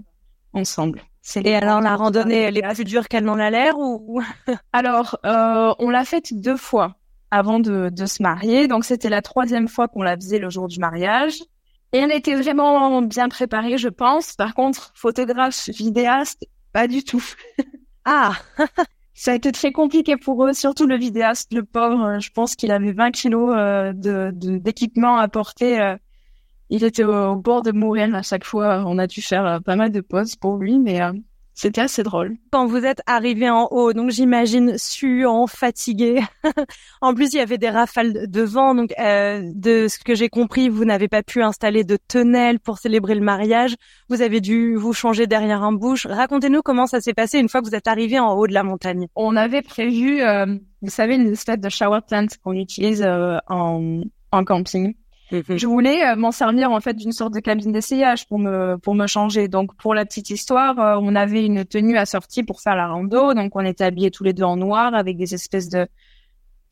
ensemble. 0.52 1.02
C'est 1.26 1.46
Et 1.46 1.54
alors, 1.54 1.80
la 1.80 1.96
randonnée, 1.96 2.36
elle 2.42 2.58
est 2.58 2.74
plus 2.74 2.84
dure 2.84 3.08
qu'elle 3.08 3.24
n'en 3.24 3.38
a 3.38 3.48
l'air 3.48 3.78
ou? 3.78 4.20
Alors, 4.74 5.18
euh, 5.24 5.74
on 5.78 5.88
l'a 5.88 6.04
faite 6.04 6.34
deux 6.34 6.58
fois 6.58 6.96
avant 7.30 7.60
de, 7.60 7.88
de 7.90 8.04
se 8.06 8.22
marier. 8.22 8.68
Donc, 8.68 8.84
c'était 8.84 9.08
la 9.08 9.22
troisième 9.22 9.66
fois 9.66 9.88
qu'on 9.88 10.02
la 10.02 10.16
faisait 10.16 10.38
le 10.38 10.50
jour 10.50 10.68
du 10.68 10.78
mariage. 10.78 11.38
Et 11.94 12.00
on 12.04 12.08
était 12.10 12.34
vraiment 12.34 13.00
bien 13.00 13.30
préparés, 13.30 13.78
je 13.78 13.88
pense. 13.88 14.34
Par 14.34 14.52
contre, 14.54 14.92
photographe, 14.94 15.70
vidéaste, 15.70 16.44
pas 16.74 16.88
du 16.88 17.02
tout. 17.02 17.24
ah 18.04 18.34
Ça 19.14 19.32
a 19.32 19.34
été 19.36 19.52
très 19.52 19.72
compliqué 19.72 20.16
pour 20.16 20.44
eux, 20.44 20.52
surtout 20.52 20.86
le 20.86 20.96
vidéaste, 20.98 21.52
le 21.54 21.64
pauvre. 21.64 22.18
Je 22.20 22.30
pense 22.32 22.56
qu'il 22.56 22.72
avait 22.72 22.92
20 22.92 23.12
kilos 23.12 23.54
euh, 23.56 23.92
de 23.94 24.30
de- 24.34 24.58
d'équipement 24.58 25.18
à 25.18 25.28
porter. 25.28 25.80
euh. 25.80 25.96
Il 26.70 26.84
était 26.84 27.04
au, 27.04 27.36
bord 27.36 27.62
de 27.62 27.72
mourir 27.72 28.14
à 28.14 28.22
chaque 28.22 28.44
fois. 28.44 28.84
On 28.86 28.98
a 28.98 29.06
dû 29.06 29.22
faire 29.22 29.46
euh, 29.46 29.60
pas 29.60 29.76
mal 29.76 29.90
de 29.90 30.00
pauses 30.00 30.36
pour 30.36 30.56
lui, 30.56 30.78
mais 30.78 31.02
euh, 31.02 31.12
c'était 31.54 31.82
assez 31.82 32.02
drôle. 32.02 32.36
Quand 32.50 32.66
vous 32.66 32.84
êtes 32.84 33.00
arrivé 33.06 33.48
en 33.48 33.68
haut, 33.70 33.92
donc 33.92 34.10
j'imagine 34.10 34.76
suant, 34.76 35.46
fatigué. 35.46 36.20
en 37.00 37.14
plus, 37.14 37.32
il 37.32 37.36
y 37.36 37.40
avait 37.40 37.58
des 37.58 37.70
rafales 37.70 38.28
de 38.28 38.42
vent, 38.42 38.74
donc 38.74 38.92
euh, 38.98 39.40
de 39.54 39.86
ce 39.86 40.00
que 40.00 40.16
j'ai 40.16 40.28
compris, 40.28 40.68
vous 40.68 40.84
n'avez 40.84 41.06
pas 41.06 41.22
pu 41.22 41.42
installer 41.42 41.84
de 41.84 41.96
tonnelle 41.96 42.58
pour 42.58 42.78
célébrer 42.78 43.14
le 43.14 43.20
mariage. 43.20 43.76
Vous 44.08 44.20
avez 44.20 44.40
dû 44.40 44.74
vous 44.74 44.92
changer 44.92 45.28
derrière 45.28 45.62
un 45.62 45.72
bouche. 45.72 46.06
Racontez-nous 46.06 46.62
comment 46.62 46.88
ça 46.88 47.00
s'est 47.00 47.14
passé 47.14 47.38
une 47.38 47.48
fois 47.48 47.62
que 47.62 47.68
vous 47.68 47.76
êtes 47.76 47.86
arrivé 47.86 48.18
en 48.18 48.32
haut 48.32 48.48
de 48.48 48.54
la 48.54 48.64
montagne. 48.64 49.06
On 49.14 49.36
avait 49.36 49.62
prévu, 49.62 50.22
euh, 50.22 50.46
vous 50.82 50.90
savez, 50.90 51.14
une 51.14 51.28
espèce 51.28 51.60
de 51.60 51.68
shower 51.68 52.00
tent 52.08 52.26
qu'on 52.42 52.54
utilise 52.54 53.02
euh, 53.02 53.38
en, 53.46 54.00
en 54.32 54.44
camping. 54.44 54.94
Je 55.30 55.66
voulais 55.66 56.06
euh, 56.06 56.16
m'en 56.16 56.32
servir 56.32 56.70
en 56.70 56.80
fait 56.80 56.94
d'une 56.94 57.12
sorte 57.12 57.34
de 57.34 57.40
cabine 57.40 57.72
d'essayage 57.72 58.26
pour 58.26 58.38
me 58.38 58.76
pour 58.76 58.94
me 58.94 59.06
changer. 59.06 59.48
Donc 59.48 59.74
pour 59.76 59.94
la 59.94 60.04
petite 60.04 60.30
histoire, 60.30 60.78
euh, 60.78 60.98
on 61.00 61.14
avait 61.16 61.44
une 61.44 61.64
tenue 61.64 61.96
assortie 61.96 62.42
pour 62.42 62.60
faire 62.60 62.76
la 62.76 62.88
rando. 62.88 63.34
Donc 63.34 63.56
on 63.56 63.64
était 63.64 63.84
habillés 63.84 64.10
tous 64.10 64.24
les 64.24 64.32
deux 64.32 64.44
en 64.44 64.56
noir 64.56 64.94
avec 64.94 65.16
des 65.16 65.34
espèces 65.34 65.68
de 65.68 65.88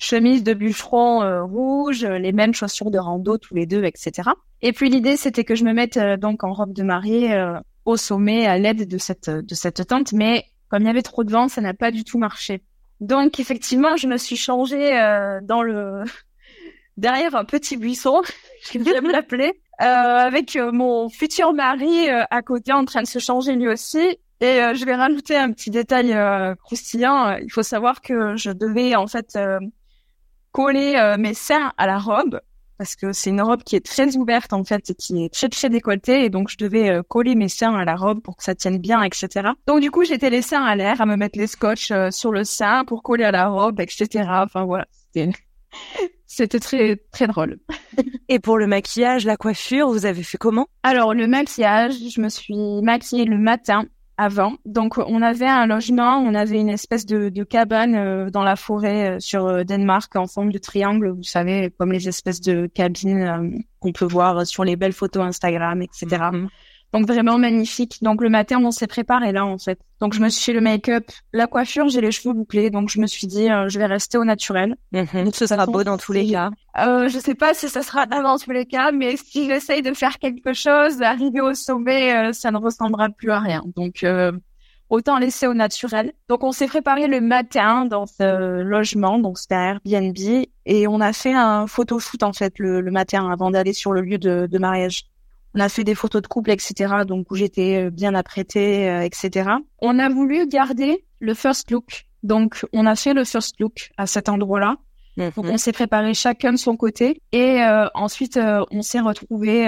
chemises 0.02 0.42
de 0.42 0.52
bûcheron 0.54 1.22
euh, 1.22 1.42
rouges, 1.44 2.04
euh, 2.04 2.18
les 2.18 2.32
mêmes 2.32 2.54
chaussures 2.54 2.90
de 2.90 2.98
rando 2.98 3.38
tous 3.38 3.54
les 3.54 3.66
deux, 3.66 3.84
etc. 3.84 4.30
Et 4.60 4.72
puis 4.72 4.90
l'idée 4.90 5.16
c'était 5.16 5.44
que 5.44 5.54
je 5.54 5.64
me 5.64 5.72
mette 5.72 5.96
euh, 5.96 6.16
donc 6.16 6.44
en 6.44 6.52
robe 6.52 6.72
de 6.72 6.82
mariée 6.82 7.32
euh, 7.32 7.58
au 7.84 7.96
sommet 7.96 8.46
à 8.46 8.58
l'aide 8.58 8.88
de 8.88 8.98
cette 8.98 9.30
de 9.30 9.54
cette 9.54 9.86
tente, 9.86 10.12
mais 10.12 10.44
comme 10.68 10.82
il 10.82 10.86
y 10.86 10.90
avait 10.90 11.02
trop 11.02 11.24
de 11.24 11.30
vent, 11.30 11.48
ça 11.48 11.60
n'a 11.60 11.74
pas 11.74 11.90
du 11.90 12.04
tout 12.04 12.18
marché. 12.18 12.62
Donc 13.00 13.40
effectivement, 13.40 13.96
je 13.96 14.06
me 14.06 14.16
suis 14.16 14.36
changée 14.36 14.92
dans 15.42 15.62
le 15.62 16.04
derrière 16.96 17.34
un 17.34 17.44
petit 17.44 17.76
buisson, 17.76 18.22
j'aime 18.72 19.10
l'appeler, 19.10 19.60
euh, 19.80 19.84
avec 19.84 20.56
euh, 20.56 20.72
mon 20.72 21.08
futur 21.08 21.52
mari 21.52 22.08
euh, 22.08 22.24
à 22.30 22.42
côté 22.42 22.72
en 22.72 22.84
train 22.84 23.02
de 23.02 23.06
se 23.06 23.18
changer 23.18 23.54
lui 23.54 23.68
aussi. 23.68 24.18
Et 24.40 24.60
euh, 24.60 24.74
je 24.74 24.84
vais 24.84 24.94
rajouter 24.94 25.36
un 25.36 25.52
petit 25.52 25.70
détail 25.70 26.12
euh, 26.12 26.54
croustillant. 26.56 27.36
Il 27.36 27.50
faut 27.50 27.62
savoir 27.62 28.00
que 28.00 28.36
je 28.36 28.50
devais 28.50 28.96
en 28.96 29.06
fait 29.06 29.36
euh, 29.36 29.60
coller 30.50 31.14
mes 31.18 31.34
seins 31.34 31.72
à 31.78 31.86
la 31.86 31.98
robe 31.98 32.40
parce 32.82 32.96
que 32.96 33.12
c'est 33.12 33.30
une 33.30 33.40
robe 33.40 33.62
qui 33.62 33.76
est 33.76 33.86
très 33.86 34.16
ouverte 34.16 34.52
en 34.52 34.64
fait 34.64 34.90
et 34.90 34.94
qui 34.96 35.24
est 35.24 35.32
très 35.32 35.48
très 35.48 35.70
décolletée 35.70 36.24
et 36.24 36.30
donc 36.30 36.48
je 36.48 36.56
devais 36.56 36.90
euh, 36.90 37.02
coller 37.04 37.36
mes 37.36 37.48
seins 37.48 37.76
à 37.76 37.84
la 37.84 37.94
robe 37.94 38.20
pour 38.20 38.36
que 38.36 38.42
ça 38.42 38.56
tienne 38.56 38.78
bien 38.78 39.04
etc. 39.04 39.50
Donc 39.68 39.78
du 39.78 39.92
coup 39.92 40.02
j'étais 40.02 40.30
les 40.30 40.42
seins 40.42 40.64
à 40.64 40.74
l'air 40.74 41.00
à 41.00 41.06
me 41.06 41.14
mettre 41.14 41.38
les 41.38 41.46
scotch 41.46 41.92
euh, 41.92 42.10
sur 42.10 42.32
le 42.32 42.42
sein 42.42 42.84
pour 42.84 43.04
coller 43.04 43.22
à 43.22 43.30
la 43.30 43.46
robe 43.46 43.78
etc. 43.78 44.08
Enfin 44.28 44.64
voilà 44.64 44.86
c'était 44.90 45.30
c'était 46.32 46.60
très 46.60 46.96
très 47.12 47.26
drôle. 47.26 47.58
Et 48.28 48.38
pour 48.38 48.56
le 48.56 48.66
maquillage, 48.66 49.26
la 49.26 49.36
coiffure, 49.36 49.88
vous 49.88 50.06
avez 50.06 50.22
fait 50.22 50.38
comment? 50.38 50.66
Alors 50.82 51.12
le 51.12 51.26
maquillage, 51.26 51.92
je 51.92 52.20
me 52.22 52.30
suis 52.30 52.80
maquillée 52.82 53.26
le 53.26 53.36
matin 53.36 53.84
avant. 54.16 54.54
Donc 54.64 54.96
on 54.96 55.20
avait 55.20 55.46
un 55.46 55.66
logement, 55.66 56.16
on 56.18 56.34
avait 56.34 56.58
une 56.58 56.70
espèce 56.70 57.04
de, 57.04 57.28
de 57.28 57.44
cabane 57.44 57.94
euh, 57.94 58.30
dans 58.30 58.44
la 58.44 58.56
forêt 58.56 59.16
euh, 59.16 59.20
sur 59.20 59.46
euh, 59.46 59.64
Danemark 59.64 60.16
en 60.16 60.26
forme 60.26 60.52
de 60.52 60.58
triangle, 60.58 61.10
vous 61.10 61.22
savez, 61.22 61.70
comme 61.78 61.92
les 61.92 62.08
espèces 62.08 62.40
de 62.40 62.66
cabines 62.66 63.22
euh, 63.22 63.58
qu'on 63.80 63.92
peut 63.92 64.06
voir 64.06 64.46
sur 64.46 64.64
les 64.64 64.76
belles 64.76 64.92
photos 64.94 65.24
Instagram, 65.24 65.82
etc. 65.82 66.30
Donc 66.92 67.06
vraiment 67.06 67.38
magnifique. 67.38 67.98
Donc 68.02 68.20
le 68.20 68.28
matin, 68.28 68.60
on 68.62 68.70
s'est 68.70 68.86
préparé 68.86 69.32
là 69.32 69.46
en 69.46 69.56
fait. 69.58 69.78
Donc 70.00 70.12
je 70.12 70.20
me 70.20 70.28
suis 70.28 70.44
fait 70.44 70.52
le 70.52 70.60
make-up, 70.60 71.04
la 71.32 71.46
coiffure, 71.46 71.88
j'ai 71.88 72.00
les 72.02 72.12
cheveux 72.12 72.34
bouclés, 72.34 72.68
donc 72.70 72.90
je 72.90 73.00
me 73.00 73.06
suis 73.06 73.26
dit 73.26 73.50
euh, 73.50 73.68
je 73.68 73.78
vais 73.78 73.86
rester 73.86 74.18
au 74.18 74.24
naturel. 74.24 74.76
Ce 75.32 75.46
sera 75.46 75.64
beau 75.66 75.84
dans 75.84 75.96
tous 75.96 76.12
les 76.12 76.30
cas. 76.30 76.50
Euh, 76.78 77.08
je 77.08 77.18
sais 77.18 77.34
pas 77.34 77.54
si 77.54 77.68
ça 77.68 77.82
sera 77.82 78.04
dans 78.06 78.36
tous 78.36 78.50
les 78.50 78.66
cas, 78.66 78.92
mais 78.92 79.16
si 79.16 79.46
j'essaye 79.46 79.80
de 79.80 79.94
faire 79.94 80.18
quelque 80.18 80.52
chose, 80.52 81.00
arriver 81.00 81.40
au 81.40 81.54
sommet, 81.54 82.14
euh, 82.14 82.32
ça 82.32 82.50
ne 82.50 82.58
ressemblera 82.58 83.08
plus 83.08 83.30
à 83.30 83.40
rien. 83.40 83.62
Donc 83.74 84.04
euh, 84.04 84.32
autant 84.90 85.16
laisser 85.18 85.46
au 85.46 85.54
naturel. 85.54 86.12
Donc 86.28 86.44
on 86.44 86.52
s'est 86.52 86.66
préparé 86.66 87.06
le 87.06 87.22
matin 87.22 87.86
dans 87.86 88.04
ce 88.04 88.60
logement, 88.60 89.18
donc 89.18 89.38
c'était 89.38 89.54
Airbnb, 89.54 90.44
et 90.66 90.86
on 90.86 91.00
a 91.00 91.12
fait 91.14 91.32
un 91.32 91.66
photoshoot 91.66 92.22
en 92.22 92.34
fait 92.34 92.58
le, 92.58 92.82
le 92.82 92.90
matin 92.90 93.30
avant 93.30 93.50
d'aller 93.50 93.72
sur 93.72 93.92
le 93.92 94.02
lieu 94.02 94.18
de, 94.18 94.46
de 94.50 94.58
mariage. 94.58 95.04
On 95.54 95.60
a 95.60 95.68
fait 95.68 95.84
des 95.84 95.94
photos 95.94 96.22
de 96.22 96.26
couple, 96.26 96.50
etc. 96.50 97.04
Donc 97.06 97.30
où 97.30 97.36
j'étais 97.36 97.84
euh, 97.84 97.90
bien 97.90 98.14
apprêtée, 98.14 98.88
euh, 98.88 99.02
etc. 99.02 99.50
On 99.80 99.98
a 99.98 100.08
voulu 100.08 100.46
garder 100.46 101.04
le 101.20 101.34
first 101.34 101.70
look. 101.70 102.06
Donc 102.22 102.64
on 102.72 102.86
a 102.86 102.94
fait 102.94 103.14
le 103.14 103.24
first 103.24 103.60
look 103.60 103.90
à 103.96 104.06
cet 104.06 104.28
endroit-là. 104.28 104.76
Donc 105.18 105.34
on 105.36 105.58
s'est 105.58 105.72
préparé 105.72 106.14
chacun 106.14 106.52
de 106.52 106.56
son 106.56 106.76
côté 106.76 107.20
et 107.32 107.62
euh, 107.62 107.86
ensuite 107.92 108.38
euh, 108.38 108.64
on 108.70 108.80
s'est 108.80 109.00
retrouvé 109.00 109.66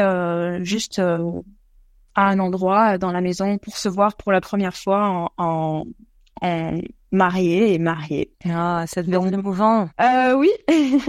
juste 0.63 1.01
euh, 1.01 1.43
à 2.15 2.29
un 2.29 2.39
endroit 2.39 2.95
euh, 2.95 2.99
dans 2.99 3.13
la 3.13 3.21
maison 3.21 3.59
pour 3.59 3.77
se 3.77 3.89
voir 3.89 4.17
pour 4.17 4.33
la 4.33 4.41
première 4.41 4.77
fois 4.77 5.09
en, 5.09 5.45
en, 5.45 5.85
en 6.43 6.81
marié 7.13 7.75
et 7.75 7.79
marié. 7.79 8.33
Ah, 8.49 8.85
ça 8.87 9.03
devait 9.03 9.17
être 9.17 9.35
émouvant. 9.35 9.89
Euh, 10.01 10.35
oui, 10.35 10.51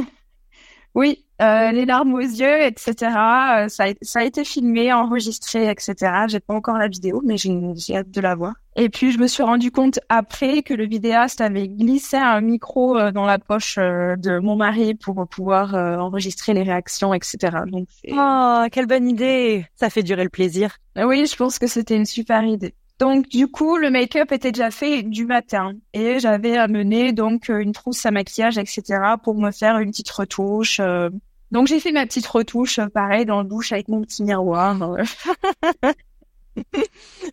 oui, 0.95 1.24
euh, 1.41 1.71
les 1.71 1.85
larmes 1.85 2.13
aux 2.13 2.19
yeux, 2.19 2.61
etc. 2.63 2.93
Euh, 3.01 3.67
ça, 3.69 3.85
a, 3.85 3.93
ça 4.01 4.19
a 4.19 4.23
été 4.23 4.43
filmé, 4.45 4.93
enregistré, 4.93 5.69
etc. 5.69 5.93
J'ai 6.27 6.39
pas 6.39 6.53
encore 6.53 6.77
la 6.77 6.87
vidéo, 6.87 7.21
mais 7.25 7.37
j'ai 7.37 7.51
j'ai 7.75 7.97
hâte 7.97 8.11
de 8.11 8.21
la 8.21 8.35
voir. 8.35 8.53
Et 8.77 8.89
puis 8.89 9.11
je 9.11 9.19
me 9.19 9.27
suis 9.27 9.43
rendu 9.43 9.71
compte 9.71 9.99
après 10.09 10.61
que 10.63 10.73
le 10.73 10.85
vidéaste 10.85 11.39
avait 11.41 11.67
glissé 11.67 12.17
un 12.17 12.41
micro 12.41 12.97
euh, 12.97 13.11
dans 13.11 13.25
la 13.25 13.39
poche 13.39 13.77
euh, 13.77 14.15
de 14.17 14.39
mon 14.39 14.55
mari 14.57 14.95
pour 14.95 15.25
pouvoir 15.27 15.75
euh, 15.75 15.97
enregistrer 15.97 16.53
les 16.53 16.63
réactions, 16.63 17.13
etc. 17.13 17.37
Donc 17.67 17.87
c'est- 17.89 18.11
Oh, 18.13 18.65
quelle 18.71 18.85
bonne 18.87 19.07
idée 19.07 19.65
Ça 19.75 19.89
fait 19.89 20.03
durer 20.03 20.23
le 20.23 20.29
plaisir. 20.29 20.77
oui, 20.97 21.25
je 21.25 21.35
pense 21.35 21.57
que 21.59 21.67
c'était 21.67 21.95
une 21.95 22.05
super 22.05 22.43
idée. 22.43 22.73
Donc 22.99 23.27
du 23.27 23.47
coup, 23.47 23.77
le 23.77 23.89
make-up 23.89 24.31
était 24.31 24.51
déjà 24.51 24.71
fait 24.71 25.03
du 25.03 25.25
matin 25.25 25.73
et 25.93 26.19
j'avais 26.19 26.55
amené 26.55 27.11
donc 27.11 27.49
euh, 27.49 27.59
une 27.59 27.73
trousse 27.73 28.05
à 28.05 28.11
maquillage, 28.11 28.57
etc. 28.57 28.83
pour 29.21 29.35
me 29.35 29.51
faire 29.51 29.79
une 29.79 29.91
petite 29.91 30.09
retouche. 30.11 30.79
euh. 30.79 31.09
Donc 31.51 31.67
j'ai 31.67 31.79
fait 31.79 31.91
ma 31.91 32.05
petite 32.05 32.27
retouche, 32.27 32.79
euh, 32.79 32.87
pareil, 32.87 33.25
dans 33.25 33.41
le 33.41 33.47
douche 33.47 33.73
avec 33.73 33.89
mon 33.89 34.01
petit 34.01 34.23
miroir. 34.23 34.77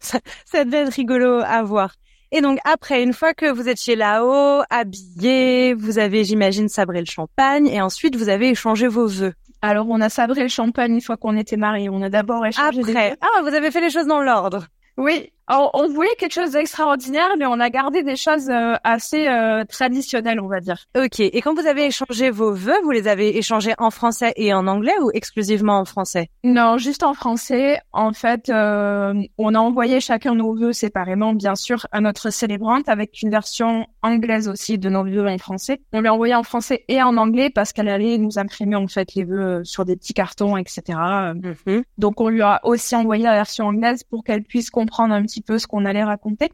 ça, 0.00 0.18
ça 0.44 0.64
devait 0.64 0.78
être 0.78 0.94
rigolo 0.94 1.40
à 1.44 1.62
voir. 1.62 1.94
Et 2.32 2.40
donc 2.40 2.58
après, 2.64 3.02
une 3.02 3.12
fois 3.12 3.34
que 3.34 3.50
vous 3.52 3.68
êtes 3.68 3.80
chez 3.80 3.94
là-haut, 3.94 4.62
habillé, 4.68 5.74
vous 5.74 5.98
avez, 5.98 6.24
j'imagine, 6.24 6.68
sabré 6.68 6.98
le 7.00 7.06
champagne 7.06 7.68
et 7.68 7.80
ensuite 7.80 8.16
vous 8.16 8.30
avez 8.30 8.50
échangé 8.50 8.88
vos 8.88 9.06
vœux. 9.06 9.34
Alors 9.60 9.86
on 9.88 10.00
a 10.00 10.08
sabré 10.08 10.42
le 10.42 10.48
champagne 10.48 10.94
une 10.94 11.00
fois 11.00 11.16
qu'on 11.16 11.36
était 11.36 11.56
mariés. 11.56 11.88
On 11.88 12.02
a 12.02 12.08
d'abord 12.08 12.44
échangé. 12.44 12.80
Après, 12.80 13.16
ah, 13.20 13.42
vous 13.42 13.54
avez 13.54 13.70
fait 13.70 13.80
les 13.80 13.90
choses 13.90 14.06
dans 14.06 14.22
l'ordre. 14.22 14.66
Oui, 14.96 15.30
Alors, 15.48 15.70
on 15.74 15.88
voulait 15.88 16.14
quelque 16.18 16.32
chose 16.34 16.52
d'extraordinaire, 16.52 17.30
mais 17.38 17.46
on 17.46 17.58
a 17.58 17.68
gardé 17.68 18.02
des 18.02 18.16
choses 18.16 18.48
euh, 18.48 18.74
assez 18.84 19.26
euh, 19.28 19.64
traditionnelles, 19.64 20.40
on 20.40 20.46
va 20.46 20.60
dire. 20.60 20.84
Ok. 20.96 21.20
Et 21.20 21.40
quand 21.42 21.54
vous 21.54 21.66
avez 21.66 21.86
échangé 21.86 22.30
vos 22.30 22.52
vœux, 22.52 22.80
vous 22.84 22.92
les 22.92 23.08
avez 23.08 23.36
échangés 23.36 23.74
en 23.78 23.90
français 23.90 24.32
et 24.36 24.54
en 24.54 24.66
anglais 24.66 24.94
ou 25.02 25.10
exclusivement 25.14 25.78
en 25.78 25.84
français? 25.84 26.30
Non, 26.44 26.78
juste 26.78 27.02
en 27.02 27.14
français. 27.14 27.80
En 27.92 28.12
fait, 28.12 28.48
euh, 28.50 29.14
on 29.36 29.54
a 29.54 29.58
envoyé 29.58 30.00
chacun 30.00 30.34
nos 30.34 30.54
vœux 30.54 30.72
séparément, 30.72 31.34
bien 31.34 31.56
sûr, 31.56 31.86
à 31.90 32.00
notre 32.00 32.30
célébrante, 32.30 32.88
avec 32.88 33.20
une 33.22 33.30
version 33.30 33.86
anglaise 34.02 34.48
aussi 34.48 34.78
de 34.78 34.88
nos 34.88 35.04
vœux 35.04 35.26
en 35.28 35.38
français. 35.38 35.80
On 35.92 36.00
lui 36.00 36.08
a 36.08 36.14
envoyé 36.14 36.34
en 36.34 36.44
français 36.44 36.84
et 36.88 37.02
en 37.02 37.16
anglais 37.16 37.50
parce 37.50 37.72
qu'elle 37.72 37.88
allait 37.88 38.16
nous 38.18 38.38
imprimer 38.38 38.76
en 38.76 38.86
fait 38.86 39.14
les 39.14 39.24
vœux 39.24 39.62
sur 39.64 39.84
des 39.84 39.96
petits 39.96 40.14
cartons, 40.14 40.56
etc. 40.56 40.82
Mhm. 41.34 41.82
Donc, 41.98 42.20
on 42.20 42.28
lui 42.28 42.42
a 42.42 42.60
aussi 42.62 42.94
envoyé 42.94 43.24
la 43.24 43.34
version 43.34 43.66
anglaise 43.66 44.04
pour 44.04 44.22
qu'elle 44.22 44.44
puisse 44.44 44.70
comprendre 44.70 45.12
un 45.14 45.22
petit 45.22 45.31
peu 45.40 45.58
ce 45.58 45.66
qu'on 45.66 45.84
allait 45.84 46.04
raconter. 46.04 46.50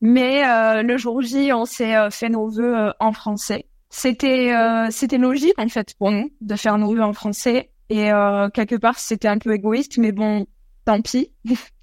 Mais 0.00 0.46
euh, 0.46 0.82
le 0.82 0.96
jour 0.96 1.20
J, 1.22 1.52
on 1.52 1.64
s'est 1.64 1.96
euh, 1.96 2.10
fait 2.10 2.28
nos 2.28 2.48
vœux 2.48 2.76
euh, 2.76 2.92
en 3.00 3.12
français. 3.12 3.66
C'était 3.90 4.52
c'était 4.90 5.16
logique 5.16 5.58
en 5.58 5.68
fait 5.68 5.94
pour 5.94 6.10
nous 6.10 6.30
de 6.42 6.56
faire 6.56 6.76
nos 6.76 6.92
vœux 6.92 7.02
en 7.02 7.14
français 7.14 7.70
et 7.88 8.10
quelque 8.52 8.74
part 8.76 8.98
c'était 8.98 9.28
un 9.28 9.38
peu 9.38 9.54
égoïste, 9.54 9.96
mais 9.96 10.12
bon, 10.12 10.46
tant 10.84 11.00
pis. 11.00 11.32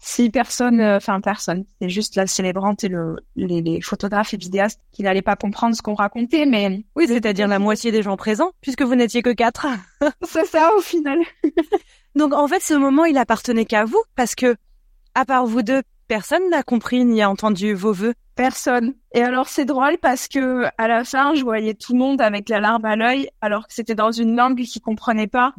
si 0.00 0.30
personne, 0.30 0.80
euh, 0.80 0.96
enfin 0.96 1.20
personne, 1.20 1.64
c'est 1.80 1.90
juste 1.90 2.16
la 2.16 2.26
célébrante 2.26 2.82
et 2.84 2.88
le, 2.88 3.16
les, 3.36 3.60
les 3.60 3.80
photographes 3.82 4.32
et 4.32 4.38
vidéastes 4.38 4.80
qui 4.92 5.02
n'allaient 5.02 5.22
pas 5.22 5.36
comprendre 5.36 5.76
ce 5.76 5.82
qu'on 5.82 5.94
racontait, 5.94 6.46
mais 6.46 6.84
Oui, 6.96 7.06
c'est-à-dire 7.06 7.46
la 7.46 7.58
moitié 7.58 7.92
des 7.92 8.02
gens 8.02 8.16
présents, 8.16 8.52
puisque 8.62 8.82
vous 8.82 8.94
n'étiez 8.94 9.22
que 9.22 9.30
quatre. 9.30 9.66
c'est 10.22 10.46
ça 10.46 10.74
au 10.76 10.80
final. 10.80 11.18
Donc 12.16 12.32
en 12.32 12.48
fait, 12.48 12.62
ce 12.62 12.74
moment, 12.74 13.04
il 13.04 13.18
appartenait 13.18 13.66
qu'à 13.66 13.84
vous, 13.84 14.02
parce 14.16 14.34
que 14.34 14.56
à 15.14 15.24
part 15.24 15.46
vous 15.46 15.62
deux, 15.62 15.82
personne 16.08 16.48
n'a 16.50 16.62
compris 16.62 17.04
ni 17.04 17.22
a 17.22 17.30
entendu 17.30 17.74
vos 17.74 17.92
vœux. 17.92 18.14
Personne. 18.34 18.94
Et 19.12 19.22
alors 19.22 19.48
c'est 19.48 19.64
drôle 19.64 19.96
parce 20.00 20.28
que 20.28 20.64
à 20.78 20.88
la 20.88 21.04
fin, 21.04 21.34
je 21.34 21.42
voyais 21.42 21.74
tout 21.74 21.92
le 21.92 21.98
monde 21.98 22.20
avec 22.20 22.48
la 22.48 22.60
larme 22.60 22.84
à 22.84 22.96
l'œil, 22.96 23.28
alors 23.40 23.66
que 23.66 23.74
c'était 23.74 23.94
dans 23.94 24.10
une 24.10 24.34
langue 24.34 24.60
qu'ils 24.62 24.82
comprenaient 24.82 25.26
pas. 25.26 25.52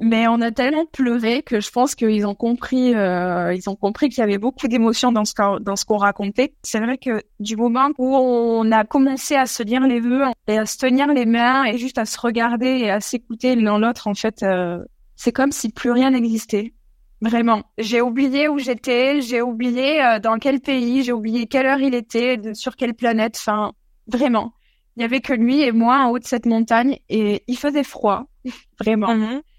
Mais 0.00 0.28
on 0.28 0.40
a 0.40 0.52
tellement 0.52 0.86
pleuré 0.86 1.42
que 1.42 1.60
je 1.60 1.70
pense 1.70 1.96
qu'ils 1.96 2.24
ont 2.24 2.34
compris, 2.34 2.94
euh, 2.94 3.52
ils 3.52 3.68
ont 3.68 3.74
compris 3.74 4.08
qu'il 4.08 4.18
y 4.18 4.22
avait 4.22 4.38
beaucoup 4.38 4.68
d'émotions 4.68 5.10
dans 5.10 5.24
ce 5.24 5.34
qu'on, 5.34 5.58
dans 5.58 5.74
ce 5.74 5.84
qu'on 5.84 5.96
racontait. 5.96 6.54
C'est 6.62 6.78
vrai 6.78 6.98
que 6.98 7.22
du 7.40 7.56
moment 7.56 7.90
où 7.98 8.14
on 8.14 8.70
a 8.70 8.84
commencé 8.84 9.34
à 9.34 9.46
se 9.46 9.62
lire 9.64 9.82
les 9.82 9.98
vœux 9.98 10.22
et 10.46 10.56
à 10.56 10.66
se 10.66 10.78
tenir 10.78 11.08
les 11.08 11.26
mains 11.26 11.64
et 11.64 11.78
juste 11.78 11.98
à 11.98 12.04
se 12.04 12.18
regarder 12.20 12.66
et 12.66 12.90
à 12.90 13.00
s'écouter 13.00 13.56
l'un 13.56 13.78
l'autre, 13.78 14.06
en 14.06 14.14
fait, 14.14 14.44
euh, 14.44 14.78
c'est 15.16 15.32
comme 15.32 15.50
si 15.50 15.70
plus 15.70 15.90
rien 15.90 16.12
n'existait. 16.12 16.74
Vraiment. 17.20 17.64
J'ai 17.78 18.00
oublié 18.00 18.48
où 18.48 18.58
j'étais, 18.58 19.20
j'ai 19.20 19.42
oublié 19.42 20.02
euh, 20.04 20.18
dans 20.20 20.38
quel 20.38 20.60
pays, 20.60 21.02
j'ai 21.02 21.12
oublié 21.12 21.46
quelle 21.46 21.66
heure 21.66 21.80
il 21.80 21.94
était, 21.94 22.36
de- 22.36 22.54
sur 22.54 22.76
quelle 22.76 22.94
planète. 22.94 23.36
Enfin, 23.40 23.72
vraiment. 24.06 24.52
Il 24.96 25.02
y 25.02 25.04
avait 25.04 25.20
que 25.20 25.32
lui 25.32 25.62
et 25.62 25.70
moi 25.72 25.98
en 25.98 26.10
haut 26.10 26.18
de 26.18 26.24
cette 26.24 26.46
montagne 26.46 26.98
et 27.08 27.42
il 27.46 27.56
faisait 27.56 27.84
froid. 27.84 28.26
Vraiment. 28.80 29.08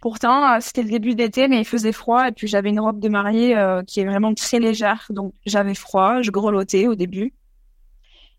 Pourtant, 0.02 0.54
euh, 0.54 0.58
c'était 0.62 0.84
le 0.84 0.90
début 0.90 1.16
d'été, 1.16 1.48
mais 1.48 1.60
il 1.60 1.66
faisait 1.66 1.92
froid 1.92 2.28
et 2.28 2.32
puis 2.32 2.48
j'avais 2.48 2.70
une 2.70 2.80
robe 2.80 3.00
de 3.00 3.10
mariée 3.10 3.58
euh, 3.58 3.84
qui 3.84 4.00
est 4.02 4.06
vraiment 4.06 4.34
très 4.34 4.60
légère, 4.60 5.06
donc 5.10 5.34
j'avais 5.46 5.76
froid, 5.76 6.22
je 6.22 6.32
grelottais 6.32 6.88
au 6.88 6.96
début. 6.96 7.34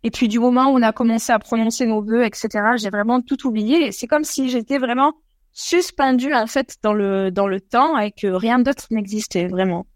Et 0.03 0.11
puis 0.11 0.29
du 0.29 0.39
moment 0.39 0.71
où 0.73 0.79
on 0.79 0.83
a 0.83 0.93
commencé 0.93 1.33
à 1.33 1.39
prononcer 1.39 1.85
nos 1.87 2.03
vœux, 2.03 2.25
etc., 2.25 2.49
j'ai 2.77 2.89
vraiment 2.89 3.21
tout 3.21 3.47
oublié. 3.47 3.87
Et 3.89 3.93
c'est 3.93 4.07
comme 4.07 4.25
si 4.25 4.49
j'étais 4.49 4.79
vraiment 4.79 5.13
suspendue 5.53 6.35
en 6.35 6.47
fait 6.47 6.77
dans 6.83 6.93
le 6.93 7.31
dans 7.31 7.47
le 7.47 7.61
temps 7.61 7.99
et 7.99 8.13
que 8.13 8.27
rien 8.27 8.59
d'autre 8.59 8.87
n'existait 8.91 9.49
vraiment. 9.49 9.87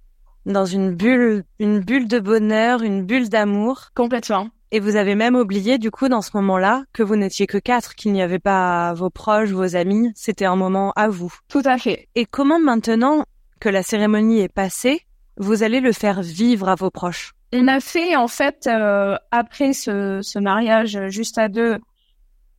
Dans 0.46 0.66
une 0.66 0.94
bulle, 0.94 1.44
une 1.58 1.80
bulle 1.80 2.06
de 2.06 2.18
bonheur, 2.18 2.82
une 2.82 3.04
bulle 3.04 3.30
d'amour. 3.30 3.90
Complètement. 3.94 4.48
Et 4.72 4.80
vous 4.80 4.96
avez 4.96 5.14
même 5.14 5.36
oublié, 5.36 5.78
du 5.78 5.90
coup, 5.90 6.08
dans 6.08 6.20
ce 6.20 6.32
moment-là, 6.34 6.82
que 6.92 7.02
vous 7.02 7.16
n'étiez 7.16 7.46
que 7.46 7.58
quatre, 7.58 7.94
qu'il 7.94 8.12
n'y 8.12 8.20
avait 8.20 8.40
pas 8.40 8.92
vos 8.92 9.08
proches, 9.08 9.50
vos 9.50 9.76
amis. 9.76 10.10
C'était 10.16 10.46
un 10.46 10.56
moment 10.56 10.92
à 10.96 11.08
vous. 11.08 11.32
Tout 11.48 11.62
à 11.64 11.78
fait. 11.78 12.08
Et 12.14 12.26
comment 12.26 12.58
maintenant 12.58 13.24
que 13.60 13.68
la 13.68 13.82
cérémonie 13.82 14.40
est 14.40 14.52
passée, 14.52 15.02
vous 15.36 15.62
allez 15.62 15.80
le 15.80 15.92
faire 15.92 16.22
vivre 16.22 16.68
à 16.68 16.74
vos 16.74 16.90
proches? 16.90 17.34
On 17.52 17.68
a 17.68 17.78
fait 17.78 18.16
en 18.16 18.26
fait 18.26 18.66
euh, 18.66 19.16
après 19.30 19.72
ce, 19.74 20.18
ce 20.22 20.38
mariage 20.40 20.98
juste 21.08 21.38
à 21.38 21.48
deux 21.48 21.78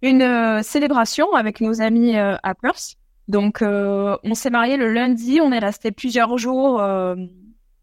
une 0.02 0.22
euh, 0.22 0.62
célébration 0.62 1.34
avec 1.34 1.62
nos 1.62 1.82
amis 1.82 2.16
euh, 2.16 2.36
à 2.44 2.54
Perth. 2.56 2.96
Donc 3.28 3.62
euh, 3.62 4.18
on 4.24 4.36
s'est 4.36 4.50
marié 4.50 4.78
le 4.78 4.94
lundi, 4.94 5.40
on 5.42 5.52
est 5.52 5.60
resté 5.60 5.92
plusieurs 5.92 6.38
jours 6.38 6.80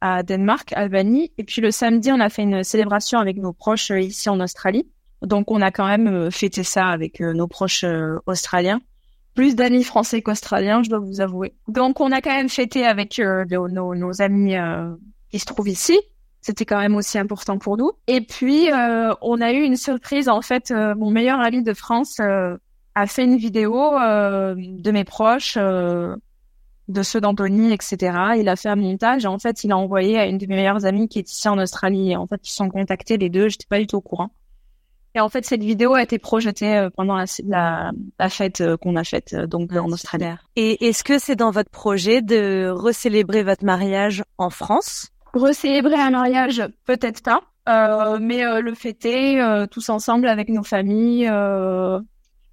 à 0.01 0.23
Danemark, 0.23 0.73
Albanie, 0.73 1.33
et 1.39 1.45
puis 1.45 1.61
le 1.61 1.71
samedi 1.71 2.13
on 2.13 2.21
a 2.21 2.29
fait 2.29 2.43
une 2.43 2.63
célébration 2.63 3.19
avec 3.19 3.37
nos 3.39 3.53
proches 3.53 3.91
ici 3.91 4.29
en 4.29 4.39
Australie. 4.41 4.89
Donc 5.21 5.51
on 5.51 5.61
a 5.61 5.71
quand 5.73 5.87
même 5.87 6.31
fêté 6.31 6.63
ça 6.63 6.87
avec 6.89 7.21
nos 7.21 7.49
proches 7.49 7.85
australiens. 8.27 8.81
Plus 9.35 9.57
d'amis 9.57 9.83
français 9.83 10.23
qu'australiens, 10.23 10.83
je 10.83 10.91
dois 10.91 10.99
vous 11.01 11.21
avouer. 11.21 11.55
Donc 11.67 12.01
on 12.01 12.13
a 12.13 12.21
quand 12.21 12.35
même 12.35 12.49
fêté 12.49 12.85
avec 12.87 13.19
nos, 13.19 13.75
nos- 13.95 14.23
amis 14.23 14.55
qui 15.31 15.39
se 15.41 15.47
trouvent 15.47 15.69
ici. 15.69 15.99
C'était 16.45 16.65
quand 16.65 16.81
même 16.81 16.97
aussi 16.97 17.19
important 17.19 17.57
pour 17.57 17.77
nous. 17.77 17.93
Et 18.09 18.21
puis, 18.21 18.71
euh, 18.73 19.15
on 19.23 19.41
a 19.41 19.53
eu 19.53 19.63
une 19.63 19.77
surprise. 19.77 20.29
En 20.29 20.43
fait, 20.43 20.73
euh, 20.73 20.93
mon 20.97 21.09
meilleur 21.11 21.39
ami 21.39 21.63
de 21.63 21.73
France 21.73 22.19
euh, 22.21 22.57
a 22.97 23.07
fait 23.07 23.25
une 23.25 23.37
vidéo 23.37 23.97
euh, 23.97 24.57
de 24.59 24.91
mes 24.91 25.05
proches, 25.05 25.57
euh, 25.57 26.17
de 26.89 27.03
ceux 27.05 27.21
d'Anthony, 27.21 27.73
etc. 27.73 27.97
Il 28.39 28.49
a 28.49 28.57
fait 28.57 28.69
un 28.69 28.75
montage. 28.75 29.25
Et 29.25 29.29
en 29.29 29.39
fait, 29.39 29.63
il 29.63 29.71
a 29.71 29.79
envoyé 29.79 30.19
à 30.19 30.27
une 30.27 30.37
de 30.37 30.47
mes 30.47 30.57
meilleures 30.57 30.85
amies 30.85 31.09
qui 31.09 31.21
est 31.21 31.31
ici 31.31 31.49
en 31.49 31.59
Australie. 31.59 32.11
Et 32.11 32.17
en 32.17 32.27
fait, 32.27 32.41
ils 32.43 32.51
se 32.51 32.57
sont 32.57 32.69
contactés 32.69 33.19
les 33.19 33.31
deux. 33.31 33.49
J'étais 33.49 33.69
pas 33.69 33.79
du 33.79 33.87
tout 33.87 33.97
au 33.97 34.01
courant. 34.01 34.31
Et 35.15 35.21
en 35.21 35.29
fait, 35.29 35.45
cette 35.47 35.63
vidéo 35.63 35.95
a 35.95 36.03
été 36.03 36.19
projetée 36.19 36.89
pendant 36.97 37.15
la, 37.15 37.27
la, 37.47 37.93
la 38.19 38.29
fête 38.31 38.65
qu'on 38.79 38.97
a 38.97 39.05
faite 39.05 39.35
donc 39.35 39.71
en 39.77 39.93
Australie. 39.93 40.25
Et 40.57 40.89
est-ce 40.89 41.05
que 41.05 41.21
c'est 41.21 41.37
dans 41.37 41.51
votre 41.51 41.71
projet 41.71 42.21
de 42.23 42.69
recélébrer 42.75 43.45
votre 43.45 43.65
mariage 43.65 44.25
en 44.39 44.49
France? 44.49 45.13
Recélébrer 45.35 45.95
un 45.95 46.11
mariage, 46.11 46.63
peut-être 46.85 47.23
pas, 47.23 47.43
euh, 47.69 48.19
mais 48.21 48.45
euh, 48.45 48.61
le 48.61 48.75
fêter 48.75 49.41
euh, 49.41 49.67
tous 49.67 49.89
ensemble 49.89 50.29
avec 50.29 50.49
nos 50.51 50.63
familles, 50.63 51.27
euh, 51.29 51.99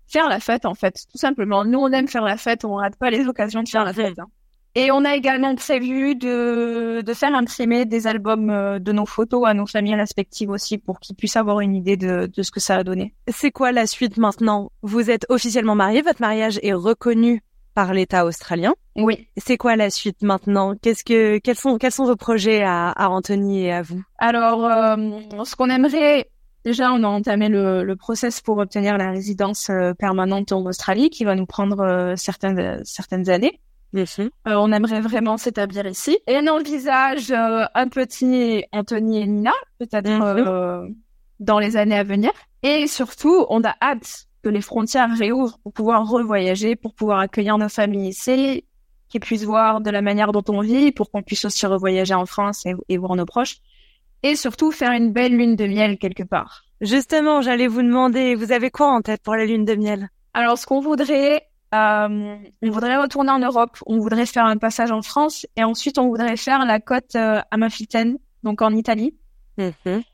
faire 0.08 0.30
la 0.30 0.40
fête 0.40 0.66
en 0.66 0.76
fait, 0.76 0.94
tout 1.12 1.18
simplement. 1.18 1.66
Nous, 1.66 1.78
on 1.80 1.92
aime 1.92 2.08
faire 2.08 2.24
la 2.24 2.38
fête, 2.38 2.64
on 2.64 2.76
rate 2.76 2.96
pas 2.96 3.10
les 3.10 3.28
occasions 3.28 3.64
de 3.64 3.68
faire 3.70 3.84
la 3.84 3.94
fête. 3.94 4.18
hein. 4.20 4.28
Et 4.76 4.92
on 4.92 5.04
a 5.04 5.16
également 5.16 5.56
prévu 5.56 6.16
de, 6.16 7.02
de 7.02 7.14
faire 7.14 7.34
imprimer 7.34 7.86
des 7.86 8.06
albums 8.08 8.50
euh, 8.52 8.80
de 8.80 8.92
nos 8.92 9.08
photos 9.08 9.46
à 9.48 9.54
nos 9.54 9.66
familles 9.66 9.96
respectives 9.96 10.52
aussi 10.52 10.78
pour 10.78 11.00
qu'ils 11.00 11.16
puissent 11.16 11.36
avoir 11.38 11.60
une 11.60 11.76
idée 11.76 11.98
de, 11.98 12.28
de 12.34 12.44
ce 12.44 12.52
que 12.52 12.60
ça 12.60 12.76
a 12.78 12.84
donné. 12.84 13.14
C'est 13.28 13.52
quoi 13.52 13.72
la 13.72 13.88
suite 13.88 14.18
maintenant? 14.18 14.72
Vous 14.84 15.10
êtes 15.10 15.26
officiellement 15.30 15.76
marié, 15.76 16.02
votre 16.04 16.22
mariage 16.22 16.60
est 16.62 16.74
reconnu 16.74 17.42
par 17.74 17.94
l'État 17.94 18.26
australien. 18.26 18.74
Oui. 19.00 19.28
C'est 19.38 19.58
quoi 19.58 19.76
la 19.76 19.90
suite 19.90 20.22
maintenant? 20.22 20.76
Qu'est-ce 20.82 21.04
que 21.04 21.38
quels 21.40 21.56
sont 21.56 21.78
quels 21.78 21.92
sont 21.92 22.06
vos 22.06 22.16
projets 22.16 22.64
à, 22.64 22.90
à 22.90 23.10
Anthony 23.10 23.66
et 23.66 23.72
à 23.74 23.82
vous? 23.82 24.02
Alors, 24.18 24.66
euh, 24.66 24.96
ce 25.46 25.56
qu'on 25.56 25.70
aimerait, 25.70 26.30
déjà, 26.66 26.92
on 26.92 27.04
a 27.04 27.08
entamé 27.08 27.50
le, 27.50 27.84
le 27.84 27.96
process 27.96 28.42
pour 28.42 28.58
obtenir 28.58 28.98
la 28.98 29.12
résidence 29.12 29.70
euh, 29.70 29.94
permanente 29.94 30.52
en 30.52 30.66
Australie, 30.66 31.10
qui 31.10 31.24
va 31.24 31.36
nous 31.36 31.46
prendre 31.46 31.80
euh, 31.82 32.16
certaines 32.16 32.82
certaines 32.84 33.30
années. 33.30 33.60
Euh, 33.96 34.30
on 34.46 34.72
aimerait 34.72 35.02
vraiment 35.02 35.38
s'établir 35.38 35.88
ici. 35.88 36.20
Et 36.28 36.38
on 36.38 36.46
envisage 36.46 37.32
euh, 37.32 37.66
un 37.74 37.88
petit 37.88 38.64
Anthony 38.72 39.22
et 39.22 39.26
Nina, 39.26 39.52
peut-être 39.80 40.08
euh, 40.08 40.88
dans 41.40 41.58
les 41.58 41.76
années 41.76 41.98
à 41.98 42.04
venir. 42.04 42.30
Et 42.62 42.86
surtout, 42.86 43.48
on 43.50 43.64
a 43.64 43.74
hâte 43.82 44.28
que 44.44 44.50
les 44.50 44.62
frontières 44.62 45.10
réouvrent 45.18 45.58
pour 45.64 45.74
pouvoir 45.74 46.08
revoyager, 46.08 46.76
pour 46.76 46.94
pouvoir 46.94 47.20
accueillir 47.20 47.58
nos 47.58 47.68
familles 47.68 48.10
ici, 48.10 48.64
qu'ils 49.10 49.22
puissent 49.22 49.44
voir 49.44 49.82
de 49.82 49.90
la 49.90 50.02
manière 50.02 50.32
dont 50.32 50.44
on 50.50 50.62
vit, 50.62 50.92
pour 50.92 51.12
qu'on 51.12 51.22
puisse 51.22 51.46
aussi 51.46 51.66
revoyager 51.66 52.14
en 52.14 52.26
France 52.26 52.66
et, 52.66 52.74
et 52.88 52.98
voir 52.98 53.16
nos 53.16 53.26
proches. 53.26 53.58
Et 54.24 54.36
surtout, 54.36 54.72
faire 54.72 54.92
une 54.92 55.12
belle 55.12 55.36
lune 55.36 55.56
de 55.56 55.66
miel 55.66 55.98
quelque 55.98 56.24
part. 56.24 56.64
Justement, 56.82 57.42
j'allais 57.42 57.68
vous 57.68 57.82
demander, 57.82 58.36
vous 58.36 58.52
avez 58.52 58.70
quoi 58.70 58.88
en 58.92 59.02
tête 59.02 59.22
pour 59.22 59.36
la 59.36 59.46
lune 59.46 59.66
de 59.66 59.76
miel? 59.76 60.10
Alors, 60.34 60.58
ce 60.58 60.66
qu'on 60.66 60.80
voudrait, 60.80 61.44
euh, 61.74 62.36
on 62.62 62.70
voudrait 62.70 62.98
retourner 62.98 63.32
en 63.32 63.40
Europe, 63.40 63.78
on 63.86 64.00
voudrait 64.00 64.26
faire 64.26 64.46
un 64.46 64.58
passage 64.58 64.92
en 64.92 65.02
France, 65.02 65.46
et 65.56 65.64
ensuite 65.64 65.98
on 65.98 66.08
voudrait 66.08 66.38
faire 66.38 66.66
la 66.66 66.80
côte 66.80 67.16
euh, 67.16 67.42
amalfitaine, 67.52 68.18
donc 68.44 68.62
en 68.62 68.72
Italie, 68.72 69.14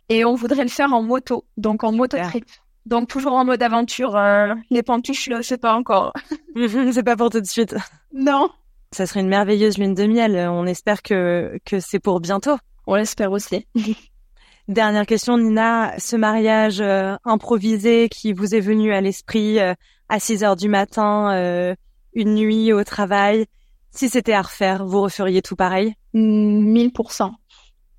et 0.09 0.25
on 0.25 0.35
voudrait 0.35 0.63
le 0.63 0.69
faire 0.69 0.93
en 0.93 1.03
moto, 1.03 1.45
donc 1.57 1.83
en 1.83 1.91
moto 1.91 2.17
trip. 2.17 2.45
Donc 2.85 3.07
toujours 3.09 3.33
en 3.33 3.45
mode 3.45 3.63
aventure, 3.63 4.15
euh, 4.15 4.53
les 4.69 4.83
le 5.27 5.41
sais 5.41 5.57
pas 5.57 5.73
encore. 5.73 6.13
c'est 6.55 7.03
pas 7.03 7.15
pour 7.15 7.29
tout 7.29 7.41
de 7.41 7.47
suite. 7.47 7.75
Non. 8.13 8.49
Ça 8.95 9.05
serait 9.05 9.19
une 9.19 9.27
merveilleuse 9.27 9.77
lune 9.77 9.93
de 9.93 10.05
miel. 10.05 10.47
On 10.49 10.65
espère 10.65 11.01
que 11.01 11.59
que 11.65 11.81
c'est 11.81 11.99
pour 11.99 12.21
bientôt. 12.21 12.55
On 12.87 12.95
l'espère 12.95 13.33
aussi. 13.33 13.67
Dernière 14.69 15.05
question, 15.05 15.37
Nina. 15.37 15.99
Ce 15.99 16.15
mariage 16.15 16.79
euh, 16.79 17.17
improvisé 17.25 18.07
qui 18.07 18.31
vous 18.31 18.55
est 18.55 18.61
venu 18.61 18.93
à 18.93 19.01
l'esprit 19.01 19.59
euh, 19.59 19.73
à 20.07 20.21
6 20.21 20.45
heures 20.45 20.55
du 20.55 20.69
matin, 20.69 21.33
euh, 21.33 21.75
une 22.13 22.35
nuit 22.35 22.71
au 22.71 22.85
travail, 22.85 23.47
si 23.91 24.07
c'était 24.07 24.31
à 24.31 24.43
refaire, 24.43 24.85
vous 24.85 25.01
referiez 25.01 25.41
tout 25.41 25.57
pareil? 25.57 25.93
Mille 26.13 26.93
pour 26.93 27.11
cent. 27.11 27.33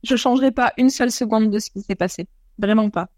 je 0.03 0.17
changerai 0.17 0.51
pas 0.51 0.73
une 0.79 0.89
seule 0.89 1.11
seconde 1.11 1.51
de 1.51 1.59
ce 1.59 1.69
qui 1.69 1.83
s'est 1.83 1.95
passé. 1.95 2.27
Vraiment 2.59 2.89
pas. 2.89 3.09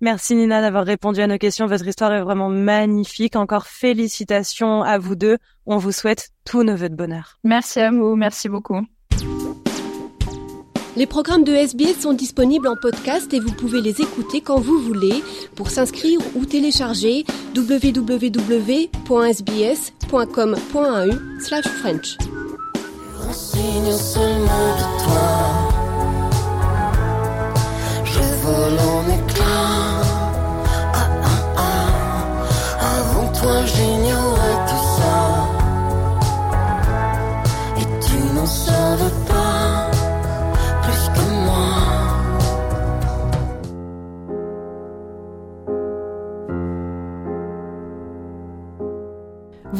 Merci 0.00 0.34
Nina 0.34 0.60
d'avoir 0.60 0.84
répondu 0.84 1.20
à 1.20 1.26
nos 1.26 1.38
questions. 1.38 1.66
Votre 1.66 1.86
histoire 1.86 2.12
est 2.12 2.22
vraiment 2.22 2.50
magnifique. 2.50 3.36
Encore 3.36 3.66
félicitations 3.66 4.82
à 4.82 4.98
vous 4.98 5.16
deux. 5.16 5.38
On 5.64 5.78
vous 5.78 5.92
souhaite 5.92 6.30
tous 6.44 6.62
nos 6.62 6.76
vœux 6.76 6.90
de 6.90 6.94
bonheur. 6.94 7.38
Merci 7.44 7.80
à 7.80 7.90
vous. 7.90 8.14
Merci 8.14 8.48
beaucoup. 8.48 8.80
Les 10.96 11.04
programmes 11.06 11.44
de 11.44 11.52
SBS 11.52 12.00
sont 12.00 12.14
disponibles 12.14 12.68
en 12.68 12.74
podcast 12.74 13.34
et 13.34 13.40
vous 13.40 13.52
pouvez 13.52 13.82
les 13.82 14.00
écouter 14.00 14.40
quand 14.40 14.58
vous 14.58 14.78
voulez. 14.78 15.22
Pour 15.54 15.68
s'inscrire 15.68 16.20
ou 16.34 16.46
télécharger. 16.46 17.26
Je 28.04 28.20
vole 28.42 28.78
en 28.78 29.02
éclats. 29.08 29.75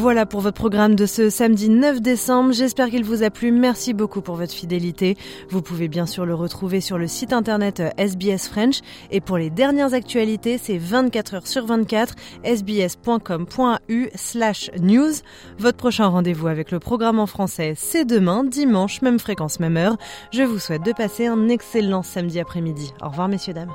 Voilà 0.06 0.24
pour 0.24 0.40
votre 0.40 0.56
programme 0.56 0.94
de 0.94 1.04
ce 1.04 1.30
samedi 1.30 1.68
9 1.68 2.00
décembre. 2.00 2.52
J'espère 2.52 2.90
qu'il 2.90 3.02
vous 3.02 3.24
a 3.24 3.30
plu. 3.30 3.50
Merci 3.50 3.92
beaucoup 3.92 4.20
pour 4.20 4.36
votre 4.36 4.52
fidélité. 4.52 5.16
Vous 5.50 5.62
pouvez 5.62 5.88
bien 5.88 6.06
sûr 6.06 6.24
le 6.24 6.32
retrouver 6.32 6.80
sur 6.80 6.96
le 6.96 7.08
site 7.08 7.32
internet 7.32 7.80
euh, 7.80 7.90
SBS 7.96 8.48
French. 8.48 8.82
Et 9.10 9.20
pour 9.20 9.36
les 9.36 9.50
dernières 9.50 9.94
actualités, 9.94 10.58
c'est 10.58 10.78
24 10.78 11.34
heures 11.34 11.46
sur 11.48 11.66
24, 11.66 12.14
sbs.com.au 12.44 14.06
slash 14.14 14.70
news. 14.80 15.10
Votre 15.58 15.76
prochain 15.76 16.06
rendez-vous 16.06 16.46
avec 16.46 16.70
le 16.70 16.78
programme 16.78 17.18
en 17.18 17.26
français, 17.26 17.74
c'est 17.76 18.04
demain, 18.04 18.44
dimanche, 18.44 19.02
même 19.02 19.18
fréquence, 19.18 19.58
même 19.58 19.76
heure. 19.76 19.96
Je 20.30 20.44
vous 20.44 20.60
souhaite 20.60 20.84
de 20.84 20.92
passer 20.92 21.26
un 21.26 21.48
excellent 21.48 22.04
samedi 22.04 22.38
après-midi. 22.38 22.92
Au 23.02 23.08
revoir, 23.08 23.26
messieurs, 23.26 23.54
dames. 23.54 23.74